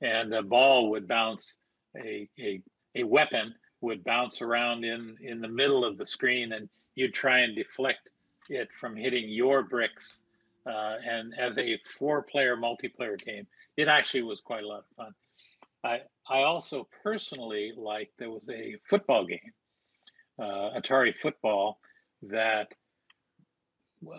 and 0.00 0.32
a 0.34 0.42
ball 0.42 0.90
would 0.90 1.06
bounce 1.06 1.56
a, 1.96 2.28
a 2.38 2.60
a 2.96 3.04
weapon 3.04 3.54
would 3.80 4.04
bounce 4.04 4.42
around 4.42 4.84
in 4.84 5.16
in 5.22 5.40
the 5.40 5.48
middle 5.48 5.84
of 5.84 5.98
the 5.98 6.06
screen, 6.06 6.52
and 6.52 6.68
you'd 6.94 7.14
try 7.14 7.40
and 7.40 7.54
deflect 7.54 8.10
it 8.48 8.68
from 8.72 8.96
hitting 8.96 9.28
your 9.28 9.62
bricks. 9.62 10.20
Uh, 10.66 10.96
and 11.08 11.32
as 11.38 11.56
a 11.56 11.78
four-player 11.98 12.54
multiplayer 12.54 13.18
game, 13.24 13.46
it 13.78 13.88
actually 13.88 14.22
was 14.22 14.40
quite 14.40 14.62
a 14.62 14.68
lot 14.68 14.80
of 14.80 14.96
fun. 14.96 15.14
I 15.84 16.00
I 16.28 16.42
also 16.42 16.88
personally 17.02 17.72
like 17.76 18.10
there 18.18 18.30
was 18.30 18.48
a 18.48 18.76
football 18.88 19.24
game, 19.24 19.52
uh, 20.38 20.78
Atari 20.78 21.14
Football, 21.16 21.78
that 22.22 22.72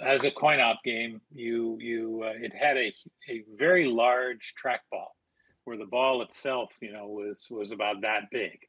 as 0.04 0.26
a 0.26 0.32
coin 0.32 0.60
op 0.60 0.84
game, 0.84 1.22
you 1.32 1.78
you 1.80 2.24
uh, 2.26 2.34
it 2.36 2.54
had 2.54 2.78
a 2.78 2.94
a 3.30 3.44
very 3.56 3.88
large 3.88 4.54
trackball, 4.62 5.10
where 5.66 5.78
the 5.78 5.86
ball 5.86 6.22
itself, 6.22 6.72
you 6.82 6.92
know, 6.92 7.08
was 7.08 7.48
was 7.50 7.72
about 7.72 8.02
that 8.02 8.24
big, 8.32 8.60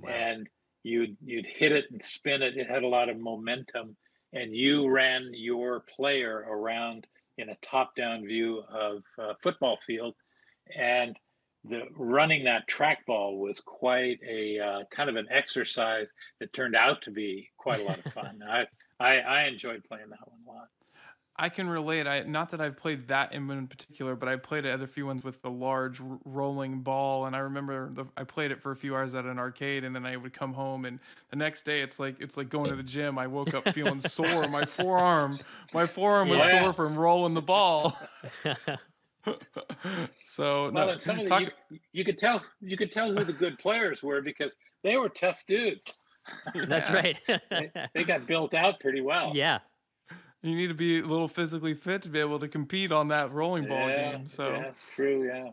wow. 0.00 0.10
and 0.10 0.48
you'd 0.82 1.16
you'd 1.24 1.46
hit 1.46 1.72
it 1.72 1.86
and 1.90 2.02
spin 2.02 2.42
it. 2.42 2.56
It 2.56 2.68
had 2.68 2.82
a 2.82 2.88
lot 2.88 3.08
of 3.08 3.18
momentum, 3.18 3.96
and 4.32 4.54
you 4.54 4.88
ran 4.88 5.30
your 5.32 5.84
player 5.96 6.44
around 6.48 7.06
in 7.36 7.48
a 7.48 7.56
top-down 7.62 8.24
view 8.24 8.62
of 8.70 9.02
a 9.18 9.34
football 9.42 9.78
field, 9.86 10.14
and 10.76 11.16
the 11.68 11.82
running 11.96 12.44
that 12.44 12.68
trackball 12.68 13.38
was 13.38 13.60
quite 13.60 14.20
a 14.28 14.58
uh, 14.58 14.80
kind 14.90 15.08
of 15.08 15.16
an 15.16 15.26
exercise 15.30 16.12
that 16.40 16.52
turned 16.52 16.76
out 16.76 17.02
to 17.02 17.10
be 17.10 17.48
quite 17.56 17.80
a 17.80 17.84
lot 17.84 18.04
of 18.04 18.12
fun. 18.12 18.42
I, 18.48 18.66
I 19.00 19.18
I 19.18 19.42
enjoyed 19.44 19.82
playing 19.84 20.10
that 20.10 20.28
one 20.28 20.40
a 20.46 20.50
lot. 20.50 20.68
I 21.36 21.48
can 21.48 21.68
relate. 21.68 22.06
I 22.06 22.20
not 22.20 22.50
that 22.50 22.60
I've 22.60 22.76
played 22.76 23.08
that 23.08 23.32
in 23.32 23.66
particular, 23.66 24.14
but 24.14 24.28
I 24.28 24.36
played 24.36 24.64
other 24.66 24.86
few 24.86 25.06
ones 25.06 25.24
with 25.24 25.42
the 25.42 25.50
large 25.50 26.00
r- 26.00 26.18
rolling 26.24 26.80
ball, 26.80 27.26
and 27.26 27.34
I 27.34 27.40
remember 27.40 27.90
the, 27.92 28.04
I 28.16 28.22
played 28.22 28.52
it 28.52 28.62
for 28.62 28.70
a 28.70 28.76
few 28.76 28.94
hours 28.94 29.16
at 29.16 29.24
an 29.24 29.38
arcade, 29.38 29.82
and 29.82 29.96
then 29.96 30.06
I 30.06 30.16
would 30.16 30.32
come 30.32 30.52
home, 30.52 30.84
and 30.84 31.00
the 31.30 31.36
next 31.36 31.64
day 31.64 31.80
it's 31.80 31.98
like 31.98 32.20
it's 32.20 32.36
like 32.36 32.50
going 32.50 32.66
to 32.66 32.76
the 32.76 32.84
gym. 32.84 33.18
I 33.18 33.26
woke 33.26 33.52
up 33.52 33.68
feeling 33.70 34.00
sore. 34.00 34.46
My 34.46 34.64
forearm, 34.76 35.40
my 35.72 35.86
forearm 35.86 36.28
was 36.28 36.38
yeah. 36.38 36.62
sore 36.62 36.72
from 36.72 36.96
rolling 36.96 37.34
the 37.34 37.42
ball. 37.42 37.98
so 40.26 40.70
well, 40.70 40.88
no, 40.88 40.96
some 40.96 41.18
of 41.18 41.28
the, 41.28 41.50
you, 41.70 41.78
you 41.92 42.04
could 42.04 42.18
tell 42.18 42.42
you 42.60 42.76
could 42.76 42.92
tell 42.92 43.12
who 43.12 43.24
the 43.24 43.32
good 43.32 43.58
players 43.58 44.02
were 44.02 44.20
because 44.20 44.56
they 44.82 44.96
were 44.96 45.08
tough 45.08 45.42
dudes. 45.46 45.92
That's 46.54 46.90
right. 46.90 47.18
they, 47.50 47.70
they 47.94 48.04
got 48.04 48.26
built 48.26 48.54
out 48.54 48.80
pretty 48.80 49.00
well. 49.00 49.32
Yeah. 49.34 49.58
You 50.42 50.54
need 50.54 50.66
to 50.66 50.74
be 50.74 51.00
a 51.00 51.04
little 51.04 51.28
physically 51.28 51.72
fit 51.72 52.02
to 52.02 52.10
be 52.10 52.20
able 52.20 52.38
to 52.38 52.48
compete 52.48 52.92
on 52.92 53.08
that 53.08 53.32
rolling 53.32 53.66
ball 53.66 53.88
yeah, 53.88 54.12
game. 54.12 54.26
So 54.28 54.50
that's 54.52 54.84
true. 54.94 55.26
Yeah. 55.26 55.50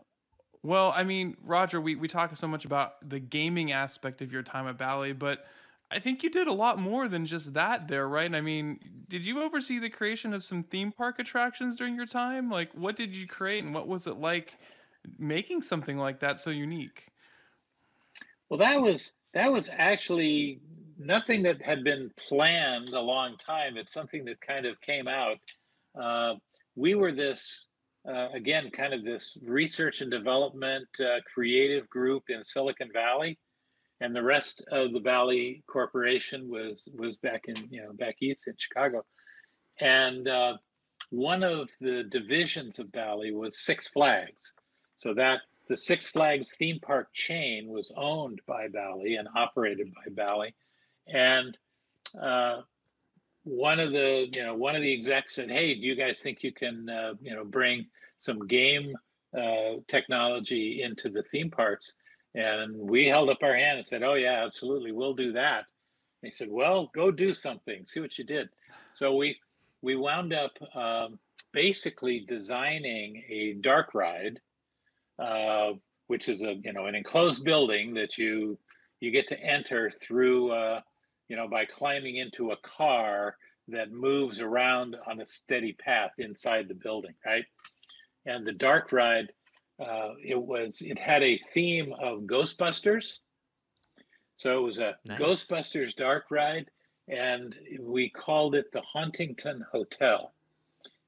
Well, 0.62 0.92
I 0.94 1.02
mean, 1.02 1.36
Roger, 1.42 1.80
we, 1.80 1.96
we 1.96 2.08
talk 2.08 2.36
so 2.36 2.46
much 2.46 2.66
about 2.66 3.08
the 3.08 3.18
gaming 3.18 3.72
aspect 3.72 4.20
of 4.20 4.30
your 4.30 4.42
time 4.42 4.68
at 4.68 4.76
Bally, 4.76 5.12
but 5.12 5.46
I 5.92 5.98
think 5.98 6.22
you 6.22 6.30
did 6.30 6.48
a 6.48 6.52
lot 6.52 6.78
more 6.78 7.06
than 7.06 7.26
just 7.26 7.52
that 7.52 7.86
there, 7.86 8.08
right? 8.08 8.34
I 8.34 8.40
mean, 8.40 8.80
did 9.08 9.22
you 9.22 9.42
oversee 9.42 9.78
the 9.78 9.90
creation 9.90 10.32
of 10.32 10.42
some 10.42 10.62
theme 10.62 10.90
park 10.90 11.18
attractions 11.18 11.76
during 11.76 11.94
your 11.94 12.06
time? 12.06 12.50
Like, 12.50 12.72
what 12.72 12.96
did 12.96 13.14
you 13.14 13.26
create 13.26 13.62
and 13.62 13.74
what 13.74 13.86
was 13.86 14.06
it 14.06 14.16
like 14.16 14.54
making 15.18 15.60
something 15.60 15.98
like 15.98 16.20
that 16.20 16.40
so 16.40 16.48
unique? 16.48 17.08
Well, 18.48 18.58
that 18.58 18.80
was 18.80 19.12
that 19.34 19.52
was 19.52 19.70
actually 19.76 20.60
nothing 20.98 21.42
that 21.42 21.60
had 21.60 21.84
been 21.84 22.10
planned 22.28 22.90
a 22.90 23.00
long 23.00 23.36
time. 23.36 23.76
It's 23.76 23.92
something 23.92 24.24
that 24.24 24.40
kind 24.40 24.64
of 24.64 24.80
came 24.80 25.08
out. 25.08 25.38
Uh, 26.00 26.34
we 26.74 26.94
were 26.94 27.12
this, 27.12 27.66
uh, 28.08 28.28
again, 28.32 28.70
kind 28.70 28.94
of 28.94 29.04
this 29.04 29.36
research 29.44 30.00
and 30.00 30.10
development 30.10 30.88
uh, 31.00 31.20
creative 31.32 31.88
group 31.90 32.24
in 32.28 32.42
Silicon 32.42 32.90
Valley. 32.92 33.38
And 34.02 34.16
the 34.16 34.22
rest 34.22 34.64
of 34.72 34.92
the 34.92 34.98
Bally 34.98 35.62
Corporation 35.68 36.50
was 36.50 36.88
was 36.98 37.14
back 37.16 37.44
in 37.46 37.56
you 37.70 37.82
know 37.82 37.92
back 37.92 38.16
east 38.20 38.48
in 38.48 38.54
Chicago, 38.58 39.04
and 39.78 40.26
uh, 40.26 40.56
one 41.10 41.44
of 41.44 41.68
the 41.80 42.02
divisions 42.02 42.80
of 42.80 42.90
Bally 42.90 43.32
was 43.32 43.60
Six 43.60 43.86
Flags. 43.86 44.54
So 44.96 45.14
that 45.14 45.42
the 45.68 45.76
Six 45.76 46.08
Flags 46.08 46.56
theme 46.56 46.80
park 46.80 47.12
chain 47.12 47.68
was 47.68 47.92
owned 47.96 48.40
by 48.44 48.66
Bally 48.66 49.14
and 49.14 49.28
operated 49.36 49.94
by 49.94 50.10
Bally, 50.10 50.56
and 51.06 51.56
uh, 52.20 52.62
one 53.44 53.78
of 53.78 53.92
the 53.92 54.28
you 54.32 54.42
know 54.42 54.56
one 54.56 54.74
of 54.74 54.82
the 54.82 54.92
execs 54.92 55.36
said, 55.36 55.48
"Hey, 55.48 55.76
do 55.76 55.80
you 55.82 55.94
guys 55.94 56.18
think 56.18 56.42
you 56.42 56.52
can 56.52 56.88
uh, 56.88 57.14
you 57.22 57.36
know 57.36 57.44
bring 57.44 57.86
some 58.18 58.48
game 58.48 58.96
uh, 59.32 59.74
technology 59.86 60.82
into 60.82 61.08
the 61.08 61.22
theme 61.22 61.52
parks?" 61.52 61.94
And 62.34 62.76
we 62.76 63.06
held 63.06 63.28
up 63.28 63.42
our 63.42 63.54
hand 63.54 63.78
and 63.78 63.86
said, 63.86 64.02
"Oh 64.02 64.14
yeah, 64.14 64.44
absolutely, 64.44 64.92
we'll 64.92 65.14
do 65.14 65.32
that." 65.32 65.64
And 66.22 66.30
he 66.30 66.30
said, 66.30 66.48
"Well, 66.50 66.90
go 66.94 67.10
do 67.10 67.34
something. 67.34 67.84
See 67.84 68.00
what 68.00 68.16
you 68.18 68.24
did." 68.24 68.48
So 68.94 69.16
we 69.16 69.38
we 69.82 69.96
wound 69.96 70.32
up 70.32 70.52
um, 70.74 71.18
basically 71.52 72.20
designing 72.20 73.22
a 73.28 73.54
dark 73.60 73.94
ride, 73.94 74.40
uh, 75.18 75.72
which 76.06 76.28
is 76.28 76.42
a 76.42 76.54
you 76.54 76.72
know 76.72 76.86
an 76.86 76.94
enclosed 76.94 77.44
building 77.44 77.94
that 77.94 78.16
you 78.16 78.58
you 79.00 79.10
get 79.10 79.28
to 79.28 79.40
enter 79.40 79.90
through 79.90 80.52
uh, 80.52 80.80
you 81.32 81.38
know, 81.38 81.48
by 81.48 81.64
climbing 81.64 82.16
into 82.16 82.50
a 82.50 82.56
car 82.58 83.38
that 83.68 83.90
moves 83.90 84.38
around 84.38 84.94
on 85.06 85.22
a 85.22 85.26
steady 85.26 85.72
path 85.72 86.10
inside 86.18 86.68
the 86.68 86.74
building, 86.74 87.14
right? 87.24 87.46
And 88.26 88.46
the 88.46 88.52
dark 88.52 88.92
ride, 88.92 89.32
uh, 89.82 90.14
it 90.22 90.40
was 90.40 90.80
it 90.82 90.98
had 90.98 91.22
a 91.22 91.38
theme 91.52 91.92
of 92.00 92.20
Ghostbusters. 92.20 93.18
So 94.36 94.58
it 94.58 94.62
was 94.62 94.78
a 94.78 94.96
nice. 95.04 95.20
Ghostbusters 95.20 95.94
dark 95.94 96.26
ride, 96.30 96.70
and 97.08 97.54
we 97.80 98.08
called 98.10 98.54
it 98.54 98.72
the 98.72 98.80
Hauntington 98.80 99.64
Hotel. 99.70 100.32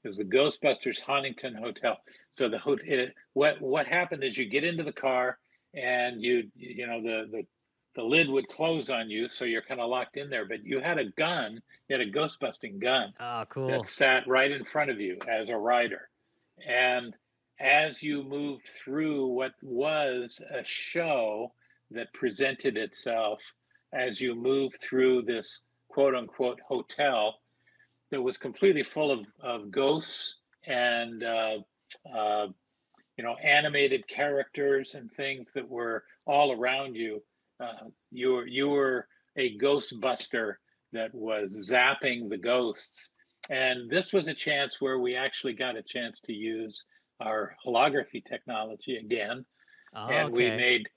It 0.03 0.09
was 0.09 0.19
the 0.19 0.25
Ghostbusters 0.25 1.01
Hauntington 1.01 1.55
Hotel. 1.55 1.97
So 2.33 2.49
the 2.49 2.59
hotel, 2.59 3.07
what 3.33 3.61
what 3.61 3.87
happened 3.87 4.23
is 4.25 4.37
you 4.37 4.47
get 4.49 4.65
into 4.65 4.83
the 4.83 4.93
car 4.93 5.39
and 5.75 6.23
you 6.23 6.51
you 6.57 6.87
know 6.87 7.03
the 7.03 7.29
the 7.31 7.47
the 7.95 8.03
lid 8.03 8.29
would 8.29 8.49
close 8.49 8.91
on 8.91 9.09
you, 9.09 9.29
so 9.29 9.45
you're 9.45 9.63
kind 9.63 9.81
of 9.81 9.89
locked 9.89 10.17
in 10.17 10.29
there. 10.29 10.45
But 10.47 10.65
you 10.65 10.81
had 10.81 10.99
a 10.99 11.07
gun, 11.11 11.63
you 11.89 11.97
had 11.97 12.07
a 12.07 12.11
ghost 12.11 12.41
busting 12.41 12.81
gun. 12.81 13.13
Oh, 13.21 13.45
cool. 13.49 13.69
That 13.69 13.87
sat 13.87 14.27
right 14.27 14.51
in 14.51 14.65
front 14.65 14.91
of 14.91 15.01
you 15.01 15.19
as 15.29 15.49
a 15.49 15.57
rider. 15.57 16.09
And 16.67 17.15
as 17.61 18.03
you 18.03 18.23
moved 18.23 18.69
through 18.85 19.27
what 19.29 19.53
was 19.63 20.41
a 20.51 20.65
show 20.65 21.53
that 21.91 22.13
presented 22.13 22.77
itself, 22.77 23.41
as 23.93 24.21
you 24.21 24.35
moved 24.35 24.79
through 24.81 25.23
this 25.23 25.63
quote 25.89 26.15
unquote 26.15 26.61
hotel 26.67 27.37
that 28.11 28.21
was 28.21 28.37
completely 28.39 28.83
full 28.83 29.11
of, 29.11 29.27
of 29.41 29.71
ghosts 29.71 30.39
and, 30.67 31.23
uh, 31.23 31.59
uh, 32.13 32.47
you 33.17 33.23
know, 33.23 33.37
animated 33.37 34.07
characters 34.09 34.95
and 34.95 35.11
things 35.13 35.53
that 35.55 35.69
were 35.69 36.05
all 36.27 36.53
around 36.53 36.97
you 36.97 37.23
uh, 37.61 37.89
you 38.11 38.33
were 38.33 38.47
you 38.47 38.69
were 38.69 39.07
a 39.37 39.57
ghostbuster 39.59 40.55
that 40.93 41.15
was 41.15 41.71
zapping 41.71 42.29
the 42.29 42.39
ghosts, 42.39 43.11
and 43.51 43.91
this 43.91 44.13
was 44.13 44.29
a 44.29 44.35
chance 44.35 44.81
where 44.81 44.99
we 44.99 45.17
actually 45.17 45.53
got 45.53 45.77
a 45.77 45.83
chance 45.83 46.21
to 46.21 46.33
use 46.33 46.85
our 47.21 47.57
holography 47.67 48.25
technology 48.25 48.97
again, 48.97 49.45
oh, 49.95 50.09
and 50.09 50.29
okay. 50.29 50.33
we 50.33 50.51
made 50.51 50.89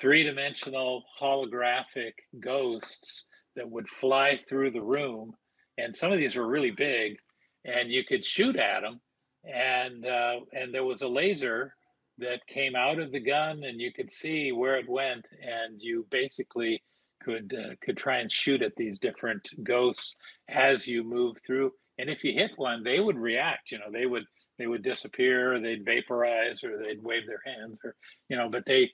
three-dimensional 0.00 1.04
holographic 1.20 2.12
ghosts 2.40 3.26
that 3.56 3.70
would 3.70 3.88
fly 3.88 4.40
through 4.48 4.70
the 4.70 4.82
room, 4.82 5.34
and 5.78 5.96
some 5.96 6.12
of 6.12 6.18
these 6.18 6.36
were 6.36 6.46
really 6.46 6.70
big, 6.70 7.18
and 7.64 7.90
you 7.90 8.04
could 8.04 8.24
shoot 8.24 8.56
at 8.56 8.80
them, 8.80 9.00
and 9.44 10.06
uh, 10.06 10.40
and 10.52 10.72
there 10.72 10.84
was 10.84 11.02
a 11.02 11.08
laser 11.08 11.74
that 12.18 12.46
came 12.46 12.76
out 12.76 12.98
of 12.98 13.10
the 13.10 13.20
gun 13.20 13.64
and 13.64 13.80
you 13.80 13.92
could 13.92 14.10
see 14.10 14.52
where 14.52 14.76
it 14.76 14.88
went 14.88 15.26
and 15.42 15.80
you 15.80 16.06
basically 16.10 16.82
could 17.22 17.54
uh, 17.54 17.74
could 17.80 17.96
try 17.96 18.18
and 18.18 18.30
shoot 18.30 18.62
at 18.62 18.76
these 18.76 18.98
different 18.98 19.48
ghosts 19.62 20.16
as 20.48 20.86
you 20.86 21.02
move 21.02 21.36
through 21.46 21.72
and 21.98 22.10
if 22.10 22.22
you 22.22 22.32
hit 22.32 22.52
one 22.56 22.82
they 22.82 23.00
would 23.00 23.16
react 23.16 23.70
you 23.70 23.78
know 23.78 23.90
they 23.90 24.06
would 24.06 24.24
they 24.58 24.66
would 24.66 24.82
disappear 24.82 25.58
they'd 25.60 25.84
vaporize 25.84 26.62
or 26.64 26.82
they'd 26.82 27.02
wave 27.02 27.26
their 27.26 27.42
hands 27.44 27.78
or 27.84 27.94
you 28.28 28.36
know 28.36 28.48
but 28.48 28.64
they 28.66 28.90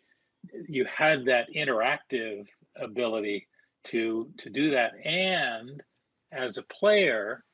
you 0.69 0.85
had 0.85 1.25
that 1.25 1.49
interactive 1.55 2.47
ability 2.77 3.47
to 3.85 4.31
to 4.37 4.51
do 4.51 4.71
that 4.71 4.93
and 5.05 5.83
as 6.33 6.59
a 6.59 6.63
player 6.65 7.45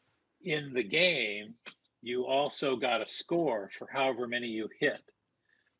in 0.42 0.72
the 0.74 0.82
game 0.82 1.54
you 2.02 2.26
also 2.26 2.76
got 2.76 3.00
a 3.00 3.06
score 3.06 3.70
for 3.78 3.88
however 3.90 4.26
many 4.26 4.48
you 4.48 4.68
hit 4.80 5.00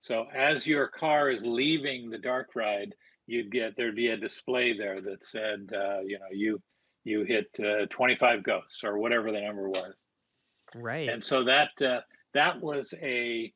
so 0.04 0.26
as 0.34 0.66
your 0.66 0.86
car 0.86 1.30
is 1.30 1.46
leaving 1.46 2.10
the 2.10 2.18
dark 2.18 2.50
ride, 2.54 2.94
you'd 3.26 3.50
get 3.50 3.74
there'd 3.74 3.96
be 3.96 4.08
a 4.08 4.18
display 4.18 4.76
there 4.76 5.00
that 5.00 5.24
said, 5.24 5.70
uh, 5.74 6.00
you 6.00 6.18
know, 6.18 6.26
you 6.30 6.60
you 7.04 7.24
hit 7.24 7.48
uh, 7.58 7.86
25 7.86 8.42
ghosts 8.42 8.84
or 8.84 8.98
whatever 8.98 9.32
the 9.32 9.40
number 9.40 9.70
was. 9.70 9.94
Right. 10.74 11.08
And 11.08 11.24
so 11.24 11.44
that 11.44 11.70
uh, 11.80 12.00
that 12.34 12.60
was 12.60 12.94
a, 13.02 13.52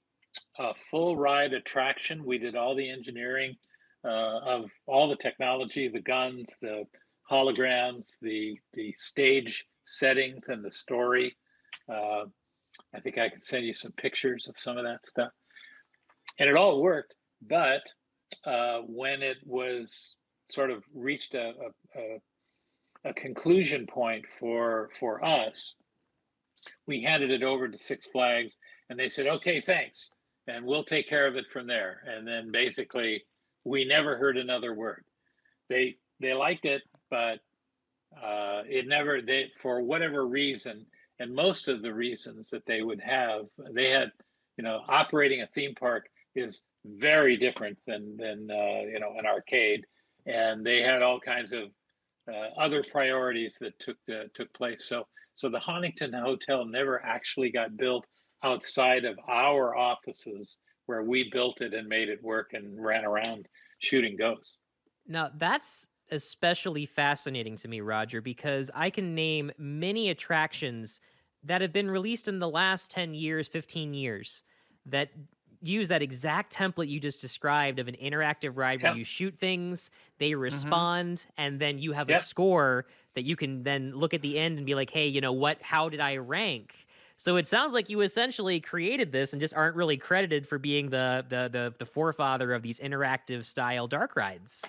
a 0.59 0.75
full 0.91 1.17
ride 1.17 1.53
attraction. 1.53 2.25
We 2.25 2.39
did 2.39 2.57
all 2.57 2.75
the 2.77 2.91
engineering. 2.91 3.57
uh, 4.05 4.39
of 4.41 4.71
all 4.87 5.09
the 5.09 5.17
technology, 5.17 5.89
the 5.89 6.01
guns, 6.01 6.57
the 6.61 6.85
holograms, 7.31 8.17
the 8.23 8.59
the 8.75 8.95
stage 8.97 9.67
settings, 9.85 10.49
and 10.49 10.65
the 10.65 10.71
story. 10.71 11.37
Uh, 11.93 12.25
I 12.95 13.01
think 13.01 13.19
I 13.19 13.29
can 13.29 13.41
send 13.41 13.67
you 13.67 13.75
some 13.75 13.93
pictures 13.93 14.49
of 14.49 14.59
some 14.59 14.79
of 14.79 14.85
that 14.85 15.05
stuff, 15.07 15.33
and 16.39 16.49
it 16.49 16.57
all 16.57 16.81
worked. 16.83 17.15
But 17.47 17.83
uh, 18.45 18.81
when 18.87 19.23
it 19.23 19.39
was 19.45 20.15
sort 20.51 20.71
of 20.71 20.85
reached 20.95 21.35
a, 21.35 21.53
a, 21.97 22.01
a 22.01 22.19
a 23.05 23.15
conclusion 23.15 23.87
point 23.87 24.25
for 24.41 24.91
for 24.99 25.25
us 25.25 25.77
we 26.87 27.03
handed 27.03 27.31
it 27.31 27.43
over 27.43 27.69
to 27.69 27.79
six 27.79 28.07
flags 28.07 28.57
and 28.91 28.99
they 28.99 29.09
said 29.09 29.27
okay 29.27 29.61
thanks 29.61 30.11
and 30.47 30.65
we'll 30.65 30.85
take 30.85 31.09
care 31.09 31.27
of 31.27 31.37
it 31.37 31.45
from 31.53 31.67
there 31.67 32.03
and 32.07 32.27
then 32.27 32.51
basically 32.51 33.23
we 33.65 33.85
never 33.85 34.17
heard 34.17 34.37
another 34.37 34.75
word 34.75 35.05
they 35.69 35.97
they 36.21 36.35
liked 36.35 36.65
it 36.65 36.83
but 37.11 37.39
uh, 38.23 38.63
it 38.67 38.89
never 38.89 39.21
they 39.21 39.51
for 39.61 39.83
whatever 39.83 40.27
reason 40.27 40.87
and 41.19 41.35
most 41.35 41.69
of 41.69 41.83
the 41.83 41.93
reasons 41.93 42.49
that 42.51 42.65
they 42.67 42.83
would 42.83 43.01
have 43.01 43.47
they 43.73 43.91
had 43.91 44.11
you 44.57 44.65
know 44.65 44.81
operating 44.89 45.43
a 45.43 45.47
theme 45.49 45.75
park 45.75 46.09
is 46.35 46.63
very 46.85 47.37
different 47.37 47.77
than 47.87 48.17
than 48.17 48.49
uh, 48.51 48.81
you 48.91 48.99
know 48.99 49.15
an 49.19 49.27
arcade 49.27 49.85
and 50.27 50.65
they 50.65 50.83
had 50.83 51.03
all 51.03 51.19
kinds 51.19 51.53
of 51.53 51.71
uh, 52.29 52.61
other 52.61 52.83
priorities 52.83 53.57
that 53.61 53.79
took 53.79 53.97
the, 54.07 54.31
took 54.35 54.53
place. 54.53 54.85
So 54.85 55.07
so 55.39 55.49
the 55.49 55.61
Hauntington 55.61 56.13
Hotel 56.13 56.65
never 56.65 57.01
actually 57.05 57.53
got 57.53 57.77
built 57.77 58.09
outside 58.43 59.05
of 59.05 59.17
our 59.29 59.77
offices 59.77 60.59
where 60.87 61.05
we 61.05 61.31
built 61.31 61.61
it 61.61 61.75
and 61.75 61.87
made 61.87 62.09
it 62.09 62.21
work 62.25 62.55
and 62.55 62.85
ran 62.85 63.05
around 63.05 63.47
shooting 63.79 64.17
ghosts. 64.17 64.57
Now 65.07 65.31
that's 65.33 65.87
especially 66.11 66.87
fascinating 66.87 67.57
to 67.59 67.69
me, 67.69 67.81
Roger, 67.81 68.21
because 68.21 68.69
I 68.75 68.91
can 68.91 69.15
name 69.15 69.53
many 69.59 70.11
attractions 70.11 71.01
that 71.45 71.61
have 71.61 71.73
been 71.73 71.89
released 71.89 72.27
in 72.27 72.41
the 72.41 72.49
last 72.49 72.91
10 72.91 73.15
years, 73.15 73.47
15 73.47 73.95
years 73.95 74.43
that 74.87 75.11
use 75.63 75.89
that 75.89 76.03
exact 76.03 76.55
template 76.55 76.89
you 76.89 77.01
just 77.01 77.21
described 77.21 77.79
of 77.79 77.89
an 77.89 77.97
interactive 78.03 78.57
ride 78.57 78.83
where 78.83 78.97
you 78.97 79.05
shoot 79.05 79.37
things, 79.39 79.91
they 80.19 80.31
mm-hmm. 80.31 80.41
respond, 80.41 81.19
mm-hmm. 81.19 81.31
and 81.39 81.61
then 81.61 81.79
you 81.79 81.93
have 81.93 82.09
yep. 82.09 82.21
a 82.21 82.25
score 82.25 82.87
that 83.15 83.23
you 83.23 83.37
can 83.37 83.63
then 83.63 83.93
look 83.95 84.15
at 84.15 84.23
the 84.23 84.39
end 84.39 84.59
and 84.59 84.67
be 84.67 84.75
like, 84.75 84.91
hey, 84.91 85.07
you 85.07 85.21
know 85.21 85.33
what? 85.33 85.61
How 85.61 85.89
did 85.89 86.01
I 86.01 86.17
rank? 86.19 86.75
So 87.17 87.37
it 87.37 87.49
sounds 87.49 87.75
like 87.75 87.91
you 87.91 88.01
essentially 88.03 88.61
created 88.61 89.11
this 89.11 89.33
and 89.33 89.41
just 89.41 89.53
aren't 89.53 89.75
really 89.75 89.97
credited 89.97 90.47
for 90.49 90.57
being 90.57 90.89
the 90.89 91.25
the 91.29 91.49
the, 91.51 91.75
the 91.79 91.87
forefather 91.87 92.55
of 92.55 92.63
these 92.63 92.79
interactive 92.79 93.45
style 93.45 93.89
dark 93.89 94.15
rides. 94.15 94.63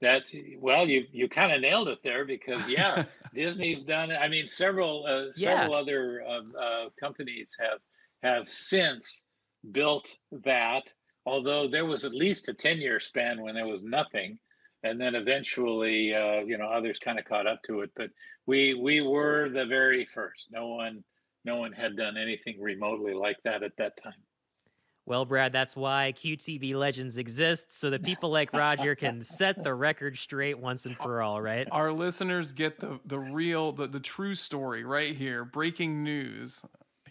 That's 0.00 0.30
well, 0.58 0.86
you 0.86 1.06
you 1.10 1.26
kind 1.28 1.52
of 1.52 1.62
nailed 1.62 1.88
it 1.88 2.02
there 2.02 2.26
because 2.26 2.68
yeah, 2.68 3.04
Disney's 3.34 3.82
done 3.82 4.10
it. 4.10 4.16
I 4.16 4.28
mean, 4.28 4.46
several 4.46 5.06
uh, 5.06 5.32
several 5.34 5.72
yeah. 5.72 5.78
other 5.78 6.22
uh, 6.28 6.58
uh, 6.58 6.88
companies 6.98 7.56
have 7.58 7.80
have 8.22 8.48
since 8.48 9.24
built 9.72 10.16
that, 10.44 10.92
although 11.26 11.68
there 11.68 11.86
was 11.86 12.04
at 12.04 12.14
least 12.14 12.48
a 12.48 12.54
10 12.54 12.78
year 12.78 13.00
span 13.00 13.42
when 13.42 13.54
there 13.54 13.66
was 13.66 13.82
nothing. 13.82 14.38
And 14.82 14.98
then 14.98 15.14
eventually, 15.14 16.14
uh, 16.14 16.40
you 16.40 16.56
know, 16.56 16.66
others 16.66 16.98
kind 16.98 17.18
of 17.18 17.26
caught 17.26 17.46
up 17.46 17.62
to 17.64 17.80
it. 17.80 17.90
But 17.94 18.10
we 18.46 18.74
we 18.74 19.02
were 19.02 19.50
the 19.50 19.66
very 19.66 20.06
first. 20.06 20.48
No 20.50 20.68
one 20.68 21.04
no 21.44 21.56
one 21.56 21.72
had 21.72 21.96
done 21.96 22.16
anything 22.16 22.60
remotely 22.60 23.14
like 23.14 23.36
that 23.44 23.62
at 23.62 23.76
that 23.76 24.02
time. 24.02 24.14
Well, 25.06 25.24
Brad, 25.24 25.52
that's 25.52 25.74
why 25.74 26.14
QTB 26.16 26.74
Legends 26.74 27.18
exists, 27.18 27.76
so 27.76 27.90
that 27.90 28.02
people 28.02 28.30
like 28.30 28.52
Roger 28.52 28.94
can 28.94 29.22
set 29.22 29.62
the 29.64 29.74
record 29.74 30.16
straight 30.16 30.58
once 30.58 30.86
and 30.86 30.96
for 30.96 31.20
all, 31.20 31.42
right? 31.42 31.66
Our 31.72 31.92
listeners 31.92 32.52
get 32.52 32.78
the 32.78 33.00
the 33.04 33.18
real, 33.18 33.72
the, 33.72 33.86
the 33.86 34.00
true 34.00 34.34
story 34.34 34.84
right 34.84 35.16
here. 35.16 35.44
Breaking 35.44 36.02
news 36.02 36.62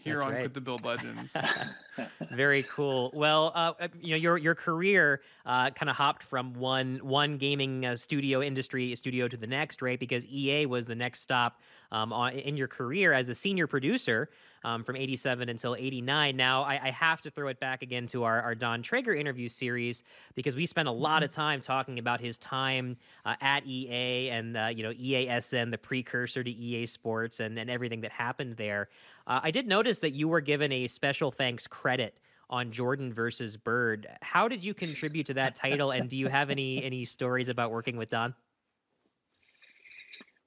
here 0.03 0.15
That's 0.15 0.25
on 0.25 0.33
right. 0.33 0.53
the 0.53 0.61
Build 0.61 0.83
Legends. 0.83 1.35
Very 2.31 2.63
cool. 2.63 3.11
Well, 3.13 3.51
uh, 3.55 3.73
uh, 3.79 3.87
you 4.01 4.11
know 4.11 4.15
your 4.15 4.37
your 4.37 4.55
career 4.55 5.21
uh, 5.45 5.71
kind 5.71 5.89
of 5.89 5.95
hopped 5.95 6.23
from 6.23 6.53
one 6.53 6.99
one 7.01 7.37
gaming 7.37 7.85
uh, 7.85 7.95
studio 7.95 8.41
industry 8.41 8.95
studio 8.95 9.27
to 9.27 9.37
the 9.37 9.47
next, 9.47 9.81
right? 9.81 9.99
Because 9.99 10.25
EA 10.25 10.65
was 10.65 10.85
the 10.85 10.95
next 10.95 11.21
stop 11.21 11.61
um, 11.91 12.13
on, 12.13 12.33
in 12.33 12.57
your 12.57 12.67
career 12.67 13.13
as 13.13 13.29
a 13.29 13.35
senior 13.35 13.67
producer 13.67 14.29
um, 14.63 14.83
from 14.83 14.95
87 14.95 15.49
until 15.49 15.75
89. 15.75 16.35
Now, 16.35 16.63
I, 16.63 16.79
I, 16.83 16.91
have 16.91 17.21
to 17.21 17.31
throw 17.31 17.47
it 17.47 17.59
back 17.59 17.81
again 17.81 18.07
to 18.07 18.23
our, 18.23 18.41
our 18.41 18.55
Don 18.55 18.81
Traeger 18.81 19.13
interview 19.13 19.47
series 19.47 20.03
because 20.35 20.55
we 20.55 20.65
spent 20.65 20.87
a 20.87 20.91
lot 20.91 21.23
of 21.23 21.29
mm-hmm. 21.29 21.41
time 21.41 21.61
talking 21.61 21.99
about 21.99 22.19
his 22.19 22.37
time 22.37 22.97
uh, 23.25 23.35
at 23.41 23.65
EA 23.65 24.29
and, 24.29 24.57
uh, 24.57 24.67
you 24.67 24.83
know, 24.83 24.91
EASN, 24.91 25.71
the 25.71 25.77
precursor 25.77 26.43
to 26.43 26.51
EA 26.51 26.85
Sports 26.85 27.39
and, 27.39 27.57
and 27.57 27.69
everything 27.69 28.01
that 28.01 28.11
happened 28.11 28.57
there. 28.57 28.89
Uh, 29.27 29.39
I 29.43 29.51
did 29.51 29.67
notice 29.67 29.99
that 29.99 30.11
you 30.11 30.27
were 30.27 30.41
given 30.41 30.71
a 30.71 30.87
special 30.87 31.31
thanks 31.31 31.67
credit 31.67 32.19
on 32.49 32.71
Jordan 32.71 33.13
versus 33.13 33.57
Bird. 33.57 34.07
How 34.21 34.47
did 34.47 34.63
you 34.63 34.73
contribute 34.73 35.27
to 35.27 35.35
that 35.35 35.55
title, 35.55 35.91
and 35.91 36.09
do 36.09 36.17
you 36.17 36.27
have 36.27 36.49
any 36.49 36.83
any 36.89 37.05
stories 37.05 37.49
about 37.49 37.71
working 37.71 37.95
with 37.95 38.09
Don? 38.09 38.33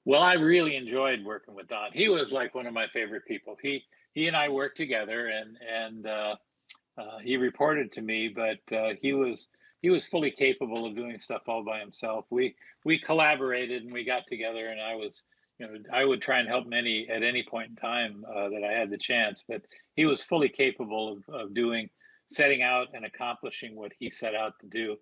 Well, 0.05 0.21
I 0.21 0.33
really 0.33 0.75
enjoyed 0.75 1.23
working 1.23 1.55
with 1.55 1.69
Don. 1.69 1.91
He 1.93 2.09
was 2.09 2.31
like 2.31 2.53
one 2.53 2.67
of 2.67 2.73
my 2.73 2.87
favorite 2.87 3.25
people. 3.25 3.57
He 3.61 3.83
he 4.13 4.27
and 4.27 4.37
I 4.37 4.49
worked 4.49 4.77
together, 4.77 5.27
and 5.27 5.57
and 5.61 6.07
uh, 6.07 6.35
uh, 6.97 7.17
he 7.23 7.37
reported 7.37 7.91
to 7.93 8.01
me, 8.01 8.29
but 8.29 8.75
uh, 8.75 8.93
he 9.01 9.13
was 9.13 9.49
he 9.81 9.89
was 9.89 10.05
fully 10.05 10.31
capable 10.31 10.85
of 10.85 10.95
doing 10.95 11.19
stuff 11.19 11.41
all 11.47 11.63
by 11.63 11.79
himself. 11.79 12.25
We 12.29 12.55
we 12.85 12.99
collaborated 12.99 13.83
and 13.83 13.91
we 13.91 14.03
got 14.03 14.27
together, 14.27 14.67
and 14.67 14.79
I 14.79 14.95
was 14.95 15.25
you 15.59 15.67
know 15.67 15.73
I 15.91 16.05
would 16.05 16.21
try 16.21 16.39
and 16.39 16.47
help 16.47 16.67
many 16.67 17.07
at 17.09 17.23
any 17.23 17.43
point 17.43 17.71
in 17.71 17.75
time 17.75 18.23
uh, 18.27 18.49
that 18.49 18.63
I 18.63 18.73
had 18.73 18.89
the 18.89 18.97
chance, 18.97 19.43
but 19.47 19.61
he 19.95 20.05
was 20.05 20.21
fully 20.21 20.49
capable 20.49 21.13
of 21.13 21.33
of 21.33 21.53
doing 21.53 21.89
setting 22.27 22.61
out 22.61 22.87
and 22.93 23.05
accomplishing 23.05 23.75
what 23.75 23.91
he 23.99 24.09
set 24.09 24.35
out 24.35 24.53
to 24.61 24.67
do. 24.67 24.95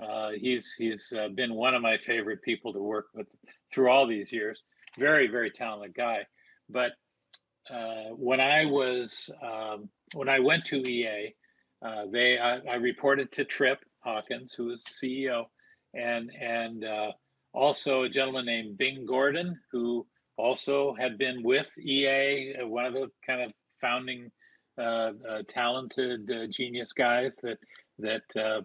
Uh, 0.00 0.30
he's 0.30 0.72
he's 0.78 1.12
uh, 1.16 1.28
been 1.28 1.54
one 1.54 1.74
of 1.74 1.82
my 1.82 1.98
favorite 1.98 2.42
people 2.42 2.72
to 2.72 2.80
work 2.80 3.06
with 3.14 3.26
through 3.72 3.90
all 3.90 4.06
these 4.06 4.32
years. 4.32 4.62
Very 4.98 5.26
very 5.26 5.50
talented 5.50 5.94
guy, 5.94 6.26
but 6.70 6.92
uh, 7.70 8.10
when 8.16 8.40
I 8.40 8.64
was 8.64 9.30
um, 9.42 9.88
when 10.14 10.28
I 10.28 10.40
went 10.40 10.64
to 10.66 10.76
EA, 10.88 11.34
uh, 11.84 12.04
they 12.10 12.38
I, 12.38 12.58
I, 12.58 12.74
reported 12.74 13.30
to 13.32 13.44
Trip 13.44 13.78
Hawkins, 14.00 14.52
who 14.52 14.66
was 14.66 14.84
CEO, 14.84 15.44
and 15.94 16.30
and 16.40 16.84
uh, 16.84 17.12
also 17.52 18.02
a 18.02 18.08
gentleman 18.08 18.46
named 18.46 18.78
Bing 18.78 19.06
Gordon, 19.06 19.58
who 19.70 20.06
also 20.36 20.94
had 20.98 21.18
been 21.18 21.42
with 21.42 21.70
EA, 21.78 22.56
uh, 22.60 22.66
one 22.66 22.84
of 22.84 22.94
the 22.94 23.08
kind 23.24 23.42
of 23.42 23.52
founding 23.80 24.30
uh, 24.76 25.12
talented 25.48 26.28
genius 26.50 26.92
guys 26.92 27.36
that 27.42 27.58
that 27.98 28.64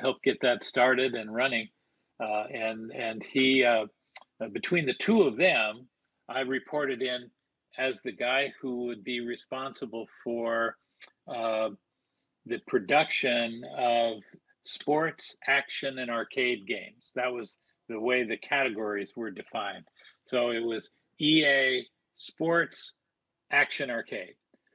helped 0.00 0.22
get 0.22 0.40
that 0.40 0.62
started 0.62 1.14
and 1.14 1.34
running, 1.34 1.68
and 2.20 2.92
and 2.92 3.24
he 3.24 3.66
between 4.52 4.86
the 4.86 4.94
two 4.94 5.22
of 5.22 5.36
them, 5.36 5.88
I 6.28 6.40
reported 6.40 7.02
in 7.02 7.28
as 7.78 8.00
the 8.00 8.12
guy 8.12 8.52
who 8.60 8.86
would 8.86 9.04
be 9.04 9.20
responsible 9.20 10.06
for 10.24 10.76
uh, 11.28 11.70
the 12.46 12.58
production 12.66 13.62
of 13.76 14.18
sports, 14.62 15.36
action, 15.46 15.98
and 15.98 16.10
arcade 16.10 16.66
games. 16.66 17.12
That 17.14 17.32
was 17.32 17.58
the 17.88 18.00
way 18.00 18.24
the 18.24 18.36
categories 18.36 19.12
were 19.16 19.30
defined. 19.30 19.84
So 20.26 20.50
it 20.50 20.64
was 20.64 20.90
EA, 21.18 21.86
sports, 22.16 22.94
action, 23.50 23.90
arcade. 23.90 24.34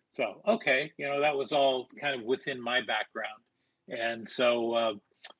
So, 0.10 0.42
okay, 0.48 0.92
you 0.98 1.08
know, 1.08 1.22
that 1.22 1.36
was 1.36 1.52
all 1.52 1.88
kind 2.00 2.20
of 2.20 2.26
within 2.26 2.62
my 2.62 2.80
background. 2.80 3.42
And 3.90 4.28
so 4.28 4.74
uh, 4.74 4.94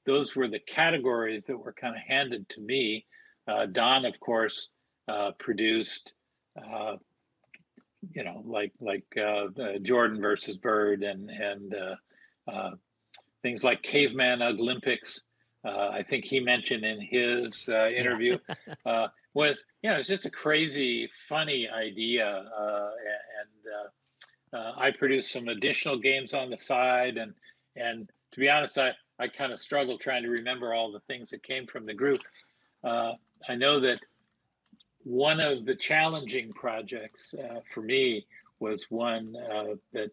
those 0.06 0.36
were 0.36 0.48
the 0.48 0.60
categories 0.60 1.46
that 1.46 1.58
were 1.58 1.74
kind 1.74 1.96
of 1.96 2.02
handed 2.08 2.48
to 2.50 2.62
me. 2.62 3.06
Uh, 3.48 3.68
Don, 3.68 4.06
of 4.06 4.20
course, 4.20 4.70
uh, 5.08 5.32
produced 5.40 6.14
uh, 6.58 6.96
you 8.14 8.24
know, 8.24 8.42
like 8.46 8.74
like 8.80 9.06
uh, 9.18 9.48
uh, 9.62 9.80
Jordan 9.82 10.22
versus 10.22 10.58
Bird 10.58 11.04
and 11.04 11.30
and 11.30 11.76
uh, 11.76 11.96
uh 12.52 12.72
things 13.42 13.64
like 13.64 13.82
Caveman 13.84 14.42
Olympics. 14.42 15.22
Uh, 15.64 15.90
I 15.90 16.04
think 16.04 16.26
he 16.26 16.40
mentioned 16.40 16.84
in 16.84 17.02
his 17.02 17.68
uh, 17.70 17.88
interview 17.88 18.38
was 19.34 19.64
you 19.82 19.90
know 19.90 19.98
it's 19.98 20.08
just 20.08 20.26
a 20.26 20.32
crazy, 20.32 21.10
funny 21.28 21.68
idea, 21.68 22.44
and 24.54 24.74
I 24.78 24.92
produced 24.92 25.32
some 25.32 25.48
additional 25.48 26.00
games 26.00 26.34
on 26.34 26.50
the 26.50 26.58
side, 26.58 27.18
and 27.18 27.34
and 27.76 28.10
to 28.32 28.40
be 28.40 28.50
honest, 28.50 28.78
I 28.78 28.92
I 29.20 29.28
kind 29.28 29.52
of 29.52 29.60
struggle 29.60 29.98
trying 29.98 30.24
to 30.24 30.30
remember 30.30 30.74
all 30.74 30.92
the 30.92 31.00
things 31.02 31.30
that 31.32 31.44
came 31.44 31.66
from 31.68 31.86
the 31.86 31.94
group. 31.94 32.22
I 32.84 33.56
know 33.56 33.80
that 33.82 34.00
one 35.06 35.40
of 35.40 35.66
the 35.66 35.76
challenging 35.76 36.52
projects 36.52 37.36
uh, 37.36 37.60
for 37.74 37.82
me 37.82 38.26
was 38.60 38.88
one 38.90 39.36
uh, 39.52 39.76
that 39.94 40.10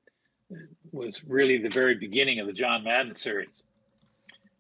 was 0.93 1.24
really 1.24 1.57
the 1.57 1.70
very 1.70 1.95
beginning 1.95 2.40
of 2.40 2.47
the 2.47 2.53
John 2.53 2.84
Madden 2.84 3.14
series. 3.14 3.62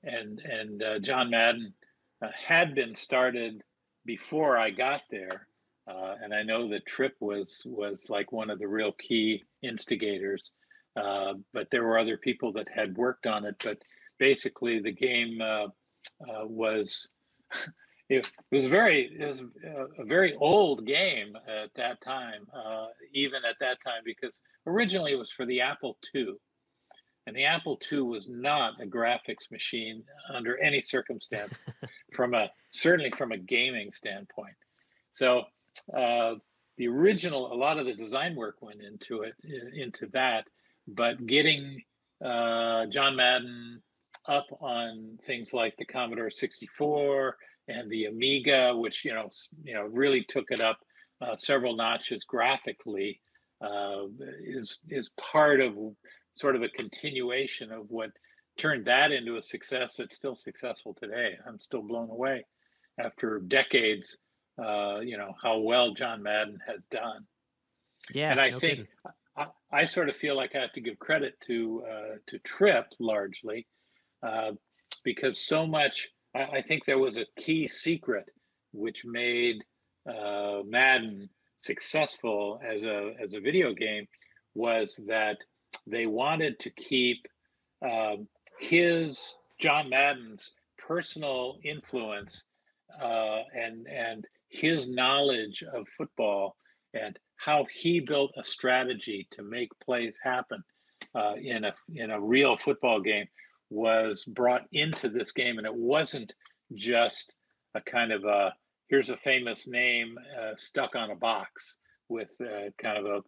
and 0.02 0.40
and 0.40 0.82
uh, 0.82 0.98
John 1.00 1.28
Madden 1.28 1.74
uh, 2.22 2.28
had 2.34 2.74
been 2.74 2.94
started 2.94 3.62
before 4.06 4.56
I 4.56 4.70
got 4.70 5.02
there, 5.10 5.46
uh, 5.86 6.14
and 6.22 6.32
I 6.32 6.42
know 6.42 6.66
that 6.70 6.86
Trip 6.86 7.14
was 7.20 7.60
was 7.66 8.08
like 8.08 8.32
one 8.32 8.48
of 8.48 8.58
the 8.58 8.68
real 8.68 8.92
key 8.92 9.44
instigators. 9.62 10.52
Uh, 10.96 11.34
but 11.52 11.68
there 11.70 11.84
were 11.84 11.98
other 11.98 12.16
people 12.16 12.52
that 12.52 12.68
had 12.74 12.96
worked 12.96 13.26
on 13.26 13.44
it. 13.44 13.56
But 13.62 13.78
basically, 14.18 14.80
the 14.80 14.92
game 14.92 15.40
was. 16.44 17.08
It 18.08 18.30
was 18.50 18.66
very 18.66 19.16
it 19.18 19.26
was 19.26 19.42
a 19.98 20.04
very 20.04 20.34
old 20.34 20.86
game 20.86 21.34
at 21.48 21.70
that 21.76 22.00
time, 22.02 22.46
uh, 22.54 22.86
even 23.14 23.44
at 23.48 23.56
that 23.60 23.80
time, 23.82 24.02
because 24.04 24.42
originally 24.66 25.12
it 25.12 25.18
was 25.18 25.30
for 25.30 25.46
the 25.46 25.60
Apple 25.60 25.96
II, 26.14 26.34
and 27.26 27.34
the 27.34 27.44
Apple 27.44 27.80
II 27.90 28.00
was 28.00 28.28
not 28.28 28.82
a 28.82 28.86
graphics 28.86 29.50
machine 29.50 30.02
under 30.32 30.58
any 30.58 30.82
circumstance, 30.82 31.58
from 32.14 32.34
a 32.34 32.50
certainly 32.70 33.12
from 33.16 33.32
a 33.32 33.38
gaming 33.38 33.92
standpoint. 33.92 34.56
So 35.12 35.44
uh, 35.96 36.34
the 36.76 36.88
original, 36.88 37.52
a 37.52 37.54
lot 37.54 37.78
of 37.78 37.86
the 37.86 37.94
design 37.94 38.34
work 38.34 38.56
went 38.60 38.82
into 38.82 39.22
it, 39.22 39.34
into 39.74 40.06
that, 40.12 40.44
but 40.88 41.24
getting 41.26 41.82
uh, 42.24 42.86
John 42.86 43.16
Madden 43.16 43.82
up 44.26 44.46
on 44.60 45.18
things 45.24 45.52
like 45.52 45.76
the 45.76 45.84
Commodore 45.84 46.30
64 46.30 47.36
and 47.68 47.90
the 47.90 48.06
Amiga, 48.06 48.76
which 48.76 49.04
you 49.04 49.14
know, 49.14 49.28
you 49.64 49.74
know, 49.74 49.82
really 49.82 50.24
took 50.28 50.46
it 50.50 50.60
up 50.60 50.78
uh, 51.20 51.36
several 51.36 51.76
notches 51.76 52.24
graphically, 52.24 53.20
uh, 53.64 54.04
is 54.44 54.80
is 54.88 55.10
part 55.20 55.60
of 55.60 55.74
sort 56.34 56.56
of 56.56 56.62
a 56.62 56.68
continuation 56.68 57.72
of 57.72 57.86
what 57.88 58.10
turned 58.58 58.86
that 58.86 59.12
into 59.12 59.36
a 59.36 59.42
success 59.42 59.96
that's 59.96 60.16
still 60.16 60.34
successful 60.34 60.96
today. 61.00 61.36
I'm 61.46 61.60
still 61.60 61.82
blown 61.82 62.10
away 62.10 62.44
after 62.98 63.38
decades 63.38 64.18
uh, 64.58 65.00
you 65.00 65.16
know 65.16 65.34
how 65.42 65.58
well 65.58 65.92
John 65.94 66.22
Madden 66.22 66.58
has 66.66 66.84
done. 66.86 67.26
Yeah, 68.12 68.30
and 68.32 68.40
I 68.40 68.50
no 68.50 68.58
think 68.58 68.88
I, 69.36 69.46
I, 69.72 69.84
sort 69.86 70.08
of 70.08 70.16
feel 70.16 70.36
like 70.36 70.54
I 70.54 70.60
have 70.60 70.72
to 70.72 70.80
give 70.80 70.98
credit 70.98 71.34
to 71.46 71.84
uh, 71.90 72.16
to 72.28 72.38
Trip 72.40 72.86
largely 72.98 73.66
uh, 74.22 74.52
because 75.04 75.38
so 75.38 75.66
much. 75.66 76.08
I, 76.34 76.42
I, 76.44 76.62
think 76.62 76.84
there 76.84 76.98
was 76.98 77.16
a 77.16 77.26
key 77.38 77.68
secret 77.68 78.26
which 78.72 79.04
made 79.04 79.64
uh, 80.08 80.60
Madden 80.64 81.28
successful 81.56 82.60
as 82.64 82.82
a 82.82 83.14
as 83.20 83.34
a 83.34 83.40
video 83.40 83.72
game 83.72 84.06
was 84.54 85.00
that 85.06 85.38
they 85.86 86.06
wanted 86.06 86.58
to 86.60 86.70
keep 86.70 87.26
um, 87.88 88.28
his 88.58 89.34
John 89.60 89.88
Madden's 89.88 90.52
personal 90.78 91.58
influence 91.64 92.46
uh, 93.00 93.42
and 93.54 93.86
and 93.88 94.26
his 94.48 94.88
knowledge 94.88 95.62
of 95.62 95.86
football 95.96 96.56
and 96.94 97.18
how 97.36 97.66
he 97.72 98.00
built 98.00 98.32
a 98.36 98.44
strategy 98.44 99.26
to 99.32 99.42
make 99.42 99.70
plays 99.84 100.16
happen 100.22 100.62
uh, 101.14 101.34
in 101.40 101.64
a 101.64 101.74
in 101.94 102.10
a 102.10 102.20
real 102.20 102.56
football 102.56 103.00
game 103.00 103.26
was 103.72 104.24
brought 104.24 104.62
into 104.72 105.08
this 105.08 105.32
game, 105.32 105.58
and 105.58 105.66
it 105.66 105.74
wasn't 105.74 106.32
just 106.74 107.34
a 107.74 107.80
kind 107.80 108.12
of 108.12 108.24
a 108.24 108.54
here's 108.88 109.10
a 109.10 109.16
famous 109.18 109.66
name 109.66 110.18
uh, 110.40 110.54
stuck 110.56 110.94
on 110.94 111.10
a 111.10 111.16
box 111.16 111.78
with 112.08 112.30
uh, 112.40 112.70
kind 112.80 112.98
of 112.98 113.06
a 113.06 113.22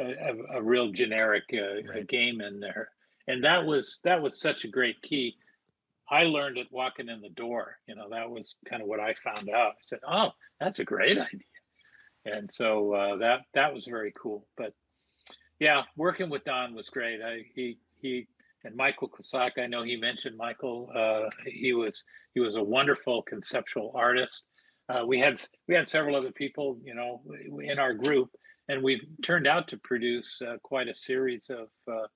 a, 0.00 0.58
a 0.58 0.62
real 0.62 0.92
generic 0.92 1.44
uh, 1.52 1.82
right. 1.92 2.06
game 2.06 2.40
in 2.40 2.60
there, 2.60 2.88
and 3.26 3.44
that 3.44 3.64
was 3.64 4.00
that 4.04 4.22
was 4.22 4.40
such 4.40 4.64
a 4.64 4.68
great 4.68 5.00
key 5.02 5.36
I 6.10 6.24
learned 6.24 6.58
it 6.58 6.68
walking 6.70 7.08
in 7.08 7.20
the 7.20 7.28
door. 7.30 7.76
You 7.86 7.94
know, 7.94 8.08
that 8.10 8.30
was 8.30 8.56
kind 8.68 8.82
of 8.82 8.88
what 8.88 9.00
I 9.00 9.14
found 9.14 9.50
out. 9.50 9.72
I 9.72 9.82
said, 9.82 10.00
"Oh, 10.08 10.30
that's 10.60 10.78
a 10.78 10.84
great 10.84 11.18
idea," 11.18 11.40
and 12.24 12.50
so 12.50 12.94
uh, 12.94 13.16
that 13.18 13.40
that 13.54 13.74
was 13.74 13.86
very 13.86 14.12
cool. 14.20 14.46
But 14.56 14.72
yeah, 15.58 15.82
working 15.96 16.30
with 16.30 16.44
Don 16.44 16.74
was 16.74 16.88
great. 16.88 17.20
I, 17.22 17.44
he 17.54 17.78
he 18.00 18.26
and 18.64 18.74
Michael 18.76 19.08
Klasak. 19.08 19.58
I 19.58 19.66
know 19.66 19.82
he 19.82 19.96
mentioned 19.96 20.36
Michael. 20.36 20.90
Uh, 20.94 21.30
he 21.46 21.72
was 21.72 22.04
he 22.34 22.40
was 22.40 22.56
a 22.56 22.62
wonderful 22.62 23.22
conceptual 23.22 23.92
artist. 23.94 24.44
Uh, 24.88 25.04
we 25.06 25.18
had 25.18 25.40
we 25.66 25.74
had 25.74 25.88
several 25.88 26.16
other 26.16 26.32
people, 26.32 26.78
you 26.82 26.94
know, 26.94 27.22
in 27.62 27.78
our 27.78 27.94
group, 27.94 28.30
and 28.68 28.82
we've 28.82 29.04
turned 29.22 29.46
out 29.46 29.68
to 29.68 29.76
produce 29.78 30.40
uh, 30.42 30.56
quite 30.62 30.88
a 30.88 30.94
series 30.94 31.50
of 31.50 31.68
uh, 31.90 32.06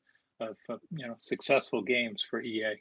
of 0.40 0.56
uh, 0.70 0.76
you 0.90 1.06
know 1.06 1.14
successful 1.18 1.82
games 1.82 2.26
for 2.28 2.40
EA. 2.40 2.74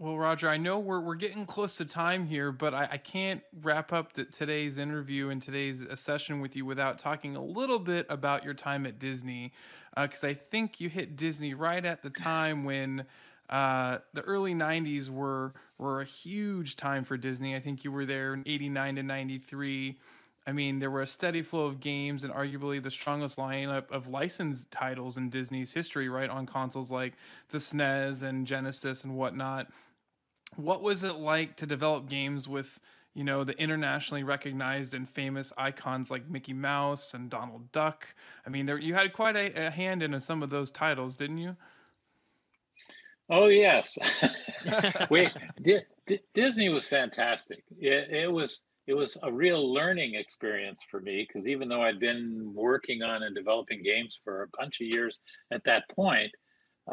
Well, 0.00 0.16
Roger, 0.16 0.48
I 0.48 0.56
know 0.56 0.78
we're 0.78 1.00
we're 1.00 1.14
getting 1.14 1.44
close 1.44 1.76
to 1.76 1.84
time 1.84 2.24
here, 2.24 2.52
but 2.52 2.72
I, 2.72 2.88
I 2.92 2.96
can't 2.96 3.42
wrap 3.60 3.92
up 3.92 4.14
the, 4.14 4.24
today's 4.24 4.78
interview 4.78 5.28
and 5.28 5.42
today's 5.42 5.82
uh, 5.82 5.94
session 5.94 6.40
with 6.40 6.56
you 6.56 6.64
without 6.64 6.98
talking 6.98 7.36
a 7.36 7.44
little 7.44 7.78
bit 7.78 8.06
about 8.08 8.42
your 8.42 8.54
time 8.54 8.86
at 8.86 8.98
Disney, 8.98 9.52
because 9.94 10.24
uh, 10.24 10.28
I 10.28 10.34
think 10.50 10.80
you 10.80 10.88
hit 10.88 11.16
Disney 11.16 11.52
right 11.52 11.84
at 11.84 12.02
the 12.02 12.08
time 12.08 12.64
when 12.64 13.04
uh, 13.50 13.98
the 14.14 14.22
early 14.22 14.54
'90s 14.54 15.10
were 15.10 15.52
were 15.76 16.00
a 16.00 16.06
huge 16.06 16.76
time 16.76 17.04
for 17.04 17.18
Disney. 17.18 17.54
I 17.54 17.60
think 17.60 17.84
you 17.84 17.92
were 17.92 18.06
there 18.06 18.32
in 18.32 18.42
'89 18.46 18.96
to 18.96 19.02
'93. 19.02 19.98
I 20.46 20.52
mean, 20.52 20.78
there 20.78 20.90
were 20.90 21.02
a 21.02 21.06
steady 21.06 21.42
flow 21.42 21.66
of 21.66 21.78
games 21.78 22.24
and 22.24 22.32
arguably 22.32 22.82
the 22.82 22.90
strongest 22.90 23.36
lineup 23.36 23.90
of 23.90 24.08
licensed 24.08 24.70
titles 24.70 25.18
in 25.18 25.28
Disney's 25.28 25.74
history, 25.74 26.08
right? 26.08 26.30
On 26.30 26.46
consoles 26.46 26.90
like 26.90 27.12
the 27.50 27.58
SNES 27.58 28.22
and 28.22 28.46
Genesis 28.46 29.04
and 29.04 29.14
whatnot 29.14 29.66
what 30.56 30.82
was 30.82 31.02
it 31.04 31.14
like 31.14 31.56
to 31.56 31.66
develop 31.66 32.08
games 32.08 32.48
with 32.48 32.80
you 33.14 33.24
know 33.24 33.44
the 33.44 33.58
internationally 33.58 34.22
recognized 34.22 34.94
and 34.94 35.08
famous 35.08 35.52
icons 35.58 36.10
like 36.10 36.28
Mickey 36.28 36.52
Mouse 36.52 37.14
and 37.14 37.30
Donald 37.30 37.72
Duck? 37.72 38.08
I 38.46 38.50
mean, 38.50 38.66
there 38.66 38.78
you 38.78 38.94
had 38.94 39.12
quite 39.12 39.36
a, 39.36 39.66
a 39.66 39.70
hand 39.70 40.02
in 40.02 40.18
some 40.20 40.42
of 40.42 40.50
those 40.50 40.70
titles, 40.70 41.16
didn't 41.16 41.38
you? 41.38 41.56
Oh 43.28 43.46
yes, 43.46 43.96
we 45.10 45.28
D- 45.62 45.80
D- 46.06 46.20
Disney 46.34 46.68
was 46.68 46.86
fantastic. 46.86 47.62
It, 47.78 48.10
it, 48.10 48.32
was 48.32 48.64
it 48.88 48.94
was 48.94 49.16
a 49.22 49.32
real 49.32 49.72
learning 49.72 50.16
experience 50.16 50.84
for 50.90 51.00
me 51.00 51.26
because 51.26 51.46
even 51.46 51.68
though 51.68 51.82
I'd 51.82 52.00
been 52.00 52.52
working 52.54 53.02
on 53.02 53.22
and 53.22 53.34
developing 53.34 53.84
games 53.84 54.18
for 54.24 54.42
a 54.42 54.48
bunch 54.58 54.80
of 54.80 54.88
years 54.88 55.20
at 55.52 55.62
that 55.64 55.84
point, 55.90 56.32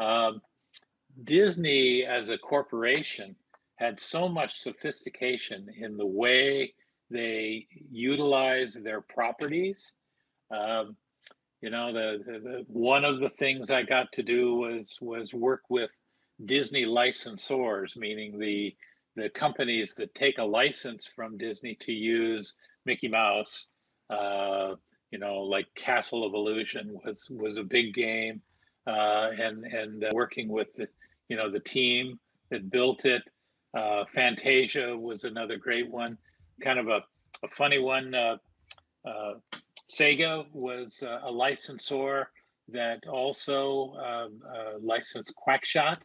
um, 0.00 0.40
Disney 1.24 2.04
as 2.04 2.28
a 2.28 2.38
corporation 2.38 3.34
had 3.78 4.00
so 4.00 4.28
much 4.28 4.60
sophistication 4.60 5.68
in 5.78 5.96
the 5.96 6.06
way 6.06 6.74
they 7.10 7.66
utilize 7.90 8.74
their 8.74 9.00
properties. 9.00 9.92
Um, 10.50 10.96
you 11.60 11.70
know, 11.70 11.92
the, 11.92 12.22
the, 12.24 12.38
the, 12.38 12.64
one 12.68 13.04
of 13.04 13.20
the 13.20 13.30
things 13.30 13.70
I 13.70 13.82
got 13.82 14.12
to 14.12 14.22
do 14.22 14.54
was 14.56 14.98
was 15.00 15.32
work 15.32 15.62
with 15.68 15.96
Disney 16.44 16.84
licensors, 16.84 17.96
meaning 17.96 18.38
the 18.38 18.74
the 19.16 19.28
companies 19.30 19.94
that 19.94 20.14
take 20.14 20.38
a 20.38 20.44
license 20.44 21.08
from 21.14 21.38
Disney 21.38 21.76
to 21.80 21.92
use 21.92 22.54
Mickey 22.84 23.08
Mouse. 23.08 23.66
Uh, 24.10 24.74
you 25.10 25.18
know, 25.18 25.38
like 25.38 25.66
Castle 25.74 26.24
of 26.24 26.34
Illusion 26.34 26.98
was 27.04 27.28
was 27.30 27.56
a 27.56 27.62
big 27.62 27.94
game, 27.94 28.42
uh, 28.86 29.30
and 29.38 29.64
and 29.64 30.04
uh, 30.04 30.10
working 30.12 30.48
with 30.48 30.74
the 30.74 30.88
you 31.28 31.36
know 31.36 31.50
the 31.50 31.60
team 31.60 32.18
that 32.50 32.70
built 32.70 33.04
it 33.04 33.22
uh, 33.74 34.04
Fantasia 34.14 34.96
was 34.96 35.24
another 35.24 35.56
great 35.56 35.90
one, 35.90 36.18
kind 36.62 36.78
of 36.78 36.88
a, 36.88 37.02
a 37.42 37.48
funny 37.48 37.78
one. 37.78 38.14
Uh, 38.14 38.36
uh, 39.06 39.34
Sega 39.90 40.44
was 40.52 41.02
uh, 41.02 41.20
a 41.24 41.30
licensor 41.30 42.30
that 42.68 43.06
also 43.06 43.94
um, 43.94 44.40
uh, 44.46 44.78
licensed 44.80 45.34
Quackshot, 45.36 45.98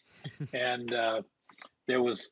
and 0.52 0.92
uh, 0.92 1.22
there 1.86 2.02
was 2.02 2.30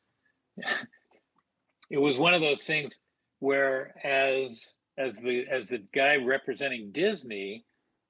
it 1.91 1.99
was 1.99 2.18
one 2.18 2.34
of 2.34 2.41
those 2.41 2.64
things 2.64 2.99
where 3.39 3.95
as 4.05 4.76
as 4.99 5.18
the 5.18 5.47
as 5.51 5.68
the 5.68 5.82
guy 5.95 6.16
representing 6.16 6.91
Disney, 6.91 7.64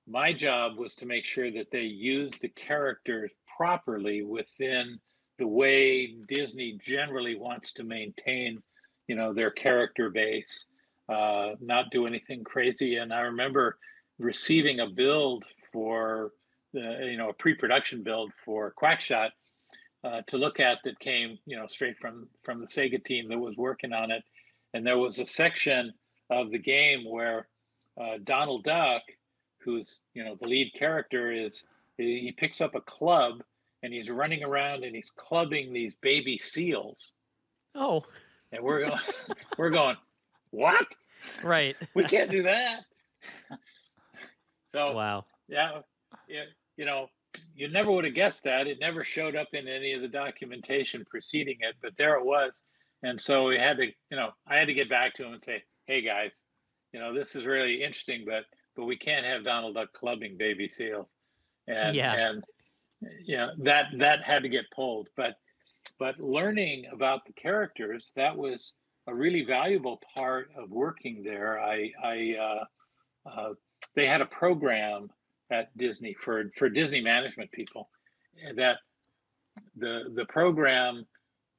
my 0.07 0.33
job 0.33 0.79
was 0.79 0.95
to 0.97 1.07
make 1.07 1.24
sure 1.24 1.51
that 1.51 1.70
they 1.70 1.83
used 1.83 2.41
the 2.41 2.49
characters 2.49 3.31
properly 3.57 4.22
within 4.22 4.99
the 5.39 5.47
way 5.47 6.14
Disney 6.28 6.78
generally 6.82 7.37
wants 7.37 7.72
to 7.74 7.84
maintain, 7.84 8.62
you 9.07 9.16
know, 9.16 9.32
their 9.32 9.51
character 9.51 10.11
base, 10.11 10.66
uh, 11.09 11.53
not 11.61 11.91
do 11.91 12.07
anything 12.07 12.45
crazy. 12.45 12.97
And 12.97 13.12
I 13.12 13.20
remember 13.20 13.78
receiving 14.18 14.80
a 14.80 14.87
build 14.87 15.45
for, 15.72 16.32
the, 16.72 17.09
you 17.11 17.16
know, 17.16 17.30
a 17.30 17.34
pre-production 17.34 18.03
build 18.03 18.32
for 18.45 18.72
Quackshot 18.80 19.30
uh, 20.05 20.22
to 20.28 20.39
look 20.39 20.61
at 20.61 20.78
that 20.84 20.99
came, 20.99 21.39
you 21.47 21.57
know, 21.57 21.66
straight 21.66 21.99
from 21.99 22.28
from 22.43 22.61
the 22.61 22.66
Sega 22.66 23.03
team 23.05 23.28
that 23.28 23.39
was 23.39 23.57
working 23.57 23.93
on 23.93 24.11
it. 24.11 24.22
And 24.74 24.87
there 24.87 24.99
was 24.99 25.18
a 25.18 25.26
section 25.26 25.93
of 26.30 26.51
the 26.51 26.59
game 26.59 27.09
where 27.09 27.49
uh, 28.01 28.18
Donald 28.22 28.64
Duck, 28.64 29.03
who's 29.59 30.01
you 30.14 30.24
know 30.24 30.37
the 30.41 30.49
lead 30.49 30.72
character, 30.74 31.32
is 31.32 31.64
he 31.97 32.32
picks 32.37 32.61
up 32.61 32.74
a 32.74 32.80
club 32.80 33.43
and 33.87 33.95
he's 33.95 34.11
running 34.11 34.43
around 34.43 34.82
and 34.82 34.97
he's 34.97 35.12
clubbing 35.16 35.72
these 35.72 35.95
baby 36.03 36.39
seals. 36.39 37.12
Oh, 37.76 38.03
and 38.51 38.61
we're 38.61 38.80
going, 38.80 39.01
we're 39.59 39.70
going, 39.70 39.97
what? 40.51 40.89
Right. 41.45 41.76
we 41.95 42.03
can't 42.03 42.28
do 42.28 42.43
that. 42.43 42.80
so 44.72 44.93
wow. 44.93 45.24
Yeah, 45.47 45.82
yeah, 46.28 46.43
you 46.76 46.84
know, 46.84 47.07
you 47.55 47.68
never 47.68 47.93
would 47.93 48.05
have 48.05 48.14
guessed 48.14 48.43
that. 48.43 48.66
It 48.66 48.80
never 48.80 49.05
showed 49.05 49.37
up 49.37 49.49
in 49.53 49.68
any 49.68 49.93
of 49.93 50.03
the 50.03 50.09
documentation 50.09 51.05
preceding 51.09 51.59
it, 51.61 51.76
but 51.80 51.93
there 51.97 52.16
it 52.16 52.26
was. 52.26 52.64
And 53.05 53.20
so 53.20 53.47
we 53.47 53.57
had 53.57 53.76
to, 53.76 53.87
you 53.87 54.16
know, 54.16 54.30
I 54.49 54.57
had 54.57 54.66
to 54.66 54.74
get 54.74 54.91
back 54.91 55.14
to 55.14 55.24
him 55.24 55.32
and 55.34 55.43
say, 55.43 55.62
"Hey 55.87 56.01
guys, 56.01 56.43
you 56.93 56.99
know, 56.99 57.14
this 57.14 57.37
is 57.37 57.47
really 57.47 57.84
interesting, 57.84 58.24
but 58.26 58.47
but 58.74 58.87
we 58.87 58.97
can't 58.97 59.24
have 59.24 59.45
Donald 59.45 59.76
Duck 59.76 59.93
clubbing 59.93 60.37
baby 60.37 60.68
seals." 60.68 61.14
And 61.68 61.95
yeah. 61.95 62.14
and 62.14 62.45
know, 63.26 63.51
that 63.59 63.86
that 63.99 64.22
had 64.22 64.42
to 64.42 64.49
get 64.49 64.70
pulled. 64.74 65.09
But 65.16 65.36
but 65.99 66.18
learning 66.18 66.86
about 66.92 67.24
the 67.26 67.32
characters, 67.32 68.12
that 68.16 68.36
was 68.36 68.74
a 69.07 69.14
really 69.14 69.44
valuable 69.44 70.01
part 70.14 70.51
of 70.57 70.70
working 70.70 71.22
there. 71.22 71.61
I 71.61 71.92
I 72.03 72.36
uh, 72.40 72.64
uh, 73.28 73.55
they 73.94 74.07
had 74.07 74.20
a 74.20 74.26
program 74.26 75.11
at 75.51 75.76
Disney 75.76 76.14
for 76.14 76.51
for 76.57 76.68
Disney 76.68 77.01
management 77.01 77.53
people 77.53 77.88
that 78.55 78.78
the 79.76 80.12
the 80.14 80.24
program 80.26 81.07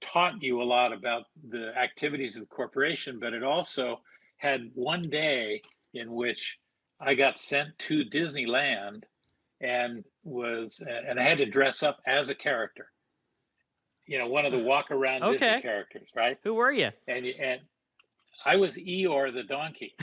taught 0.01 0.41
you 0.41 0.61
a 0.61 0.63
lot 0.63 0.93
about 0.93 1.23
the 1.49 1.75
activities 1.77 2.35
of 2.35 2.41
the 2.41 2.55
corporation, 2.55 3.19
but 3.19 3.33
it 3.33 3.43
also 3.43 4.01
had 4.37 4.69
one 4.75 5.09
day 5.09 5.61
in 5.93 6.11
which 6.11 6.59
I 6.99 7.15
got 7.15 7.39
sent 7.39 7.77
to 7.79 8.05
Disneyland 8.05 9.03
and 9.61 10.03
was 10.27 10.81
and 10.85 11.19
I 11.19 11.23
had 11.23 11.37
to 11.39 11.45
dress 11.45 11.83
up 11.83 11.99
as 12.05 12.29
a 12.29 12.35
character. 12.35 12.91
You 14.05 14.19
know, 14.19 14.27
one 14.27 14.45
of 14.45 14.51
the 14.51 14.59
walk 14.63 14.91
around 14.91 15.23
okay. 15.23 15.37
Disney 15.37 15.61
characters, 15.61 16.09
right? 16.15 16.37
Who 16.43 16.53
were 16.53 16.71
you? 16.71 16.89
And 17.07 17.25
and 17.25 17.61
I 18.45 18.57
was 18.57 18.77
Eeyore 18.77 19.33
the 19.33 19.43
donkey. 19.43 19.95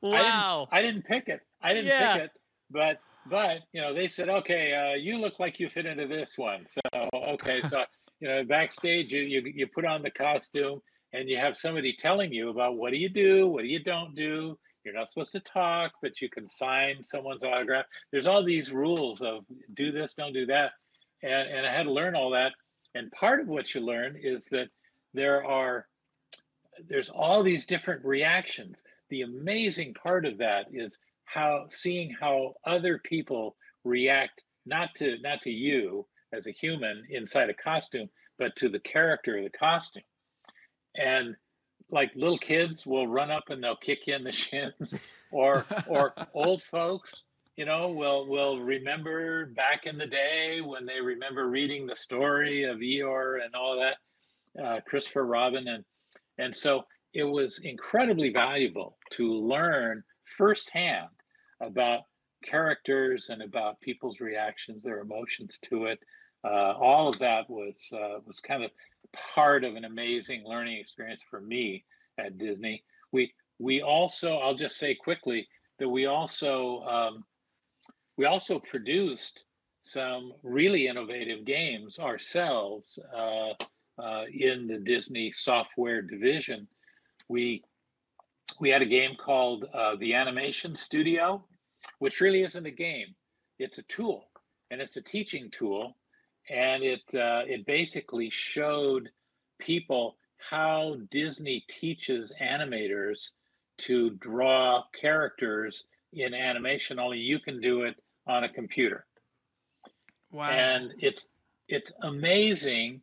wow. 0.00 0.68
I 0.72 0.82
didn't, 0.82 0.88
I 0.88 0.92
didn't, 0.92 1.06
pick 1.06 1.28
it. 1.28 1.40
I 1.62 1.74
didn't 1.74 1.86
yeah. 1.88 2.14
pick 2.14 2.24
it, 2.24 2.30
but 2.70 3.00
but 3.28 3.60
you 3.72 3.80
know 3.80 3.94
they 3.94 4.08
said, 4.08 4.28
okay, 4.28 4.74
uh, 4.74 4.94
you 4.94 5.18
look 5.18 5.38
like 5.38 5.60
you 5.60 5.68
fit 5.68 5.86
into 5.86 6.06
this 6.06 6.36
one. 6.36 6.66
So 6.66 7.08
okay, 7.14 7.62
so 7.68 7.84
you 8.20 8.28
know 8.28 8.44
backstage 8.44 9.12
you, 9.12 9.22
you 9.22 9.52
you 9.54 9.66
put 9.66 9.84
on 9.84 10.02
the 10.02 10.10
costume 10.10 10.80
and 11.12 11.28
you 11.28 11.38
have 11.38 11.56
somebody 11.56 11.94
telling 11.98 12.32
you 12.32 12.50
about 12.50 12.76
what 12.76 12.90
do 12.90 12.96
you 12.96 13.08
do, 13.08 13.46
what 13.48 13.62
do 13.62 13.68
you 13.68 13.82
don't 13.82 14.14
do. 14.14 14.58
You're 14.88 14.96
not 14.96 15.08
supposed 15.08 15.32
to 15.32 15.40
talk, 15.40 15.92
but 16.00 16.22
you 16.22 16.30
can 16.30 16.48
sign 16.48 17.04
someone's 17.04 17.44
autograph. 17.44 17.84
There's 18.10 18.26
all 18.26 18.42
these 18.42 18.72
rules 18.72 19.20
of 19.20 19.44
do 19.74 19.92
this, 19.92 20.14
don't 20.14 20.32
do 20.32 20.46
that, 20.46 20.72
and 21.22 21.48
and 21.48 21.66
I 21.66 21.72
had 21.72 21.84
to 21.84 21.92
learn 21.92 22.14
all 22.14 22.30
that. 22.30 22.52
And 22.94 23.12
part 23.12 23.40
of 23.40 23.48
what 23.48 23.74
you 23.74 23.82
learn 23.82 24.16
is 24.16 24.46
that 24.46 24.68
there 25.12 25.44
are 25.44 25.86
there's 26.88 27.10
all 27.10 27.42
these 27.42 27.66
different 27.66 28.02
reactions 28.04 28.82
the 29.10 29.22
amazing 29.22 29.94
part 29.94 30.24
of 30.24 30.38
that 30.38 30.66
is 30.72 30.98
how 31.24 31.66
seeing 31.68 32.10
how 32.10 32.54
other 32.64 32.98
people 32.98 33.56
react 33.84 34.42
not 34.66 34.94
to 34.94 35.18
not 35.22 35.40
to 35.42 35.50
you 35.50 36.06
as 36.32 36.46
a 36.46 36.52
human 36.52 37.02
inside 37.10 37.50
a 37.50 37.54
costume 37.54 38.08
but 38.38 38.54
to 38.56 38.68
the 38.68 38.80
character 38.80 39.38
of 39.38 39.44
the 39.44 39.58
costume 39.58 40.02
and 40.96 41.36
like 41.90 42.10
little 42.14 42.38
kids 42.38 42.86
will 42.86 43.06
run 43.06 43.30
up 43.30 43.50
and 43.50 43.62
they'll 43.62 43.76
kick 43.76 44.00
you 44.06 44.14
in 44.14 44.24
the 44.24 44.32
shins 44.44 44.94
or 45.30 45.64
or 45.86 46.14
old 46.34 46.62
folks 46.62 47.24
you 47.56 47.64
know 47.64 47.88
will 47.88 48.26
will 48.26 48.60
remember 48.60 49.46
back 49.46 49.84
in 49.84 49.98
the 49.98 50.06
day 50.06 50.60
when 50.60 50.86
they 50.86 51.00
remember 51.00 51.48
reading 51.48 51.86
the 51.86 51.96
story 51.96 52.64
of 52.64 52.78
Eeyore 52.78 53.44
and 53.44 53.54
all 53.54 53.78
that 53.78 53.96
uh, 54.62 54.80
Christopher 54.86 55.26
Robin 55.26 55.66
and 55.68 55.84
and 56.38 56.54
so 56.54 56.84
it 57.14 57.24
was 57.24 57.58
incredibly 57.60 58.30
valuable 58.30 58.96
to 59.10 59.32
learn 59.32 60.04
firsthand 60.24 61.08
about 61.60 62.02
characters 62.44 63.30
and 63.30 63.42
about 63.42 63.80
people's 63.80 64.20
reactions, 64.20 64.82
their 64.82 65.00
emotions 65.00 65.58
to 65.64 65.86
it. 65.86 65.98
Uh, 66.44 66.74
all 66.80 67.08
of 67.08 67.18
that 67.18 67.48
was 67.50 67.88
uh, 67.92 68.20
was 68.24 68.40
kind 68.40 68.62
of 68.62 68.70
part 69.34 69.64
of 69.64 69.74
an 69.76 69.84
amazing 69.84 70.44
learning 70.46 70.78
experience 70.78 71.22
for 71.28 71.40
me 71.40 71.84
at 72.18 72.38
Disney. 72.38 72.82
We 73.12 73.32
we 73.58 73.82
also 73.82 74.38
I'll 74.38 74.54
just 74.54 74.78
say 74.78 74.94
quickly 74.94 75.48
that 75.78 75.88
we 75.88 76.06
also 76.06 76.82
um, 76.82 77.24
we 78.16 78.24
also 78.24 78.58
produced 78.58 79.44
some 79.80 80.32
really 80.42 80.88
innovative 80.88 81.44
games 81.44 81.98
ourselves 81.98 82.98
uh, 83.14 83.52
uh 83.98 84.24
in 84.32 84.66
the 84.66 84.78
Disney 84.78 85.32
software 85.32 86.02
division 86.02 86.68
we 87.28 87.62
we 88.60 88.70
had 88.70 88.82
a 88.82 88.86
game 88.86 89.14
called 89.14 89.66
uh, 89.72 89.94
the 89.96 90.14
Animation 90.14 90.74
Studio, 90.74 91.44
which 91.98 92.20
really 92.20 92.42
isn't 92.42 92.66
a 92.66 92.70
game; 92.70 93.14
it's 93.58 93.78
a 93.78 93.82
tool, 93.82 94.30
and 94.70 94.80
it's 94.80 94.96
a 94.96 95.02
teaching 95.02 95.50
tool, 95.50 95.96
and 96.50 96.82
it 96.82 97.02
uh, 97.14 97.42
it 97.46 97.66
basically 97.66 98.30
showed 98.30 99.10
people 99.58 100.16
how 100.38 100.96
Disney 101.10 101.64
teaches 101.68 102.32
animators 102.40 103.32
to 103.78 104.10
draw 104.10 104.84
characters 104.98 105.86
in 106.12 106.34
animation. 106.34 106.98
Only 106.98 107.18
you 107.18 107.38
can 107.38 107.60
do 107.60 107.82
it 107.82 107.96
on 108.26 108.44
a 108.44 108.48
computer. 108.48 109.06
Wow! 110.30 110.50
And 110.50 110.94
it's 110.98 111.28
it's 111.68 111.92
amazing 112.02 113.02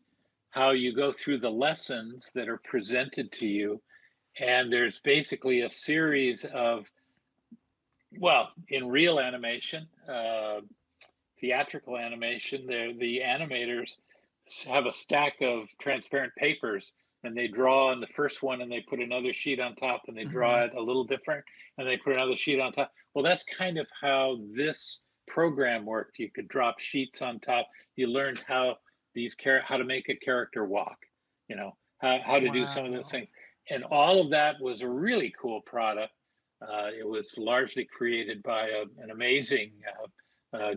how 0.49 0.71
you 0.71 0.95
go 0.95 1.11
through 1.11 1.39
the 1.39 1.51
lessons 1.51 2.31
that 2.33 2.47
are 2.47 2.61
presented 2.63 3.31
to 3.33 3.47
you 3.47 3.81
and 4.39 4.71
there's 4.71 4.99
basically 4.99 5.61
a 5.61 5.69
series 5.69 6.45
of 6.45 6.85
well 8.19 8.51
in 8.69 8.87
real 8.87 9.19
animation 9.19 9.87
uh, 10.09 10.59
theatrical 11.45 11.97
animation 11.97 12.65
the 12.67 13.21
animators 13.23 13.97
have 14.67 14.85
a 14.85 14.91
stack 14.91 15.35
of 15.41 15.67
transparent 15.79 16.33
papers 16.35 16.93
and 17.23 17.35
they 17.35 17.47
draw 17.47 17.89
on 17.89 17.99
the 17.99 18.07
first 18.07 18.43
one 18.43 18.61
and 18.61 18.71
they 18.71 18.81
put 18.81 18.99
another 18.99 19.33
sheet 19.33 19.59
on 19.59 19.75
top 19.75 20.03
and 20.07 20.15
they 20.15 20.23
draw 20.23 20.55
mm-hmm. 20.55 20.75
it 20.75 20.79
a 20.79 20.81
little 20.81 21.03
different 21.03 21.43
and 21.77 21.87
they 21.87 21.97
put 21.97 22.15
another 22.15 22.35
sheet 22.35 22.59
on 22.59 22.71
top 22.71 22.91
well 23.13 23.23
that's 23.23 23.43
kind 23.43 23.77
of 23.77 23.87
how 23.99 24.39
this 24.51 25.01
program 25.27 25.85
worked 25.85 26.19
you 26.19 26.29
could 26.29 26.47
drop 26.47 26.79
sheets 26.79 27.21
on 27.21 27.39
top 27.39 27.67
you 27.95 28.07
learned 28.07 28.43
how 28.47 28.75
these 29.13 29.35
char- 29.35 29.61
how 29.61 29.77
to 29.77 29.83
make 29.83 30.09
a 30.09 30.15
character 30.15 30.65
walk 30.65 30.97
you 31.47 31.55
know 31.55 31.75
how, 31.99 32.19
how 32.23 32.39
to 32.39 32.47
wow. 32.47 32.53
do 32.53 32.67
some 32.67 32.85
of 32.85 32.91
those 32.91 33.09
things 33.09 33.31
and 33.69 33.83
all 33.85 34.21
of 34.21 34.29
that 34.29 34.61
was 34.61 34.81
a 34.81 34.87
really 34.87 35.33
cool 35.39 35.61
product. 35.61 36.13
Uh, 36.61 36.89
it 36.97 37.07
was 37.07 37.33
largely 37.37 37.85
created 37.85 38.41
by 38.43 38.69
a, 38.69 38.83
an 39.01 39.11
amazing 39.11 39.71
uh, 39.87 40.03
uh, 40.03 40.07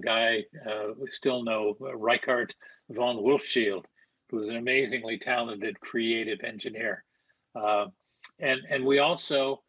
guy 0.03 0.45
uh, 0.67 0.93
we 0.99 1.11
still 1.11 1.43
know, 1.43 1.77
uh, 1.81 1.97
Reichart 1.97 2.53
von 2.91 3.17
Wolfsheild, 3.17 3.85
who 4.31 4.39
was 4.39 4.49
an 4.49 4.57
amazingly 4.57 5.19
talented 5.19 5.79
creative 5.81 6.41
engineer. 6.45 7.05
Uh, 7.55 7.87
and, 8.39 8.61
and 8.71 8.85
we 8.85 8.99
also 8.99 9.63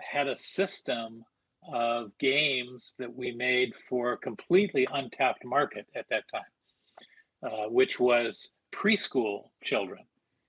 had 0.00 0.28
a 0.28 0.36
system 0.36 1.24
of 1.72 2.16
games 2.18 2.94
that 2.98 3.12
we 3.12 3.32
made 3.32 3.72
for 3.88 4.12
a 4.12 4.18
completely 4.18 4.86
untapped 4.92 5.44
market 5.44 5.86
at 5.96 6.08
that 6.08 6.24
time, 6.32 6.42
uh, 7.42 7.68
which 7.68 7.98
was 7.98 8.50
preschool 8.72 9.50
children 9.62 9.98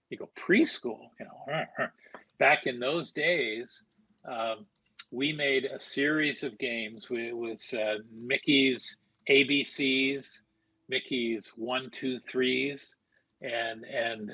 you 0.09 0.17
go 0.17 0.29
preschool, 0.35 1.09
you 1.19 1.25
know, 1.25 1.87
back 2.39 2.65
in 2.65 2.79
those 2.79 3.11
days, 3.11 3.83
um, 4.25 4.65
we 5.11 5.33
made 5.33 5.65
a 5.65 5.79
series 5.79 6.43
of 6.43 6.57
games. 6.57 7.07
It 7.09 7.35
was 7.35 7.73
uh, 7.73 7.97
Mickey's 8.13 8.97
ABCs, 9.29 10.41
Mickey's 10.87 11.51
one, 11.55 11.89
two, 11.91 12.19
threes, 12.19 12.95
and 13.41 13.85
and 13.85 14.31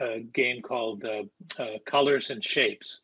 a 0.00 0.20
game 0.20 0.62
called 0.62 1.04
uh, 1.04 1.22
uh, 1.62 1.78
Colors 1.86 2.30
and 2.30 2.44
Shapes, 2.44 3.02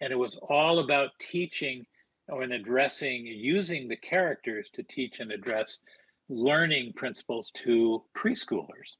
and 0.00 0.12
it 0.12 0.16
was 0.16 0.36
all 0.36 0.80
about 0.80 1.10
teaching 1.18 1.86
or 2.28 2.42
addressing 2.42 3.26
using 3.26 3.88
the 3.88 3.96
characters 3.96 4.68
to 4.70 4.82
teach 4.82 5.20
and 5.20 5.30
address 5.32 5.80
learning 6.28 6.92
principles 6.94 7.50
to 7.52 8.02
preschoolers. 8.14 8.96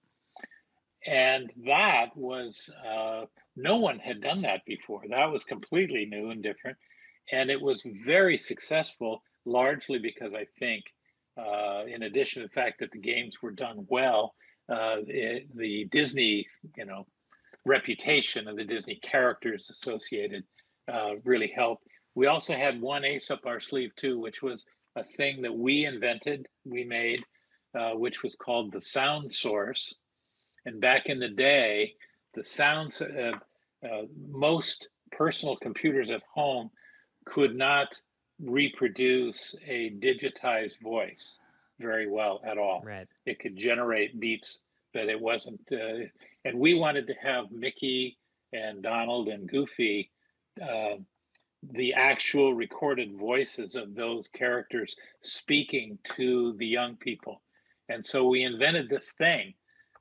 And 1.06 1.52
that 1.66 2.16
was 2.16 2.70
uh, 2.88 3.26
no 3.56 3.76
one 3.78 3.98
had 3.98 4.20
done 4.20 4.42
that 4.42 4.64
before. 4.64 5.02
That 5.08 5.30
was 5.30 5.44
completely 5.44 6.06
new 6.06 6.30
and 6.30 6.42
different 6.42 6.78
and 7.32 7.50
it 7.50 7.60
was 7.60 7.86
very 8.04 8.38
successful 8.38 9.22
largely 9.44 9.98
because 9.98 10.34
i 10.34 10.46
think 10.58 10.84
uh, 11.38 11.84
in 11.86 12.04
addition 12.04 12.40
to 12.40 12.48
the 12.48 12.54
fact 12.54 12.80
that 12.80 12.90
the 12.92 12.98
games 12.98 13.42
were 13.42 13.50
done 13.50 13.86
well 13.88 14.34
uh, 14.70 14.96
it, 15.06 15.46
the 15.56 15.86
disney 15.92 16.46
you 16.76 16.84
know 16.84 17.06
reputation 17.64 18.48
of 18.48 18.56
the 18.56 18.64
disney 18.64 18.98
characters 19.02 19.70
associated 19.70 20.44
uh, 20.92 21.14
really 21.24 21.52
helped 21.54 21.86
we 22.14 22.26
also 22.26 22.54
had 22.54 22.80
one 22.80 23.04
ace 23.04 23.30
up 23.30 23.44
our 23.46 23.60
sleeve 23.60 23.94
too 23.96 24.18
which 24.18 24.42
was 24.42 24.64
a 24.96 25.04
thing 25.04 25.42
that 25.42 25.54
we 25.54 25.84
invented 25.84 26.46
we 26.64 26.84
made 26.84 27.22
uh, 27.76 27.90
which 27.90 28.22
was 28.22 28.34
called 28.34 28.72
the 28.72 28.80
Sound 28.80 29.30
Source. 29.30 29.94
And 30.64 30.80
back 30.80 31.06
in 31.06 31.18
the 31.18 31.28
day, 31.28 31.94
the 32.34 32.42
sounds, 32.42 33.02
uh, 33.02 33.32
uh, 33.84 34.02
most 34.30 34.88
personal 35.12 35.56
computers 35.56 36.08
at 36.10 36.22
home 36.32 36.70
could 37.26 37.54
not 37.54 38.00
reproduce 38.42 39.54
a 39.66 39.90
digitized 39.98 40.80
voice 40.80 41.38
very 41.78 42.08
well 42.08 42.40
at 42.44 42.58
all. 42.58 42.82
Right. 42.84 43.06
It 43.26 43.38
could 43.38 43.56
generate 43.56 44.20
beeps, 44.20 44.58
but 44.92 45.08
it 45.08 45.20
wasn't. 45.20 45.60
Uh, 45.70 46.06
and 46.44 46.58
we 46.58 46.74
wanted 46.74 47.06
to 47.08 47.14
have 47.22 47.50
Mickey 47.50 48.16
and 48.52 48.82
Donald 48.82 49.28
and 49.28 49.48
Goofy, 49.48 50.10
uh, 50.62 50.96
the 51.72 51.94
actual 51.94 52.54
recorded 52.54 53.16
voices 53.16 53.74
of 53.74 53.94
those 53.94 54.28
characters 54.28 54.94
speaking 55.20 55.98
to 56.16 56.54
the 56.58 56.66
young 56.66 56.96
people. 56.96 57.42
And 57.88 58.04
so 58.04 58.24
we 58.26 58.42
invented 58.42 58.88
this 58.88 59.10
thing, 59.12 59.54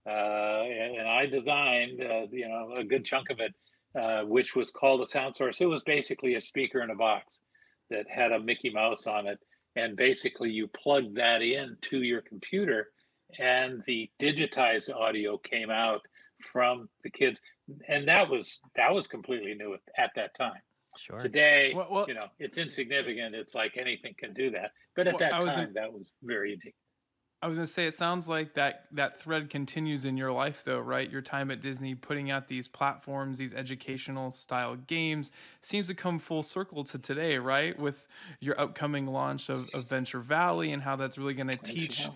uh, 0.07 0.63
and, 0.63 0.97
and, 0.97 1.07
I 1.07 1.25
designed, 1.25 2.01
uh, 2.01 2.27
you 2.31 2.47
know, 2.47 2.75
a 2.77 2.83
good 2.83 3.05
chunk 3.05 3.29
of 3.29 3.39
it, 3.39 3.53
uh, 3.99 4.23
which 4.23 4.55
was 4.55 4.71
called 4.71 5.01
a 5.01 5.05
sound 5.05 5.35
source. 5.35 5.61
It 5.61 5.67
was 5.67 5.81
basically 5.83 6.35
a 6.35 6.41
speaker 6.41 6.81
in 6.81 6.89
a 6.89 6.95
box 6.95 7.39
that 7.89 8.09
had 8.09 8.31
a 8.31 8.39
Mickey 8.39 8.69
Mouse 8.69 9.07
on 9.07 9.27
it, 9.27 9.39
and 9.75 9.95
basically 9.95 10.49
you 10.49 10.67
plug 10.67 11.15
that 11.15 11.41
in 11.41 11.77
to 11.83 12.01
your 12.01 12.21
computer, 12.21 12.89
and 13.39 13.83
the 13.87 14.09
digitized 14.19 14.93
audio 14.93 15.37
came 15.37 15.69
out 15.69 16.01
from 16.51 16.89
the 17.03 17.09
kids, 17.09 17.39
and 17.87 18.07
that 18.07 18.29
was 18.29 18.59
that 18.75 18.93
was 18.93 19.07
completely 19.07 19.53
new 19.53 19.73
at, 19.73 19.81
at 19.97 20.11
that 20.15 20.35
time. 20.35 20.61
Sure. 20.97 21.21
Today, 21.21 21.73
well, 21.75 21.87
well, 21.91 22.05
you 22.07 22.13
know, 22.13 22.27
it's 22.39 22.57
insignificant. 22.57 23.35
It's 23.35 23.53
like 23.53 23.77
anything 23.77 24.15
can 24.17 24.33
do 24.33 24.51
that, 24.51 24.71
but 24.95 25.07
at 25.07 25.13
well, 25.13 25.19
that 25.19 25.31
time, 25.31 25.43
gonna, 25.43 25.69
that 25.73 25.93
was 25.93 26.11
very 26.23 26.51
unique. 26.51 26.75
I 27.41 27.47
was 27.47 27.57
going 27.57 27.67
to 27.67 27.71
say, 27.71 27.85
it 27.85 27.93
sounds 27.93 28.27
like 28.27 28.55
that 28.55 28.85
that 28.93 29.19
thread 29.19 29.49
continues 29.49 30.03
in 30.03 30.17
your 30.17 30.31
life, 30.31 30.63
though, 30.65 30.79
right? 30.79 31.09
Your 31.09 31.21
time 31.21 31.51
at 31.51 31.61
Disney, 31.61 31.93
putting 31.93 32.31
out 32.31 32.47
these 32.47 32.67
platforms, 32.67 33.37
these 33.37 33.53
educational 33.53 34.31
style 34.31 34.75
games, 34.75 35.31
seems 35.61 35.87
to 35.87 35.93
come 35.93 36.17
full 36.17 36.41
circle 36.41 36.83
to 36.85 36.97
today, 36.97 37.37
right? 37.37 37.77
With 37.77 38.07
your 38.39 38.59
upcoming 38.59 39.05
launch 39.05 39.49
of, 39.49 39.69
of 39.73 39.87
Venture 39.87 40.21
Valley 40.21 40.71
and 40.71 40.81
how 40.81 40.95
that's 40.95 41.17
really 41.17 41.33
going 41.35 41.49
to 41.49 41.57
teach 41.57 42.09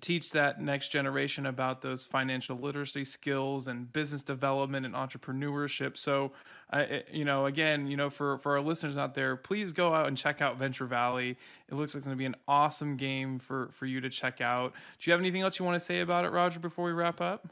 teach 0.00 0.30
that 0.32 0.60
next 0.60 0.88
generation 0.88 1.46
about 1.46 1.82
those 1.82 2.04
financial 2.04 2.56
literacy 2.56 3.04
skills 3.04 3.68
and 3.68 3.92
business 3.92 4.22
development 4.22 4.84
and 4.84 4.94
entrepreneurship. 4.94 5.96
So, 5.96 6.32
uh, 6.72 6.84
you 7.10 7.24
know, 7.24 7.46
again, 7.46 7.86
you 7.86 7.96
know, 7.96 8.10
for 8.10 8.38
for 8.38 8.56
our 8.56 8.60
listeners 8.60 8.96
out 8.96 9.14
there, 9.14 9.36
please 9.36 9.72
go 9.72 9.94
out 9.94 10.06
and 10.06 10.16
check 10.16 10.40
out 10.40 10.58
Venture 10.58 10.86
Valley. 10.86 11.36
It 11.68 11.74
looks 11.74 11.94
like 11.94 12.00
it's 12.00 12.06
going 12.06 12.16
to 12.16 12.20
be 12.20 12.26
an 12.26 12.36
awesome 12.48 12.96
game 12.96 13.38
for 13.38 13.70
for 13.72 13.86
you 13.86 14.00
to 14.00 14.10
check 14.10 14.40
out. 14.40 14.72
Do 14.98 15.10
you 15.10 15.12
have 15.12 15.20
anything 15.20 15.42
else 15.42 15.58
you 15.58 15.64
want 15.64 15.80
to 15.80 15.84
say 15.84 16.00
about 16.00 16.24
it, 16.24 16.30
Roger? 16.30 16.58
Before 16.58 16.84
we 16.84 16.92
wrap 16.92 17.20
up, 17.20 17.48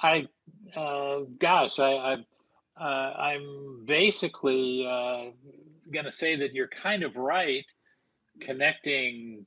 I, 0.00 0.28
uh, 0.76 1.20
gosh, 1.38 1.78
I, 1.78 1.92
I 1.92 2.16
uh, 2.78 3.14
I'm 3.18 3.84
basically 3.84 4.86
uh, 4.86 5.30
going 5.92 6.04
to 6.04 6.12
say 6.12 6.36
that 6.36 6.54
you're 6.54 6.68
kind 6.68 7.02
of 7.02 7.16
right, 7.16 7.64
connecting 8.40 9.46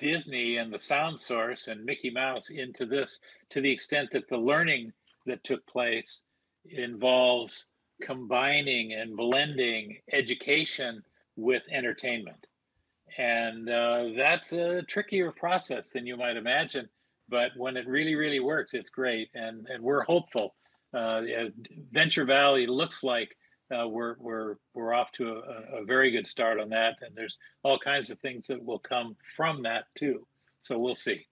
Disney 0.00 0.56
and 0.56 0.72
the 0.72 0.78
sound 0.78 1.20
source 1.20 1.68
and 1.68 1.84
Mickey 1.84 2.10
Mouse 2.10 2.50
into 2.50 2.86
this 2.86 3.20
to 3.50 3.60
the 3.60 3.70
extent 3.70 4.10
that 4.12 4.28
the 4.28 4.36
learning 4.36 4.92
that 5.26 5.44
took 5.44 5.66
place 5.66 6.24
involves 6.68 7.68
combining 8.02 8.92
and 8.94 9.16
blending 9.16 9.98
education 10.12 11.02
with 11.36 11.62
entertainment. 11.70 12.46
And 13.18 13.68
uh, 13.68 14.04
that's 14.16 14.52
a 14.52 14.82
trickier 14.82 15.32
process 15.32 15.90
than 15.90 16.06
you 16.06 16.16
might 16.16 16.36
imagine. 16.36 16.88
But 17.28 17.52
when 17.56 17.76
it 17.76 17.86
really, 17.86 18.14
really 18.14 18.40
works, 18.40 18.74
it's 18.74 18.90
great. 18.90 19.28
And, 19.34 19.66
and 19.68 19.82
we're 19.82 20.02
hopeful. 20.02 20.54
Uh, 20.92 21.22
Venture 21.92 22.24
Valley 22.24 22.66
looks 22.66 23.02
like 23.02 23.36
uh, 23.70 23.86
we're 23.86 24.16
we're 24.18 24.56
we're 24.74 24.92
off 24.92 25.12
to 25.12 25.28
a, 25.30 25.80
a, 25.80 25.84
very 25.84 26.10
good 26.10 26.26
start 26.26 26.58
on 26.58 26.68
that, 26.70 26.98
and 27.02 27.14
there's 27.14 27.38
all 27.62 27.78
kinds 27.78 28.10
of 28.10 28.18
things 28.20 28.46
that 28.46 28.62
will 28.64 28.78
come 28.78 29.16
from 29.36 29.62
that 29.62 29.84
too. 29.94 30.26
So 30.58 30.78
we'll 30.78 30.94
see. 30.94 31.26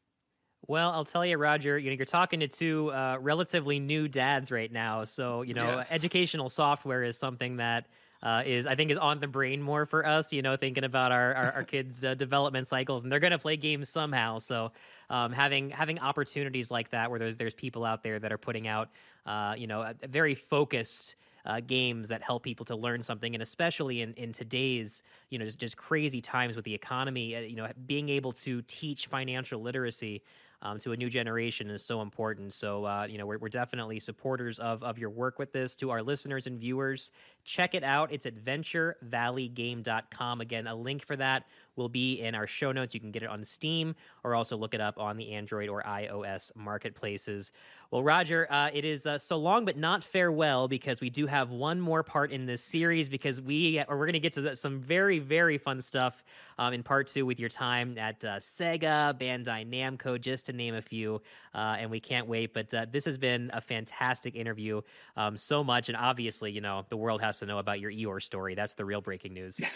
Well, 0.66 0.90
I'll 0.90 1.04
tell 1.04 1.24
you, 1.24 1.36
Roger. 1.36 1.78
You 1.78 1.90
know, 1.90 1.96
you're 1.96 2.06
talking 2.06 2.40
to 2.40 2.48
two 2.48 2.90
uh, 2.92 3.18
relatively 3.20 3.78
new 3.78 4.08
dads 4.08 4.50
right 4.50 4.70
now, 4.70 5.04
so 5.04 5.42
you 5.42 5.54
know, 5.54 5.78
yes. 5.78 5.88
educational 5.90 6.48
software 6.48 7.02
is 7.02 7.16
something 7.16 7.56
that 7.56 7.86
uh, 8.22 8.42
is 8.44 8.66
I 8.66 8.74
think 8.74 8.90
is 8.90 8.98
on 8.98 9.20
the 9.20 9.28
brain 9.28 9.62
more 9.62 9.86
for 9.86 10.06
us. 10.06 10.32
You 10.32 10.42
know, 10.42 10.56
thinking 10.56 10.84
about 10.84 11.12
our 11.12 11.34
our, 11.34 11.52
our 11.52 11.64
kids' 11.64 12.04
uh, 12.04 12.14
development 12.14 12.68
cycles, 12.68 13.02
and 13.02 13.12
they're 13.12 13.20
going 13.20 13.32
to 13.32 13.38
play 13.38 13.56
games 13.56 13.88
somehow. 13.88 14.38
So, 14.38 14.72
um, 15.10 15.32
having 15.32 15.70
having 15.70 16.00
opportunities 16.00 16.70
like 16.70 16.90
that, 16.90 17.10
where 17.10 17.18
there's 17.18 17.36
there's 17.36 17.54
people 17.54 17.84
out 17.84 18.02
there 18.02 18.18
that 18.18 18.32
are 18.32 18.38
putting 18.38 18.66
out, 18.66 18.90
uh, 19.26 19.54
you 19.56 19.66
know, 19.66 19.82
a, 19.82 19.94
a 20.02 20.08
very 20.08 20.34
focused 20.34 21.14
uh, 21.46 21.60
games 21.60 22.08
that 22.08 22.22
help 22.22 22.42
people 22.42 22.64
to 22.66 22.76
learn 22.76 23.02
something, 23.02 23.34
and 23.34 23.42
especially 23.42 24.02
in 24.02 24.14
in 24.14 24.32
today's 24.32 25.02
you 25.30 25.38
know 25.38 25.44
just, 25.44 25.58
just 25.58 25.76
crazy 25.76 26.20
times 26.20 26.56
with 26.56 26.64
the 26.64 26.74
economy, 26.74 27.36
uh, 27.36 27.40
you 27.40 27.56
know, 27.56 27.68
being 27.86 28.08
able 28.08 28.32
to 28.32 28.62
teach 28.62 29.06
financial 29.06 29.60
literacy 29.60 30.22
um, 30.62 30.78
to 30.80 30.92
a 30.92 30.96
new 30.96 31.08
generation 31.08 31.70
is 31.70 31.84
so 31.84 32.02
important. 32.02 32.52
So, 32.52 32.84
uh, 32.84 33.06
you 33.08 33.18
know, 33.18 33.26
we're, 33.26 33.38
we're 33.38 33.48
definitely 33.48 34.00
supporters 34.00 34.58
of, 34.58 34.82
of 34.82 34.98
your 34.98 35.10
work 35.10 35.38
with 35.38 35.52
this. 35.52 35.76
To 35.76 35.90
our 35.90 36.02
listeners 36.02 36.46
and 36.46 36.58
viewers, 36.58 37.10
check 37.48 37.74
it 37.74 37.82
out. 37.82 38.12
It's 38.12 38.26
at 38.26 38.36
venturevalleygame.com. 38.36 40.40
Again, 40.42 40.66
a 40.66 40.74
link 40.74 41.06
for 41.06 41.16
that 41.16 41.44
will 41.76 41.88
be 41.88 42.20
in 42.20 42.34
our 42.34 42.46
show 42.46 42.72
notes. 42.72 42.92
You 42.92 43.00
can 43.00 43.10
get 43.10 43.22
it 43.22 43.30
on 43.30 43.42
Steam 43.42 43.94
or 44.22 44.34
also 44.34 44.54
look 44.56 44.74
it 44.74 44.82
up 44.82 44.98
on 44.98 45.16
the 45.16 45.32
Android 45.32 45.70
or 45.70 45.82
iOS 45.82 46.54
marketplaces. 46.54 47.52
Well, 47.90 48.02
Roger, 48.02 48.46
uh, 48.52 48.68
it 48.74 48.84
is 48.84 49.06
uh, 49.06 49.16
so 49.16 49.38
long 49.38 49.64
but 49.64 49.78
not 49.78 50.04
farewell 50.04 50.68
because 50.68 51.00
we 51.00 51.08
do 51.08 51.26
have 51.26 51.50
one 51.50 51.80
more 51.80 52.02
part 52.02 52.32
in 52.32 52.44
this 52.44 52.62
series 52.62 53.08
because 53.08 53.40
we 53.40 53.82
or 53.88 53.96
we're 53.96 54.04
going 54.04 54.12
to 54.12 54.20
get 54.20 54.34
to 54.34 54.54
some 54.54 54.80
very 54.80 55.18
very 55.18 55.56
fun 55.56 55.80
stuff 55.80 56.22
um, 56.58 56.74
in 56.74 56.82
part 56.82 57.06
two 57.06 57.24
with 57.24 57.40
your 57.40 57.48
time 57.48 57.96
at 57.96 58.22
uh, 58.24 58.36
Sega, 58.36 59.18
Bandai 59.18 59.66
Namco, 59.66 60.20
just 60.20 60.46
to 60.46 60.52
name 60.52 60.74
a 60.74 60.82
few, 60.82 61.22
uh, 61.54 61.76
and 61.78 61.90
we 61.90 62.00
can't 62.00 62.26
wait. 62.26 62.52
But 62.52 62.74
uh, 62.74 62.86
this 62.90 63.04
has 63.04 63.16
been 63.16 63.50
a 63.54 63.60
fantastic 63.60 64.34
interview, 64.34 64.82
um, 65.16 65.36
so 65.36 65.62
much, 65.62 65.88
and 65.88 65.96
obviously, 65.96 66.50
you 66.50 66.60
know, 66.60 66.84
the 66.88 66.96
world 66.96 67.22
has 67.22 67.37
to 67.38 67.46
know 67.46 67.58
about 67.58 67.80
your 67.80 67.90
Eeyore 67.90 68.22
story. 68.22 68.54
That's 68.54 68.74
the 68.74 68.84
real 68.84 69.00
breaking 69.00 69.34
news. 69.34 69.60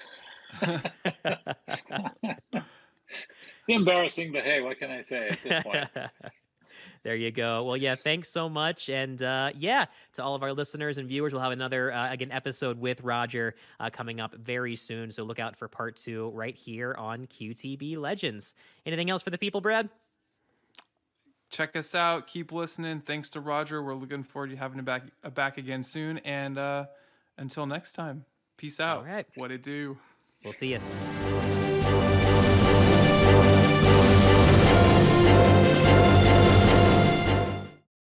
Embarrassing, 3.68 4.32
but 4.32 4.42
hey, 4.42 4.60
what 4.60 4.78
can 4.78 4.90
I 4.90 5.00
say 5.00 5.28
at 5.28 5.42
this 5.42 5.62
point? 5.62 5.88
there 7.04 7.14
you 7.14 7.30
go. 7.30 7.64
Well, 7.64 7.76
yeah, 7.76 7.94
thanks 7.94 8.28
so 8.28 8.48
much. 8.48 8.88
And 8.88 9.22
uh, 9.22 9.50
yeah, 9.56 9.86
to 10.14 10.22
all 10.22 10.34
of 10.34 10.42
our 10.42 10.52
listeners 10.52 10.98
and 10.98 11.08
viewers, 11.08 11.32
we'll 11.32 11.42
have 11.42 11.52
another, 11.52 11.92
uh, 11.92 12.12
again, 12.12 12.32
episode 12.32 12.80
with 12.80 13.00
Roger 13.02 13.54
uh, 13.78 13.90
coming 13.90 14.20
up 14.20 14.34
very 14.34 14.76
soon. 14.76 15.10
So 15.10 15.22
look 15.22 15.38
out 15.38 15.56
for 15.56 15.68
part 15.68 15.96
two 15.96 16.30
right 16.30 16.56
here 16.56 16.94
on 16.98 17.26
QTB 17.26 17.98
Legends. 17.98 18.54
Anything 18.84 19.10
else 19.10 19.22
for 19.22 19.30
the 19.30 19.38
people, 19.38 19.60
Brad? 19.60 19.88
Check 21.50 21.76
us 21.76 21.94
out. 21.94 22.26
Keep 22.26 22.50
listening. 22.50 23.00
Thanks 23.00 23.28
to 23.30 23.40
Roger. 23.40 23.82
We're 23.82 23.94
looking 23.94 24.24
forward 24.24 24.50
to 24.50 24.56
having 24.56 24.78
him 24.78 24.86
back, 24.86 25.02
uh, 25.22 25.30
back 25.30 25.58
again 25.58 25.84
soon. 25.84 26.18
And 26.18 26.58
uh, 26.58 26.86
until 27.42 27.66
next 27.66 27.92
time, 27.92 28.24
peace 28.56 28.80
out. 28.80 28.98
All 28.98 29.04
right. 29.04 29.26
What 29.34 29.50
it 29.50 29.62
do? 29.62 29.98
We'll 30.44 30.54
see 30.54 30.72
you. 30.72 31.71